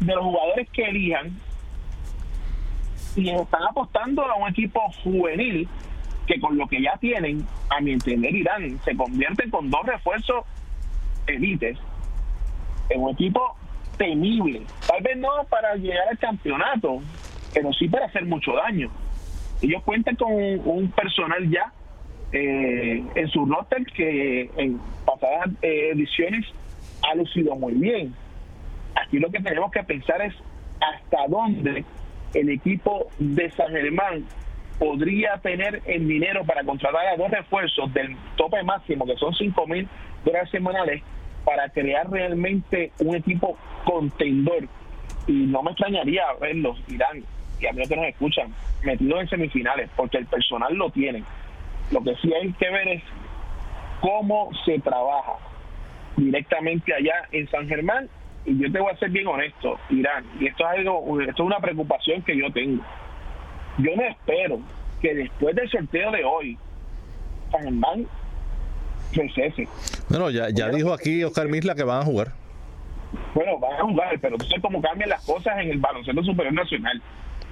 de 0.00 0.14
los 0.14 0.24
jugadores 0.24 0.68
que 0.70 0.84
elijan 0.84 1.32
y 3.16 3.30
están 3.30 3.62
apostando 3.64 4.22
a 4.24 4.36
un 4.36 4.48
equipo 4.48 4.80
juvenil 5.02 5.68
que 6.26 6.40
con 6.40 6.56
lo 6.56 6.66
que 6.66 6.80
ya 6.80 6.96
tienen, 6.98 7.44
a 7.70 7.80
mi 7.80 7.92
entender, 7.92 8.34
Irán 8.34 8.78
se 8.84 8.96
convierte 8.96 9.48
con 9.50 9.70
dos 9.70 9.84
refuerzos 9.84 10.44
élites 11.26 11.78
en 12.90 13.00
un 13.00 13.10
equipo 13.10 13.56
temible. 13.96 14.62
Tal 14.86 15.02
vez 15.02 15.16
no 15.16 15.28
para 15.48 15.74
llegar 15.76 16.08
al 16.08 16.18
campeonato, 16.18 17.00
pero 17.54 17.72
sí 17.72 17.88
para 17.88 18.06
hacer 18.06 18.24
mucho 18.24 18.52
daño. 18.54 18.90
Ellos 19.60 19.82
cuentan 19.84 20.16
con 20.16 20.32
un 20.32 20.90
personal 20.90 21.48
ya 21.48 21.72
eh, 22.32 23.04
en 23.14 23.28
su 23.28 23.44
roster 23.44 23.84
que 23.94 24.50
en 24.56 24.80
pasadas 25.04 25.50
eh, 25.62 25.90
ediciones 25.92 26.46
ha 27.08 27.14
lucido 27.14 27.54
muy 27.56 27.74
bien. 27.74 28.14
Aquí 28.94 29.18
lo 29.18 29.30
que 29.30 29.40
tenemos 29.40 29.70
que 29.70 29.82
pensar 29.84 30.20
es 30.22 30.34
hasta 30.80 31.26
dónde 31.28 31.84
el 32.34 32.48
equipo 32.48 33.08
de 33.18 33.50
San 33.50 33.68
Germán 33.68 34.24
podría 34.78 35.38
tener 35.38 35.82
el 35.86 36.06
dinero 36.06 36.44
para 36.44 36.64
contratar 36.64 37.06
a 37.06 37.16
dos 37.16 37.30
refuerzos 37.30 37.92
del 37.92 38.16
tope 38.36 38.62
máximo, 38.62 39.06
que 39.06 39.16
son 39.16 39.34
5 39.34 39.66
mil 39.66 39.88
dólares 40.24 40.50
semanales, 40.50 41.02
para 41.44 41.68
crear 41.70 42.08
realmente 42.10 42.92
un 43.00 43.16
equipo 43.16 43.56
contendor. 43.84 44.68
Y 45.26 45.32
no 45.32 45.62
me 45.62 45.72
extrañaría 45.72 46.24
verlos, 46.40 46.82
Irán, 46.88 47.22
y 47.60 47.66
a 47.66 47.72
mí 47.72 47.82
que 47.86 47.96
nos 47.96 48.06
escuchan, 48.06 48.54
metidos 48.82 49.20
en 49.20 49.28
semifinales, 49.28 49.90
porque 49.96 50.18
el 50.18 50.26
personal 50.26 50.74
lo 50.74 50.90
tienen. 50.90 51.24
Lo 51.90 52.02
que 52.02 52.14
sí 52.16 52.32
hay 52.32 52.52
que 52.52 52.70
ver 52.70 52.88
es 52.88 53.02
cómo 54.00 54.50
se 54.64 54.78
trabaja 54.80 55.34
directamente 56.16 56.94
allá 56.94 57.28
en 57.30 57.48
San 57.48 57.68
Germán 57.68 58.08
y 58.44 58.58
yo 58.58 58.72
te 58.72 58.80
voy 58.80 58.92
a 58.92 58.96
ser 58.96 59.10
bien 59.10 59.26
honesto, 59.26 59.78
Irán, 59.90 60.24
y 60.40 60.46
esto 60.46 60.64
es 60.64 60.78
algo, 60.78 61.20
esto 61.20 61.42
es 61.42 61.46
una 61.46 61.60
preocupación 61.60 62.22
que 62.22 62.36
yo 62.36 62.50
tengo. 62.52 62.82
Yo 63.78 63.96
no 63.96 64.02
espero 64.02 64.60
que 65.00 65.14
después 65.14 65.54
del 65.54 65.70
sorteo 65.70 66.10
de 66.10 66.24
hoy, 66.24 66.58
San 67.50 67.62
Germán 67.62 68.06
recese. 69.12 69.68
Bueno, 70.08 70.30
ya, 70.30 70.48
ya 70.50 70.68
dijo 70.68 70.92
aquí 70.92 71.22
Oscar 71.24 71.48
Misla 71.48 71.74
que 71.74 71.84
van 71.84 72.02
a 72.02 72.04
jugar. 72.04 72.32
Bueno, 73.34 73.58
van 73.58 73.72
a 73.72 73.82
jugar, 73.82 74.18
pero 74.20 74.38
tú 74.38 74.46
sabes 74.46 74.62
cómo 74.62 74.80
cambian 74.80 75.10
las 75.10 75.24
cosas 75.24 75.58
en 75.58 75.70
el 75.70 75.78
baloncesto 75.78 76.22
superior 76.22 76.54
nacional. 76.54 77.02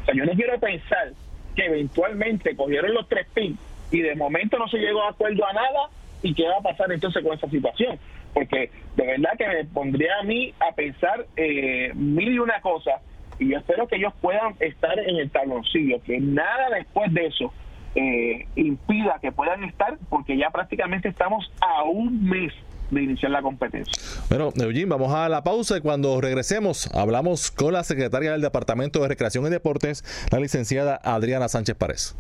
O 0.02 0.04
sea, 0.06 0.14
yo 0.14 0.24
no 0.24 0.32
quiero 0.32 0.58
pensar 0.58 1.12
que 1.54 1.66
eventualmente 1.66 2.56
cogieron 2.56 2.94
los 2.94 3.08
tres 3.08 3.26
pins 3.34 3.58
y 3.90 4.00
de 4.00 4.14
momento 4.14 4.58
no 4.58 4.68
se 4.68 4.78
llegó 4.78 5.02
a 5.02 5.10
acuerdo 5.10 5.44
a 5.46 5.52
nada 5.52 5.90
y 6.22 6.32
qué 6.34 6.46
va 6.46 6.58
a 6.58 6.62
pasar 6.62 6.92
entonces 6.92 7.22
con 7.22 7.36
esa 7.36 7.48
situación 7.50 7.98
porque 8.32 8.70
de 8.96 9.06
verdad 9.06 9.30
que 9.36 9.46
me 9.46 9.64
pondría 9.64 10.18
a 10.20 10.22
mí 10.22 10.52
a 10.60 10.74
pensar 10.74 11.26
eh, 11.36 11.92
mil 11.94 12.34
y 12.34 12.38
una 12.38 12.60
cosa 12.60 13.00
y 13.41 13.49
yo 13.49 13.59
espero 13.59 13.88
que 13.88 13.97
ellos 13.97 14.12
puedan 14.20 14.55
estar 14.61 14.99
en 14.99 15.16
el 15.16 15.30
taloncillo, 15.30 16.01
que 16.05 16.20
nada 16.20 16.70
después 16.76 17.12
de 17.12 17.26
eso 17.26 17.53
eh, 17.95 18.47
impida 18.55 19.18
que 19.20 19.32
puedan 19.32 19.64
estar, 19.64 19.99
porque 20.09 20.36
ya 20.36 20.51
prácticamente 20.51 21.09
estamos 21.09 21.51
a 21.61 21.82
un 21.84 22.28
mes 22.28 22.53
de 22.91 23.03
iniciar 23.03 23.32
la 23.32 23.41
competencia. 23.41 23.93
Bueno, 24.28 24.51
Eugene, 24.57 24.86
vamos 24.86 25.12
a 25.14 25.28
la 25.28 25.43
pausa 25.43 25.78
y 25.78 25.80
cuando 25.80 26.20
regresemos 26.20 26.93
hablamos 26.95 27.51
con 27.51 27.72
la 27.72 27.82
secretaria 27.82 28.32
del 28.32 28.43
Departamento 28.43 29.01
de 29.01 29.09
Recreación 29.09 29.47
y 29.47 29.51
Deportes, 29.51 30.05
la 30.30 30.38
licenciada 30.38 31.01
Adriana 31.03 31.49
Sánchez 31.49 31.76
Párez. 31.76 32.16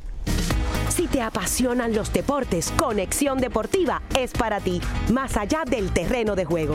Si 0.88 1.06
te 1.06 1.20
apasionan 1.20 1.94
los 1.94 2.12
deportes, 2.12 2.72
Conexión 2.72 3.38
Deportiva 3.38 4.02
es 4.18 4.32
para 4.32 4.60
ti, 4.60 4.80
más 5.12 5.36
allá 5.36 5.64
del 5.68 5.92
terreno 5.92 6.34
de 6.34 6.44
juego. 6.44 6.74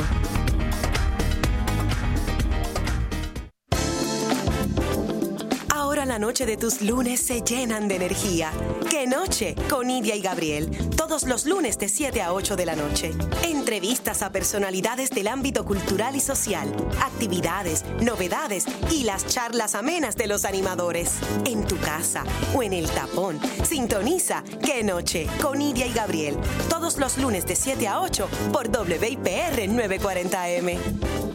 La 6.05 6.19
noche 6.19 6.45
de 6.45 6.57
tus 6.57 6.81
lunes 6.81 7.19
se 7.19 7.41
llenan 7.41 7.87
de 7.87 7.95
energía. 7.95 8.51
¡Qué 8.89 9.07
noche! 9.07 9.55
Con 9.69 9.89
Idia 9.89 10.15
y 10.15 10.21
Gabriel. 10.21 10.69
Todos 10.95 11.23
los 11.23 11.45
lunes 11.45 11.77
de 11.79 11.89
7 11.89 12.21
a 12.21 12.33
8 12.33 12.55
de 12.55 12.65
la 12.65 12.75
noche. 12.75 13.11
Entrevistas 13.43 14.21
a 14.21 14.31
personalidades 14.31 15.09
del 15.09 15.27
ámbito 15.27 15.65
cultural 15.65 16.15
y 16.15 16.19
social. 16.19 16.73
Actividades, 17.01 17.83
novedades 18.01 18.65
y 18.91 19.03
las 19.03 19.25
charlas 19.25 19.73
amenas 19.73 20.15
de 20.15 20.27
los 20.27 20.45
animadores. 20.45 21.13
En 21.45 21.65
tu 21.65 21.77
casa 21.79 22.23
o 22.53 22.61
en 22.61 22.73
el 22.73 22.89
tapón. 22.89 23.39
Sintoniza 23.63 24.43
¡Qué 24.63 24.83
noche! 24.83 25.27
Con 25.41 25.61
Idia 25.61 25.87
y 25.87 25.93
Gabriel. 25.93 26.37
Todos 26.69 26.97
los 26.97 27.17
lunes 27.17 27.45
de 27.45 27.55
7 27.55 27.87
a 27.87 28.01
8 28.01 28.29
por 28.51 28.67
WIPR 28.67 29.69
940M. 29.69 31.34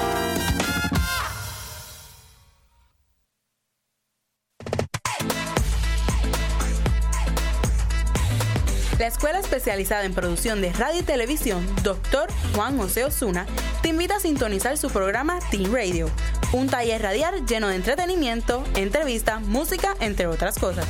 Escuela 9.21 9.37
Especializada 9.37 10.03
en 10.03 10.15
Producción 10.15 10.61
de 10.61 10.73
Radio 10.73 11.01
y 11.01 11.03
Televisión, 11.03 11.63
Dr. 11.83 12.27
Juan 12.55 12.75
José 12.79 13.03
Osuna, 13.03 13.45
te 13.83 13.89
invita 13.89 14.15
a 14.15 14.19
sintonizar 14.19 14.79
su 14.79 14.89
programa 14.89 15.37
Teen 15.51 15.71
Radio, 15.71 16.09
un 16.53 16.67
taller 16.67 17.03
radial 17.03 17.45
lleno 17.45 17.67
de 17.67 17.75
entretenimiento, 17.75 18.63
entrevistas, 18.75 19.39
música, 19.43 19.95
entre 19.99 20.25
otras 20.25 20.57
cosas. 20.57 20.87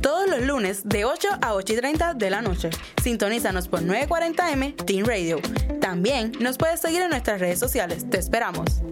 Todos 0.00 0.30
los 0.30 0.42
lunes 0.42 0.82
de 0.84 1.04
8 1.04 1.26
a 1.42 1.54
8 1.54 1.72
y 1.72 1.76
30 1.76 2.14
de 2.14 2.30
la 2.30 2.42
noche. 2.42 2.70
Sintonízanos 3.02 3.66
por 3.66 3.82
940M 3.82 4.76
Teen 4.86 5.04
Radio. 5.04 5.40
También 5.80 6.30
nos 6.38 6.58
puedes 6.58 6.78
seguir 6.78 7.02
en 7.02 7.10
nuestras 7.10 7.40
redes 7.40 7.58
sociales. 7.58 8.08
Te 8.08 8.20
esperamos. 8.20 8.84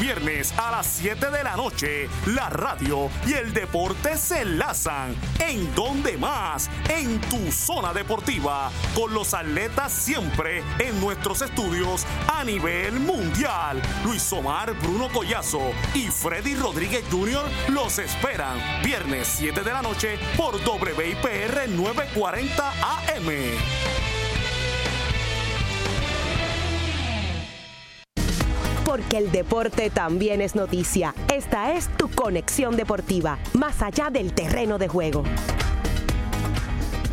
Viernes 0.00 0.54
a 0.56 0.70
las 0.70 0.86
7 0.86 1.30
de 1.30 1.44
la 1.44 1.56
noche, 1.56 2.08
la 2.26 2.48
radio 2.48 3.10
y 3.26 3.34
el 3.34 3.52
deporte 3.52 4.16
se 4.16 4.40
enlazan. 4.40 5.14
¿En 5.38 5.72
donde 5.74 6.16
más? 6.16 6.70
En 6.88 7.20
tu 7.20 7.52
zona 7.52 7.92
deportiva, 7.92 8.70
con 8.94 9.12
los 9.12 9.34
atletas 9.34 9.92
siempre 9.92 10.64
en 10.78 10.98
nuestros 11.00 11.42
estudios 11.42 12.06
a 12.28 12.42
nivel 12.44 12.98
mundial. 13.00 13.82
Luis 14.02 14.32
Omar, 14.32 14.72
Bruno 14.80 15.08
Collazo 15.12 15.70
y 15.94 16.06
Freddy 16.08 16.54
Rodríguez 16.54 17.04
Jr. 17.10 17.44
los 17.68 17.98
esperan. 17.98 18.58
Viernes 18.82 19.28
7 19.36 19.62
de 19.62 19.72
la 19.72 19.82
noche 19.82 20.18
por 20.36 20.56
WIPR 20.56 21.68
940 21.68 22.70
AM. 22.70 23.89
Porque 28.90 29.18
el 29.18 29.30
deporte 29.30 29.88
también 29.88 30.40
es 30.40 30.56
noticia. 30.56 31.14
Esta 31.32 31.74
es 31.74 31.88
tu 31.96 32.10
conexión 32.10 32.76
deportiva, 32.76 33.38
más 33.52 33.82
allá 33.82 34.10
del 34.10 34.32
terreno 34.32 34.78
de 34.78 34.88
juego. 34.88 35.22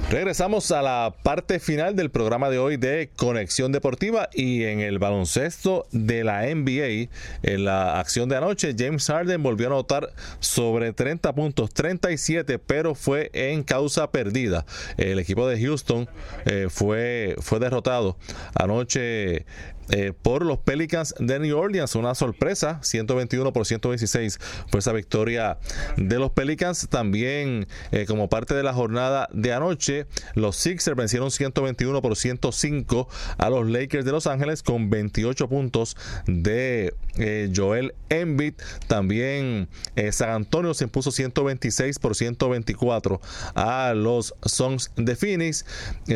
Regresamos 0.09 0.71
a 0.71 0.82
la 0.82 1.13
parte 1.21 1.59
final 1.59 1.95
del 1.95 2.09
programa 2.09 2.49
de 2.49 2.57
hoy 2.57 2.78
de 2.78 3.11
Conexión 3.15 3.73
Deportiva 3.73 4.30
y 4.34 4.63
en 4.63 4.80
el 4.80 4.97
baloncesto 4.99 5.86
de 5.91 6.23
la 6.23 6.43
NBA, 6.43 7.11
en 7.43 7.65
la 7.65 7.99
acción 7.99 8.30
de 8.30 8.38
anoche, 8.38 8.73
James 8.75 9.05
Harden 9.05 9.43
volvió 9.43 9.67
a 9.67 9.71
anotar 9.71 10.13
sobre 10.39 10.93
30 10.93 11.36
puntos, 11.36 11.73
37, 11.73 12.57
pero 12.57 12.95
fue 12.95 13.30
en 13.34 13.63
causa 13.63 14.09
perdida. 14.09 14.65
El 14.95 15.19
equipo 15.19 15.45
de 15.45 15.61
Houston 15.61 16.09
eh, 16.45 16.67
fue, 16.69 17.36
fue 17.39 17.59
derrotado 17.59 18.17
anoche 18.55 19.45
eh, 19.89 20.13
por 20.21 20.45
los 20.45 20.59
Pelicans 20.59 21.15
de 21.19 21.39
New 21.39 21.57
Orleans. 21.57 21.95
Una 21.95 22.13
sorpresa, 22.15 22.79
121 22.83 23.53
por 23.53 23.65
126 23.65 24.39
fue 24.69 24.79
esa 24.79 24.91
victoria 24.91 25.57
de 25.95 26.19
los 26.19 26.31
Pelicans. 26.31 26.88
También 26.89 27.67
eh, 27.91 28.05
como 28.05 28.29
parte 28.29 28.53
de 28.53 28.63
la 28.63 28.73
jornada 28.73 29.29
de 29.33 29.53
anoche, 29.53 30.07
los 30.35 30.57
Sixers 30.57 30.97
vencieron 30.97 31.31
121 31.31 32.01
por 32.01 32.15
105 32.15 33.07
a 33.38 33.49
los 33.49 33.69
Lakers 33.69 34.03
de 34.03 34.11
Los 34.11 34.27
Ángeles 34.27 34.61
con 34.61 34.89
28 34.89 35.47
puntos 35.47 35.95
de 36.25 36.93
eh, 37.17 37.51
Joel 37.55 37.93
Embiid. 38.09 38.55
También 38.88 39.69
San 40.11 40.29
Antonio 40.29 40.73
se 40.73 40.85
impuso 40.85 41.11
126 41.11 41.99
por 41.99 42.15
124 42.15 43.21
a 43.55 43.93
los 43.95 44.35
Suns 44.43 44.91
de 44.95 45.15
Phoenix. 45.15 45.65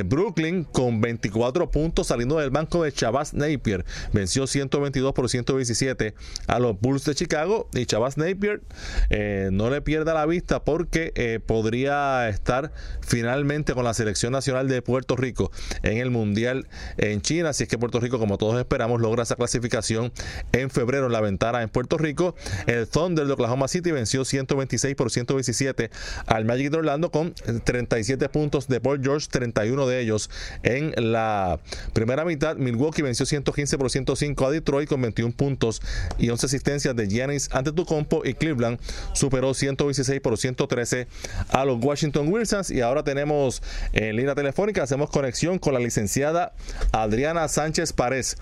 Brooklyn 0.05 0.65
con 0.65 1.01
24 1.01 1.71
puntos 1.71 2.07
saliendo 2.07 2.37
del 2.37 2.49
banco 2.49 2.83
de 2.83 2.91
Chavas 2.91 3.33
Napier 3.61 3.85
venció 4.11 4.47
122 4.47 5.13
por 5.13 5.29
127 5.29 6.15
a 6.47 6.59
los 6.59 6.79
Bulls 6.79 7.05
de 7.05 7.13
Chicago 7.13 7.69
y 7.73 7.85
Chavas 7.85 8.17
Napier 8.17 8.61
eh, 9.09 9.49
no 9.51 9.69
le 9.69 9.81
pierda 9.81 10.15
la 10.15 10.25
vista 10.25 10.63
porque 10.63 11.11
eh, 11.15 11.39
podría 11.45 12.27
estar 12.27 12.71
finalmente 13.01 13.73
con 13.73 13.83
la 13.83 13.93
selección 13.93 14.33
nacional 14.33 14.67
de 14.67 14.81
Puerto 14.81 15.15
Rico 15.15 15.51
en 15.83 15.99
el 15.99 16.09
Mundial 16.09 16.67
en 16.97 17.21
China. 17.21 17.53
Si 17.53 17.63
es 17.63 17.69
que 17.69 17.77
Puerto 17.77 17.99
Rico, 17.99 18.17
como 18.17 18.37
todos 18.37 18.57
esperamos, 18.59 18.99
logra 18.99 19.23
esa 19.23 19.35
clasificación 19.35 20.11
en 20.51 20.69
febrero 20.71 21.05
en 21.05 21.11
la 21.11 21.21
ventana 21.21 21.61
en 21.61 21.69
Puerto 21.69 21.97
Rico. 21.97 22.35
El 22.65 22.87
Thunder 22.87 23.27
de 23.27 23.33
Oklahoma 23.33 23.67
City 23.67 23.91
venció 23.91 24.25
126 24.25 24.95
por 24.95 25.11
127 25.11 25.91
al 26.25 26.45
Magic 26.45 26.71
de 26.71 26.77
Orlando 26.77 27.11
con 27.11 27.33
37 27.33 28.27
puntos 28.29 28.67
de 28.67 28.81
Paul 28.81 29.01
George, 29.03 29.27
31 29.29 29.87
de 29.87 30.01
ellos 30.01 30.29
en 30.63 30.93
la 31.11 31.59
primera 31.93 32.25
mitad. 32.25 32.55
Milwaukee 32.55 33.01
venció 33.01 33.25
100 33.25 33.43
115 33.51 33.77
por 33.77 33.89
105 33.89 34.45
a 34.45 34.51
Detroit 34.51 34.89
con 34.89 35.01
21 35.01 35.33
puntos 35.33 35.81
y 36.17 36.29
11 36.29 36.45
asistencias 36.45 36.95
de 36.95 37.07
Giannis 37.07 37.49
ante 37.51 37.71
tu 37.71 37.85
compo 37.85 38.21
y 38.25 38.33
Cleveland 38.33 38.79
superó 39.13 39.53
126 39.53 40.21
por 40.21 40.37
113 40.37 41.07
a 41.49 41.65
los 41.65 41.83
Washington 41.83 42.31
Wilsons 42.31 42.71
y 42.71 42.81
ahora 42.81 43.03
tenemos 43.03 43.61
en 43.93 44.15
línea 44.15 44.35
telefónica 44.35 44.83
hacemos 44.83 45.09
conexión 45.09 45.59
con 45.59 45.73
la 45.73 45.79
licenciada 45.79 46.53
Adriana 46.91 47.47
Sánchez 47.47 47.93
Párez 47.93 48.37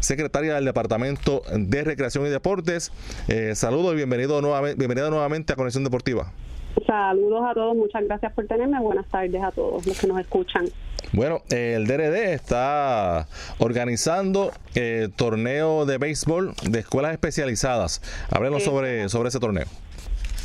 secretaria 0.00 0.54
del 0.54 0.64
Departamento 0.64 1.42
de 1.52 1.84
Recreación 1.84 2.26
y 2.26 2.30
Deportes. 2.30 2.90
Eh, 3.28 3.54
saludos 3.54 3.92
y 3.92 3.96
bienvenido 3.96 4.40
nuevamente, 4.40 4.78
bienvenida 4.78 5.10
nuevamente 5.10 5.52
a 5.52 5.56
Conexión 5.56 5.84
Deportiva. 5.84 6.32
Saludos 6.86 7.42
a 7.46 7.54
todos, 7.54 7.76
muchas 7.76 8.04
gracias 8.04 8.32
por 8.32 8.46
tenerme. 8.46 8.80
Buenas 8.80 9.06
tardes 9.08 9.42
a 9.42 9.50
todos 9.50 9.86
los 9.86 10.00
que 10.00 10.06
nos 10.06 10.20
escuchan. 10.20 10.66
Bueno, 11.12 11.42
el 11.50 11.86
DRD 11.86 12.34
está 12.34 13.26
organizando 13.58 14.52
eh, 14.74 15.08
torneo 15.16 15.86
de 15.86 15.98
béisbol 15.98 16.54
de 16.62 16.78
escuelas 16.78 17.12
especializadas. 17.12 18.00
Háblenos 18.30 18.62
sobre, 18.62 19.08
sobre 19.08 19.28
ese 19.28 19.40
torneo. 19.40 19.66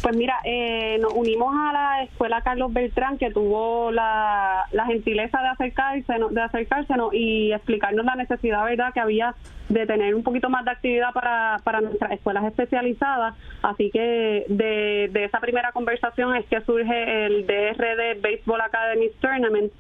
Pues 0.05 0.15
mira, 0.15 0.35
eh, 0.43 0.99
nos 1.01 1.13
unimos 1.13 1.51
a 1.57 1.73
la 1.73 2.03
escuela 2.03 2.41
Carlos 2.43 2.71
Beltrán 2.71 3.17
que 3.17 3.31
tuvo 3.31 3.91
la, 3.91 4.65
gentileza 4.85 5.41
de 5.41 5.47
acercarse, 5.47 6.13
de 6.29 6.41
acercársenos 6.41 7.11
y 7.11 7.51
explicarnos 7.51 8.05
la 8.05 8.15
necesidad, 8.15 8.63
verdad, 8.65 8.93
que 8.93 8.99
había 8.99 9.33
de 9.67 9.87
tener 9.87 10.13
un 10.13 10.21
poquito 10.21 10.47
más 10.47 10.63
de 10.63 10.69
actividad 10.69 11.11
para, 11.11 11.59
para 11.63 11.81
nuestras 11.81 12.11
escuelas 12.11 12.45
especializadas. 12.45 13.33
Así 13.63 13.89
que 13.89 14.45
de, 14.47 15.09
de 15.11 15.23
esa 15.23 15.39
primera 15.39 15.71
conversación 15.71 16.35
es 16.35 16.45
que 16.45 16.61
surge 16.61 17.25
el 17.25 17.47
DRD 17.47 18.21
Baseball 18.21 18.61
Academy 18.61 19.09
Tournament. 19.19 19.73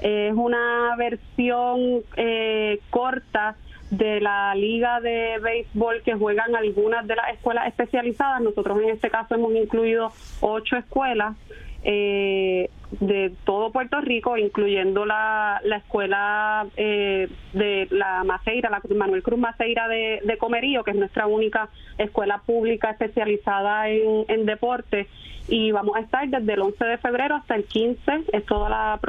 Es 0.00 0.32
una 0.34 0.94
versión 0.96 2.02
eh, 2.16 2.80
corta 2.90 3.56
de 3.90 4.20
la 4.20 4.54
liga 4.54 5.00
de 5.00 5.38
béisbol 5.42 6.02
que 6.02 6.14
juegan 6.14 6.54
algunas 6.54 7.06
de 7.06 7.16
las 7.16 7.32
escuelas 7.34 7.66
especializadas. 7.68 8.42
Nosotros 8.42 8.80
en 8.82 8.90
este 8.90 9.10
caso 9.10 9.34
hemos 9.34 9.54
incluido 9.54 10.12
ocho 10.40 10.76
escuelas 10.76 11.36
eh, 11.82 12.70
de 12.90 13.32
todo 13.44 13.70
Puerto 13.70 14.00
Rico, 14.00 14.36
incluyendo 14.38 15.04
la, 15.04 15.60
la 15.64 15.76
escuela 15.76 16.66
eh, 16.76 17.28
de 17.52 17.86
la 17.90 18.24
Maceira, 18.24 18.70
la 18.70 18.80
Manuel 18.94 19.22
Cruz 19.22 19.38
Maceira 19.38 19.88
de, 19.88 20.20
de, 20.24 20.38
Comerío, 20.38 20.84
que 20.84 20.92
es 20.92 20.96
nuestra 20.96 21.26
única 21.26 21.68
escuela 21.98 22.38
pública 22.38 22.90
especializada 22.90 23.88
en, 23.88 24.24
en 24.28 24.46
deporte. 24.46 25.06
Y 25.48 25.70
vamos 25.72 25.96
a 25.96 26.00
estar 26.00 26.28
desde 26.28 26.52
el 26.52 26.60
11 26.60 26.84
de 26.84 26.98
febrero 26.98 27.36
hasta 27.36 27.56
el 27.56 27.64
15, 27.64 28.24
es 28.32 28.44
toda 28.46 28.68
la 28.68 29.00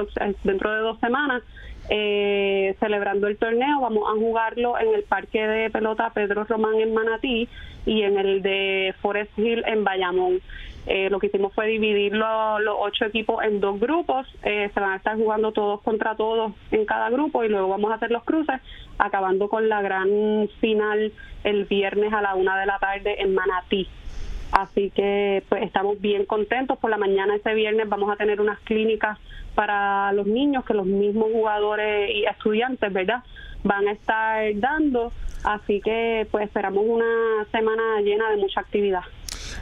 dentro 0.44 0.74
de 0.74 0.80
dos 0.80 1.00
semanas, 1.00 1.44
eh, 1.90 2.76
celebrando 2.80 3.28
el 3.28 3.38
torneo. 3.38 3.82
Vamos 3.82 4.04
a 4.10 4.18
jugarlo 4.18 4.80
en 4.80 4.94
el 4.94 5.04
parque 5.04 5.46
de 5.46 5.70
pelota 5.70 6.12
Pedro 6.14 6.44
Román 6.46 6.80
en 6.80 6.94
Manatí 6.94 7.50
y 7.86 8.04
en 8.04 8.18
el 8.18 8.42
de 8.42 8.94
Forest 9.02 9.38
Hill 9.38 9.64
en 9.66 9.84
Bayamón. 9.84 10.40
Eh, 10.86 11.10
lo 11.10 11.20
que 11.20 11.28
hicimos 11.28 11.54
fue 11.54 11.68
dividir 11.68 12.14
los 12.14 12.76
ocho 12.80 13.06
equipos 13.06 13.44
en 13.44 13.60
dos 13.60 13.80
grupos. 13.80 14.28
Eh, 14.44 14.70
se 14.74 14.80
van 14.80 14.92
a 14.92 14.96
estar 14.96 15.16
jugando 15.16 15.52
todos 15.52 15.82
contra 15.82 16.16
todos 16.16 16.54
en 16.72 16.86
cada 16.86 17.10
grupo 17.10 17.44
y 17.44 17.50
luego 17.50 17.68
vamos 17.68 17.92
a 17.92 17.96
hacer 17.96 18.12
los 18.12 18.24
cruces, 18.24 18.60
acabando 18.98 19.50
con 19.50 19.70
la 19.70 19.82
gran 19.82 20.50
final 20.60 21.12
el 21.44 21.66
viernes 21.66 22.14
a 22.14 22.22
la 22.22 22.36
una 22.36 22.60
de 22.60 22.66
la 22.66 22.80
tarde 22.80 23.22
en 23.22 23.34
Manatí. 23.34 23.88
Así 24.52 24.90
que 24.90 25.44
pues 25.48 25.64
estamos 25.64 26.02
bien 26.02 26.26
contentos. 26.26 26.78
Por 26.80 26.90
la 26.90 26.98
mañana 26.98 27.36
ese 27.36 27.54
viernes 27.54 27.88
vamos 27.88 28.12
a 28.12 28.16
tener 28.16 28.42
unas 28.42 28.60
clínicas 28.62 29.20
para 29.54 30.12
los 30.14 30.26
niños 30.26 30.66
que 30.66 30.74
los 30.74 30.86
mismos 30.86 31.30
jugadores 31.32 32.10
y 32.16 32.26
estudiantes, 32.26 32.92
¿verdad? 32.92 33.24
Van 33.64 33.88
a 33.88 33.92
estar 33.92 34.44
dando. 34.56 35.12
Así 35.44 35.82
que 35.82 36.28
pues 36.32 36.46
esperamos 36.46 36.84
una 36.88 37.46
semana 37.52 38.02
llena 38.02 38.30
de 38.32 38.38
mucha 38.38 38.62
actividad. 38.62 39.04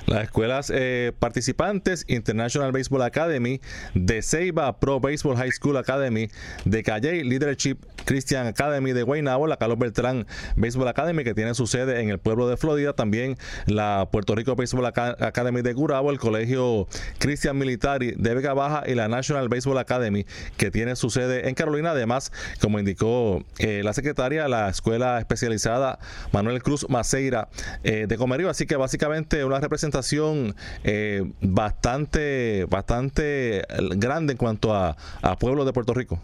Las 0.07 0.23
escuelas 0.23 0.71
eh, 0.73 1.11
participantes, 1.19 2.05
International 2.07 2.71
Baseball 2.71 3.01
Academy, 3.01 3.59
de 3.93 4.21
Ceiba 4.21 4.79
Pro 4.79 5.01
Baseball 5.01 5.35
High 5.35 5.51
School 5.51 5.75
Academy, 5.75 6.29
de 6.63 6.81
Calle 6.81 7.25
Leadership 7.25 7.79
Christian 8.05 8.47
Academy 8.47 8.93
de 8.93 9.03
Guaynabo, 9.03 9.47
la 9.47 9.57
Carlos 9.57 9.77
Beltrán 9.77 10.25
Baseball 10.55 10.87
Academy, 10.87 11.25
que 11.25 11.33
tiene 11.33 11.53
su 11.55 11.67
sede 11.67 11.99
en 11.99 12.09
el 12.09 12.19
pueblo 12.19 12.47
de 12.47 12.55
Florida, 12.55 12.93
también 12.93 13.35
la 13.65 14.07
Puerto 14.09 14.33
Rico 14.33 14.55
Baseball 14.55 14.85
Academy 14.85 15.61
de 15.61 15.73
Gurabo, 15.73 16.09
el 16.09 16.19
Colegio 16.19 16.87
Christian 17.17 17.57
Military 17.57 18.13
de 18.17 18.33
Vega 18.33 18.53
Baja 18.53 18.83
y 18.87 18.95
la 18.95 19.09
National 19.09 19.49
Baseball 19.49 19.77
Academy, 19.77 20.25
que 20.55 20.71
tiene 20.71 20.95
su 20.95 21.09
sede 21.09 21.49
en 21.49 21.55
Carolina. 21.55 21.91
Además, 21.91 22.31
como 22.61 22.79
indicó 22.79 23.43
eh, 23.59 23.81
la 23.83 23.91
secretaria, 23.91 24.47
la 24.47 24.69
escuela 24.69 25.19
especializada 25.19 25.99
Manuel 26.31 26.63
Cruz 26.63 26.89
Maceira 26.89 27.49
eh, 27.83 28.05
de 28.07 28.15
Comerío. 28.15 28.49
Así 28.49 28.65
que 28.65 28.77
básicamente 28.77 29.43
una 29.43 29.59
representación 29.59 29.96
eh, 30.83 31.23
bastante, 31.41 32.65
bastante 32.69 33.63
grande 33.95 34.33
en 34.33 34.37
cuanto 34.37 34.73
a, 34.73 34.95
a 35.21 35.35
pueblos 35.37 35.65
de 35.65 35.73
Puerto 35.73 35.93
Rico. 35.93 36.19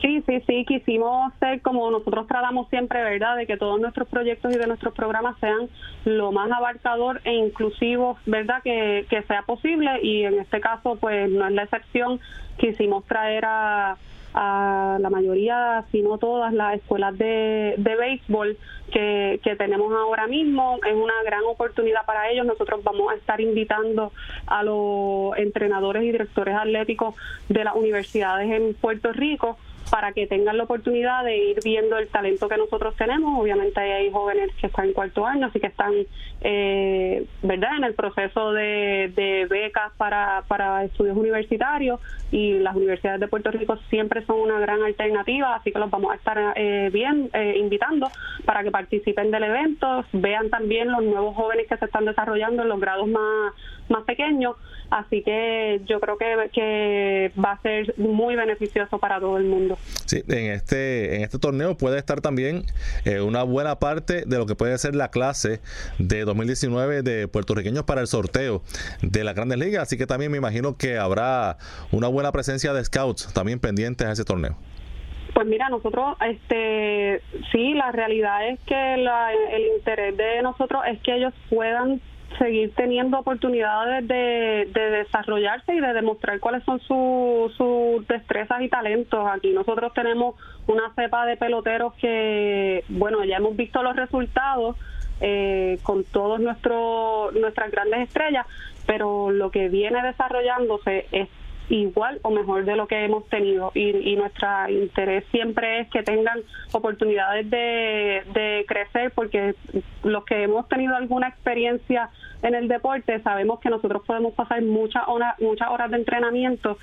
Sí, 0.00 0.22
sí, 0.26 0.42
sí, 0.46 0.64
quisimos 0.66 1.32
ser 1.38 1.60
como 1.62 1.90
nosotros 1.90 2.26
tratamos 2.26 2.68
siempre, 2.70 3.02
¿verdad? 3.02 3.36
De 3.36 3.46
que 3.46 3.56
todos 3.56 3.80
nuestros 3.80 4.08
proyectos 4.08 4.52
y 4.52 4.58
de 4.58 4.66
nuestros 4.66 4.94
programas 4.94 5.36
sean 5.38 5.68
lo 6.04 6.32
más 6.32 6.50
abarcador 6.50 7.20
e 7.24 7.32
inclusivos, 7.32 8.18
¿verdad? 8.26 8.62
Que, 8.64 9.06
que 9.08 9.22
sea 9.22 9.42
posible 9.42 9.90
y 10.02 10.24
en 10.24 10.40
este 10.40 10.60
caso, 10.60 10.96
pues 10.96 11.30
no 11.30 11.46
es 11.46 11.52
la 11.52 11.62
excepción. 11.62 12.20
Quisimos 12.58 13.04
traer 13.04 13.44
a, 13.44 13.96
a 14.34 14.98
la 15.00 15.10
mayoría, 15.10 15.84
si 15.92 16.02
no 16.02 16.18
todas, 16.18 16.52
las 16.52 16.76
escuelas 16.76 17.16
de, 17.18 17.74
de 17.76 17.96
béisbol 17.96 18.56
que, 18.90 19.40
que 19.42 19.56
tenemos 19.56 19.92
ahora 19.92 20.26
mismo. 20.26 20.78
Es 20.86 20.94
una 20.94 21.22
gran 21.24 21.42
oportunidad 21.44 22.04
para 22.06 22.30
ellos. 22.30 22.46
Nosotros 22.46 22.82
vamos 22.82 23.12
a 23.12 23.16
estar 23.16 23.40
invitando 23.40 24.12
a 24.46 24.62
los 24.62 25.36
entrenadores 25.36 26.02
y 26.04 26.12
directores 26.12 26.54
atléticos 26.54 27.14
de 27.48 27.64
las 27.64 27.74
universidades 27.74 28.50
en 28.50 28.74
Puerto 28.74 29.12
Rico 29.12 29.58
para 29.90 30.12
que 30.12 30.26
tengan 30.26 30.56
la 30.56 30.64
oportunidad 30.64 31.24
de 31.24 31.36
ir 31.36 31.58
viendo 31.64 31.98
el 31.98 32.08
talento 32.08 32.48
que 32.48 32.56
nosotros 32.56 32.94
tenemos. 32.96 33.40
Obviamente 33.40 33.80
hay 33.80 34.10
jóvenes 34.10 34.50
que 34.60 34.66
están 34.66 34.86
en 34.86 34.92
cuarto 34.92 35.26
año, 35.26 35.46
así 35.46 35.60
que 35.60 35.66
están, 35.66 35.92
eh, 36.40 37.26
¿verdad?, 37.42 37.76
en 37.76 37.84
el 37.84 37.94
proceso 37.94 38.52
de, 38.52 39.46
becas 39.48 39.92
para, 39.96 40.44
para 40.48 40.84
estudios 40.84 41.16
universitarios 41.16 42.00
y 42.30 42.58
las 42.58 42.74
universidades 42.74 43.20
de 43.20 43.28
Puerto 43.28 43.50
Rico 43.50 43.76
siempre 43.90 44.24
son 44.24 44.40
una 44.40 44.58
gran 44.58 44.82
alternativa, 44.82 45.54
así 45.54 45.72
que 45.72 45.78
los 45.78 45.90
vamos 45.90 46.12
a 46.12 46.16
estar 46.16 46.54
eh, 46.56 46.90
bien 46.92 47.28
eh, 47.34 47.56
invitando 47.58 48.10
para 48.44 48.62
que 48.62 48.70
participen 48.70 49.30
del 49.30 49.44
evento, 49.44 50.04
vean 50.12 50.48
también 50.50 50.90
los 50.90 51.02
nuevos 51.02 51.36
jóvenes 51.36 51.66
que 51.68 51.76
se 51.76 51.84
están 51.84 52.04
desarrollando 52.04 52.62
en 52.62 52.68
los 52.68 52.80
grados 52.80 53.06
más, 53.08 53.52
más 53.92 54.04
pequeños 54.04 54.56
Así 54.92 55.22
que 55.22 55.80
yo 55.86 56.00
creo 56.00 56.18
que, 56.18 56.50
que 56.52 57.32
va 57.42 57.52
a 57.52 57.62
ser 57.62 57.94
muy 57.96 58.36
beneficioso 58.36 58.98
para 58.98 59.18
todo 59.20 59.38
el 59.38 59.44
mundo. 59.44 59.78
Sí, 60.04 60.22
en 60.28 60.50
este, 60.52 61.16
en 61.16 61.22
este 61.22 61.38
torneo 61.38 61.78
puede 61.78 61.96
estar 61.96 62.20
también 62.20 62.64
eh, 63.06 63.22
una 63.22 63.42
buena 63.42 63.78
parte 63.78 64.24
de 64.26 64.36
lo 64.36 64.44
que 64.44 64.54
puede 64.54 64.76
ser 64.76 64.94
la 64.94 65.10
clase 65.10 65.62
de 65.98 66.26
2019 66.26 67.00
de 67.00 67.26
puertorriqueños 67.26 67.84
para 67.84 68.02
el 68.02 68.06
sorteo 68.06 68.62
de 69.00 69.24
las 69.24 69.34
grandes 69.34 69.58
ligas. 69.58 69.84
Así 69.84 69.96
que 69.96 70.06
también 70.06 70.30
me 70.30 70.36
imagino 70.36 70.76
que 70.76 70.98
habrá 70.98 71.56
una 71.90 72.08
buena 72.08 72.30
presencia 72.30 72.74
de 72.74 72.84
scouts 72.84 73.32
también 73.32 73.60
pendientes 73.60 74.06
a 74.06 74.12
ese 74.12 74.24
torneo. 74.26 74.58
Pues 75.32 75.46
mira, 75.46 75.70
nosotros, 75.70 76.18
este, 76.20 77.22
sí, 77.50 77.72
la 77.72 77.92
realidad 77.92 78.46
es 78.46 78.60
que 78.66 78.94
el 78.94 79.66
interés 79.74 80.14
de 80.18 80.42
nosotros 80.42 80.82
es 80.86 81.00
que 81.00 81.16
ellos 81.16 81.32
puedan 81.48 82.02
seguir 82.38 82.74
teniendo 82.74 83.18
oportunidades 83.18 84.06
de, 84.06 84.68
desarrollarse 84.74 85.74
y 85.74 85.80
de 85.80 85.92
demostrar 85.92 86.40
cuáles 86.40 86.62
son 86.64 86.80
sus 86.80 88.06
destrezas 88.06 88.62
y 88.62 88.68
talentos. 88.68 89.26
Aquí 89.30 89.52
nosotros 89.52 89.92
tenemos 89.94 90.36
una 90.66 90.92
cepa 90.94 91.26
de 91.26 91.36
peloteros 91.36 91.94
que, 91.94 92.84
bueno, 92.88 93.24
ya 93.24 93.36
hemos 93.36 93.56
visto 93.56 93.82
los 93.82 93.96
resultados 93.96 94.76
eh, 95.20 95.78
con 95.82 96.04
todos 96.04 96.40
nuestros 96.40 97.32
nuestras 97.34 97.70
grandes 97.70 98.08
estrellas, 98.08 98.46
pero 98.86 99.30
lo 99.30 99.50
que 99.50 99.68
viene 99.68 100.02
desarrollándose 100.02 101.06
es 101.12 101.28
igual 101.68 102.18
o 102.22 102.30
mejor 102.30 102.64
de 102.64 102.76
lo 102.76 102.86
que 102.86 103.04
hemos 103.04 103.26
tenido. 103.28 103.72
Y, 103.74 103.90
y 104.12 104.16
nuestro 104.16 104.48
interés 104.68 105.24
siempre 105.30 105.80
es 105.80 105.88
que 105.90 106.02
tengan 106.02 106.40
oportunidades 106.72 107.48
de, 107.48 108.22
de 108.32 108.64
crecer 108.66 109.12
porque 109.14 109.54
los 110.02 110.24
que 110.24 110.42
hemos 110.42 110.68
tenido 110.68 110.94
alguna 110.94 111.28
experiencia 111.28 112.10
en 112.42 112.54
el 112.54 112.68
deporte 112.68 113.20
sabemos 113.22 113.60
que 113.60 113.70
nosotros 113.70 114.02
podemos 114.04 114.34
pasar 114.34 114.62
muchas 114.62 115.04
horas, 115.06 115.38
muchas 115.40 115.68
horas 115.68 115.90
de 115.90 115.98
entrenamiento, 115.98 116.76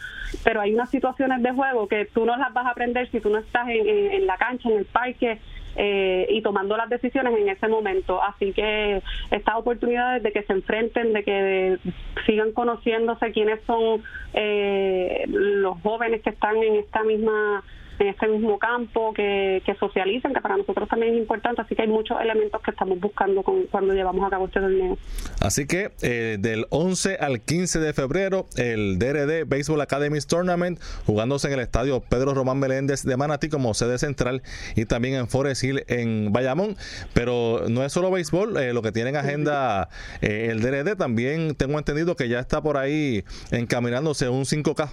pero 0.43 0.61
hay 0.61 0.73
unas 0.73 0.89
situaciones 0.89 1.43
de 1.43 1.51
juego 1.51 1.88
que 1.88 2.05
tú 2.05 2.25
no 2.25 2.38
las 2.38 2.53
vas 2.53 2.65
a 2.65 2.69
aprender 2.69 3.09
si 3.11 3.19
tú 3.19 3.30
no 3.30 3.39
estás 3.39 3.67
en, 3.67 3.88
en 3.88 4.25
la 4.25 4.38
cancha, 4.38 4.69
en 4.69 4.77
el 4.77 4.86
parque, 4.86 5.39
eh, 5.76 6.28
y 6.30 6.41
tomando 6.41 6.76
las 6.78 6.89
decisiones 6.89 7.38
en 7.38 7.49
ese 7.49 7.67
momento. 7.67 8.22
Así 8.22 8.51
que 8.53 9.01
estas 9.32 9.55
oportunidades 9.55 10.24
de 10.24 10.32
que 10.32 10.43
se 10.43 10.53
enfrenten, 10.53 11.13
de 11.13 11.24
que 11.24 11.78
sigan 12.26 12.51
conociéndose 12.51 13.32
quiénes 13.32 13.59
son 13.65 14.03
eh, 14.34 15.26
los 15.28 15.80
jóvenes 15.82 16.22
que 16.22 16.32
están 16.32 16.57
en 16.57 16.76
esta 16.76 17.03
misma 17.03 17.63
en 18.00 18.08
este 18.08 18.28
mismo 18.28 18.58
campo, 18.58 19.14
que, 19.14 19.62
que 19.66 19.76
socialicen, 19.76 20.34
que 20.34 20.41
para 20.41 20.58
nosotros 20.58 20.88
también 20.88 21.14
es 21.14 21.20
importante. 21.20 21.62
Así 21.62 21.76
que 21.76 21.84
hay 21.84 21.88
muchos 21.88 22.20
elementos 22.22 22.62
que 22.62 22.72
estamos 22.72 23.00
buscando 23.00 23.43
con, 23.43 23.64
cuando 23.66 23.93
llevamos 23.93 24.26
a 24.26 24.30
cabo 24.30 24.45
este 24.45 24.60
torneo. 24.60 24.97
Así 25.41 25.68
que 25.68 25.91
eh, 26.02 26.38
del 26.39 26.66
11 26.70 27.18
al 27.18 27.41
15 27.41 27.80
de 27.80 27.93
febrero, 27.93 28.45
el 28.56 29.00
DRD 29.00 29.45
Baseball 29.45 29.82
Academy 29.82 30.20
Tournament, 30.28 30.80
jugándose 31.06 31.47
en 31.47 31.54
el 31.54 31.60
estadio 31.60 32.02
Pedro 32.02 32.34
Román 32.34 32.60
Meléndez 32.60 33.04
de 33.04 33.18
Manatí 33.18 33.50
como 33.50 33.74
sede 33.74 33.97
central 33.97 34.41
y 34.76 34.86
también 34.86 35.16
en 35.16 35.28
Forest 35.28 35.64
Hill 35.64 35.84
en 35.88 36.32
Bayamón. 36.32 36.76
Pero 37.14 37.64
no 37.70 37.84
es 37.84 37.93
solo 37.93 38.12
béisbol, 38.12 38.58
eh, 38.58 38.74
lo 38.74 38.82
que 38.82 38.91
tienen 38.91 39.16
agenda 39.16 39.89
eh, 40.22 40.47
el 40.52 40.62
DRD, 40.62 40.95
también 40.95 41.56
tengo 41.56 41.78
entendido 41.78 42.16
que 42.16 42.28
ya 42.28 42.39
está 42.39 42.62
por 42.62 42.78
ahí 42.78 43.24
encaminándose 43.52 44.30
un 44.30 44.43
5K. 44.43 44.89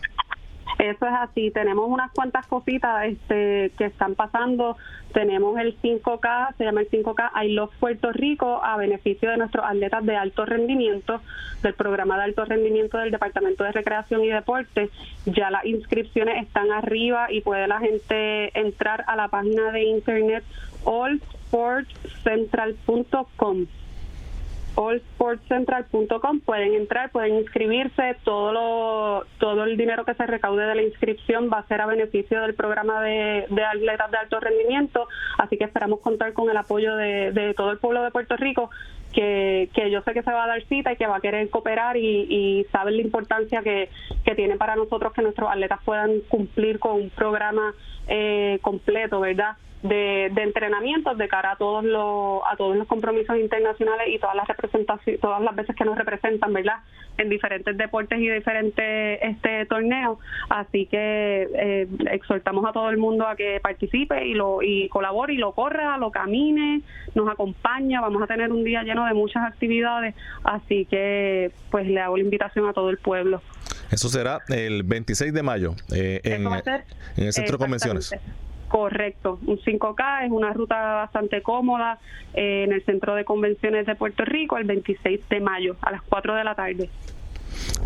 Eso 0.78 1.06
es 1.06 1.12
así, 1.14 1.50
tenemos 1.50 1.88
unas 1.88 2.12
cuantas 2.12 2.46
cositas 2.46 3.06
este, 3.06 3.72
que 3.78 3.86
están 3.86 4.14
pasando. 4.14 4.76
Tenemos 5.14 5.58
el 5.58 5.80
5K, 5.80 6.54
se 6.58 6.64
llama 6.64 6.82
el 6.82 6.90
5K 6.90 7.30
I 7.44 7.52
Love 7.52 7.72
Puerto 7.80 8.12
Rico, 8.12 8.62
a 8.62 8.76
beneficio 8.76 9.30
de 9.30 9.38
nuestros 9.38 9.64
atletas 9.64 10.04
de 10.04 10.16
alto 10.16 10.44
rendimiento, 10.44 11.22
del 11.62 11.72
programa 11.72 12.18
de 12.18 12.24
alto 12.24 12.44
rendimiento 12.44 12.98
del 12.98 13.10
Departamento 13.10 13.64
de 13.64 13.72
Recreación 13.72 14.22
y 14.24 14.28
Deportes. 14.28 14.90
Ya 15.24 15.50
las 15.50 15.64
inscripciones 15.64 16.42
están 16.42 16.70
arriba 16.70 17.32
y 17.32 17.40
puede 17.40 17.66
la 17.68 17.80
gente 17.80 18.50
entrar 18.58 19.04
a 19.06 19.16
la 19.16 19.28
página 19.28 19.72
de 19.72 19.84
internet 19.84 20.44
allsportcentral.com 20.84 23.66
allsportcentral.com 24.76 26.40
pueden 26.40 26.74
entrar, 26.74 27.10
pueden 27.10 27.36
inscribirse, 27.36 28.16
todo 28.24 28.52
lo, 28.52 29.24
todo 29.38 29.64
el 29.64 29.76
dinero 29.76 30.04
que 30.04 30.14
se 30.14 30.26
recaude 30.26 30.66
de 30.66 30.74
la 30.74 30.82
inscripción 30.82 31.50
va 31.52 31.60
a 31.60 31.66
ser 31.66 31.80
a 31.80 31.86
beneficio 31.86 32.40
del 32.42 32.54
programa 32.54 33.02
de, 33.02 33.46
de 33.48 33.64
atletas 33.64 34.10
de 34.10 34.18
alto 34.18 34.40
rendimiento, 34.40 35.08
así 35.38 35.56
que 35.56 35.64
esperamos 35.64 36.00
contar 36.00 36.32
con 36.32 36.50
el 36.50 36.56
apoyo 36.56 36.94
de, 36.96 37.32
de 37.32 37.54
todo 37.54 37.70
el 37.70 37.78
pueblo 37.78 38.02
de 38.02 38.10
Puerto 38.10 38.36
Rico 38.36 38.70
que, 39.12 39.70
que, 39.74 39.90
yo 39.90 40.02
sé 40.02 40.12
que 40.12 40.22
se 40.22 40.30
va 40.30 40.44
a 40.44 40.48
dar 40.48 40.62
cita 40.64 40.92
y 40.92 40.96
que 40.96 41.06
va 41.06 41.16
a 41.16 41.20
querer 41.20 41.48
cooperar 41.48 41.96
y, 41.96 42.26
y 42.28 42.66
saben 42.70 42.96
la 42.96 43.02
importancia 43.02 43.62
que, 43.62 43.88
que 44.24 44.34
tiene 44.34 44.56
para 44.56 44.76
nosotros 44.76 45.12
que 45.14 45.22
nuestros 45.22 45.50
atletas 45.50 45.80
puedan 45.84 46.20
cumplir 46.28 46.78
con 46.78 46.96
un 46.96 47.10
programa 47.10 47.74
eh, 48.08 48.58
completo, 48.60 49.20
¿verdad? 49.20 49.56
De, 49.88 50.30
de 50.32 50.42
entrenamientos 50.42 51.18
de 51.18 51.28
cara 51.28 51.52
a 51.52 51.56
todos 51.56 51.84
los 51.84 52.42
a 52.50 52.56
todos 52.56 52.76
los 52.76 52.86
compromisos 52.86 53.36
internacionales 53.38 54.08
y 54.08 54.18
todas 54.18 54.36
las 54.36 54.46
representaciones 54.46 55.20
todas 55.20 55.40
las 55.42 55.54
veces 55.54 55.74
que 55.76 55.84
nos 55.84 55.96
representan 55.96 56.52
verdad 56.52 56.76
en 57.18 57.30
diferentes 57.30 57.76
deportes 57.76 58.18
y 58.18 58.28
diferentes 58.28 59.18
este 59.22 59.66
torneos. 59.66 60.18
Así 60.48 60.86
que 60.86 61.48
eh, 61.54 61.88
exhortamos 62.10 62.64
a 62.66 62.72
todo 62.72 62.90
el 62.90 62.98
mundo 62.98 63.26
a 63.26 63.36
que 63.36 63.60
participe 63.60 64.26
y 64.26 64.34
lo 64.34 64.62
y 64.62 64.88
colabore 64.88 65.34
y 65.34 65.38
lo 65.38 65.52
corra 65.52 65.96
lo 65.98 66.10
camine 66.10 66.82
nos 67.14 67.28
acompaña 67.28 68.00
vamos 68.00 68.22
a 68.22 68.26
tener 68.26 68.52
un 68.52 68.64
día 68.64 68.82
lleno 68.82 69.06
de 69.06 69.14
muchas 69.14 69.44
actividades. 69.44 70.14
Así 70.44 70.84
que 70.86 71.50
pues 71.70 71.86
le 71.86 72.00
hago 72.00 72.16
la 72.16 72.22
invitación 72.22 72.68
a 72.68 72.72
todo 72.72 72.90
el 72.90 72.98
pueblo. 72.98 73.40
Eso 73.90 74.08
será 74.08 74.40
el 74.48 74.82
26 74.82 75.32
de 75.32 75.42
mayo 75.42 75.74
eh, 75.94 76.20
en, 76.24 76.46
en 76.46 77.24
el 77.24 77.32
centro 77.32 77.56
de 77.56 77.64
convenciones 77.64 78.14
Correcto, 78.68 79.38
un 79.46 79.58
5K 79.58 80.26
es 80.26 80.30
una 80.30 80.52
ruta 80.52 80.76
bastante 80.76 81.42
cómoda 81.42 81.98
eh, 82.34 82.64
en 82.64 82.72
el 82.72 82.84
Centro 82.84 83.14
de 83.14 83.24
Convenciones 83.24 83.86
de 83.86 83.94
Puerto 83.94 84.24
Rico 84.24 84.58
el 84.58 84.64
26 84.64 85.28
de 85.28 85.40
mayo 85.40 85.76
a 85.82 85.92
las 85.92 86.02
4 86.02 86.34
de 86.34 86.44
la 86.44 86.54
tarde. 86.54 86.90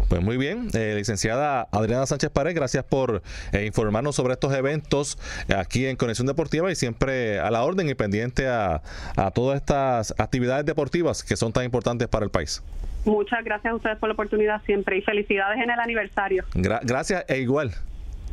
Pues 0.08 0.22
muy 0.22 0.36
bien, 0.36 0.68
eh, 0.74 0.94
licenciada 0.96 1.68
Adriana 1.70 2.04
Sánchez 2.06 2.30
Pared, 2.30 2.54
gracias 2.54 2.82
por 2.82 3.22
eh, 3.52 3.66
informarnos 3.66 4.16
sobre 4.16 4.32
estos 4.32 4.52
eventos 4.54 5.18
aquí 5.54 5.86
en 5.86 5.96
Conexión 5.96 6.26
Deportiva 6.26 6.72
y 6.72 6.74
siempre 6.74 7.38
a 7.38 7.50
la 7.50 7.62
orden 7.62 7.88
y 7.88 7.94
pendiente 7.94 8.48
a, 8.48 8.82
a 9.16 9.30
todas 9.30 9.56
estas 9.56 10.14
actividades 10.18 10.64
deportivas 10.66 11.22
que 11.22 11.36
son 11.36 11.52
tan 11.52 11.64
importantes 11.64 12.08
para 12.08 12.24
el 12.24 12.30
país. 12.30 12.62
Muchas 13.04 13.44
gracias 13.44 13.72
a 13.72 13.76
ustedes 13.76 13.98
por 13.98 14.08
la 14.08 14.14
oportunidad 14.14 14.62
siempre 14.62 14.98
y 14.98 15.02
felicidades 15.02 15.62
en 15.62 15.70
el 15.70 15.78
aniversario. 15.78 16.44
gracias 16.54 17.24
e 17.28 17.38
igual. 17.38 17.72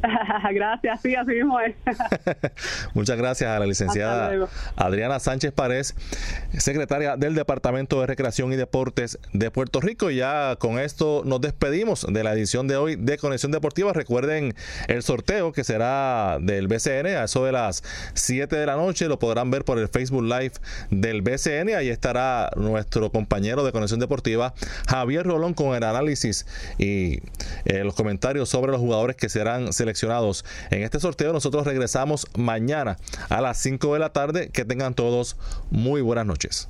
gracias, 0.54 1.02
sí, 1.02 1.16
así 1.16 1.32
mismo 1.32 1.60
es. 1.60 1.76
Muchas 2.94 3.18
gracias 3.18 3.50
a 3.50 3.60
la 3.60 3.66
licenciada 3.66 4.48
Adriana 4.76 5.20
Sánchez 5.20 5.52
Párez, 5.52 5.96
secretaria 6.58 7.18
del 7.18 7.36
Departamento 7.36 8.00
de 8.02 8.08
Recreación 8.08 8.54
y 8.54 8.56
Deportes 8.56 9.20
de 9.34 9.52
Puerto 9.52 9.82
Rico. 9.82 10.10
Ya 10.12 10.56
con 10.58 10.80
esto 10.80 11.24
nos 11.26 11.42
despedimos 11.42 12.06
de 12.08 12.24
la 12.24 12.34
edición 12.34 12.68
de 12.68 12.78
hoy 12.78 12.96
de 12.96 13.18
Conexión 13.18 13.52
Deportiva. 13.52 13.94
Recuerden 13.94 14.54
el 14.88 15.04
sorteo 15.04 15.52
que 15.52 15.64
será 15.64 16.38
del 16.40 16.68
BCN 16.68 17.08
a 17.08 17.24
eso 17.24 17.44
de 17.46 17.52
las 17.52 17.84
7 18.14 18.56
de 18.56 18.66
la 18.66 18.76
noche. 18.76 19.08
Lo 19.08 19.20
podrán 19.20 19.52
ver 19.52 19.66
por 19.66 19.80
el 19.80 19.88
Facebook 19.88 20.24
Live 20.24 20.54
del 20.92 21.22
BCN. 21.22 21.76
Ahí 21.76 21.90
estará 21.90 22.50
nuestro 22.56 23.12
compañero 23.12 23.64
de 23.64 23.72
Conexión 23.72 24.00
Deportiva, 24.00 24.54
Javier 24.88 25.26
Rolón, 25.26 25.54
con 25.54 25.76
el 25.76 25.84
análisis 25.84 26.46
y 26.78 27.20
eh, 27.66 27.84
los 27.84 27.96
comentarios 27.96 28.50
sobre 28.50 28.72
los 28.72 28.80
jugadores 28.80 29.16
que 29.16 29.30
serán 29.30 29.74
seleccionados 29.74 29.87
en 30.70 30.84
este 30.84 31.00
sorteo. 31.00 31.34
Nosotros 31.34 31.66
regresamos 31.66 32.28
mañana 32.36 32.98
a 33.30 33.42
las 33.42 33.58
5 33.60 33.94
de 33.94 34.00
la 34.00 34.10
tarde. 34.10 34.50
Que 34.50 34.66
tengan 34.66 34.94
todos 34.94 35.38
muy 35.70 36.02
buenas 36.02 36.26
noches. 36.26 36.70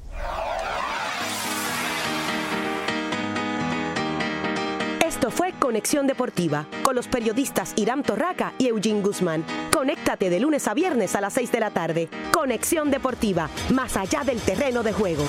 Esto 5.05 5.32
fue 5.32 5.53
Conexión 5.57 6.05
Deportiva 6.05 6.68
con 6.84 6.95
los 6.95 7.07
periodistas 7.07 7.74
Irán 7.76 8.03
Torraca 8.03 8.53
y 8.59 8.68
Eugene 8.68 9.01
Guzmán. 9.01 9.43
Conéctate 9.72 10.30
de 10.30 10.39
lunes 10.39 10.68
a 10.68 10.74
viernes 10.74 11.15
a 11.15 11.22
las 11.22 11.34
6 11.34 11.51
de 11.51 11.59
la 11.59 11.72
tarde. 11.72 12.09
Conexión 12.32 12.91
Deportiva, 12.91 13.49
más 13.74 13.97
allá 13.97 14.24
del 14.24 14.39
terreno 14.39 14.84
de 14.84 14.93
juego. 14.93 15.26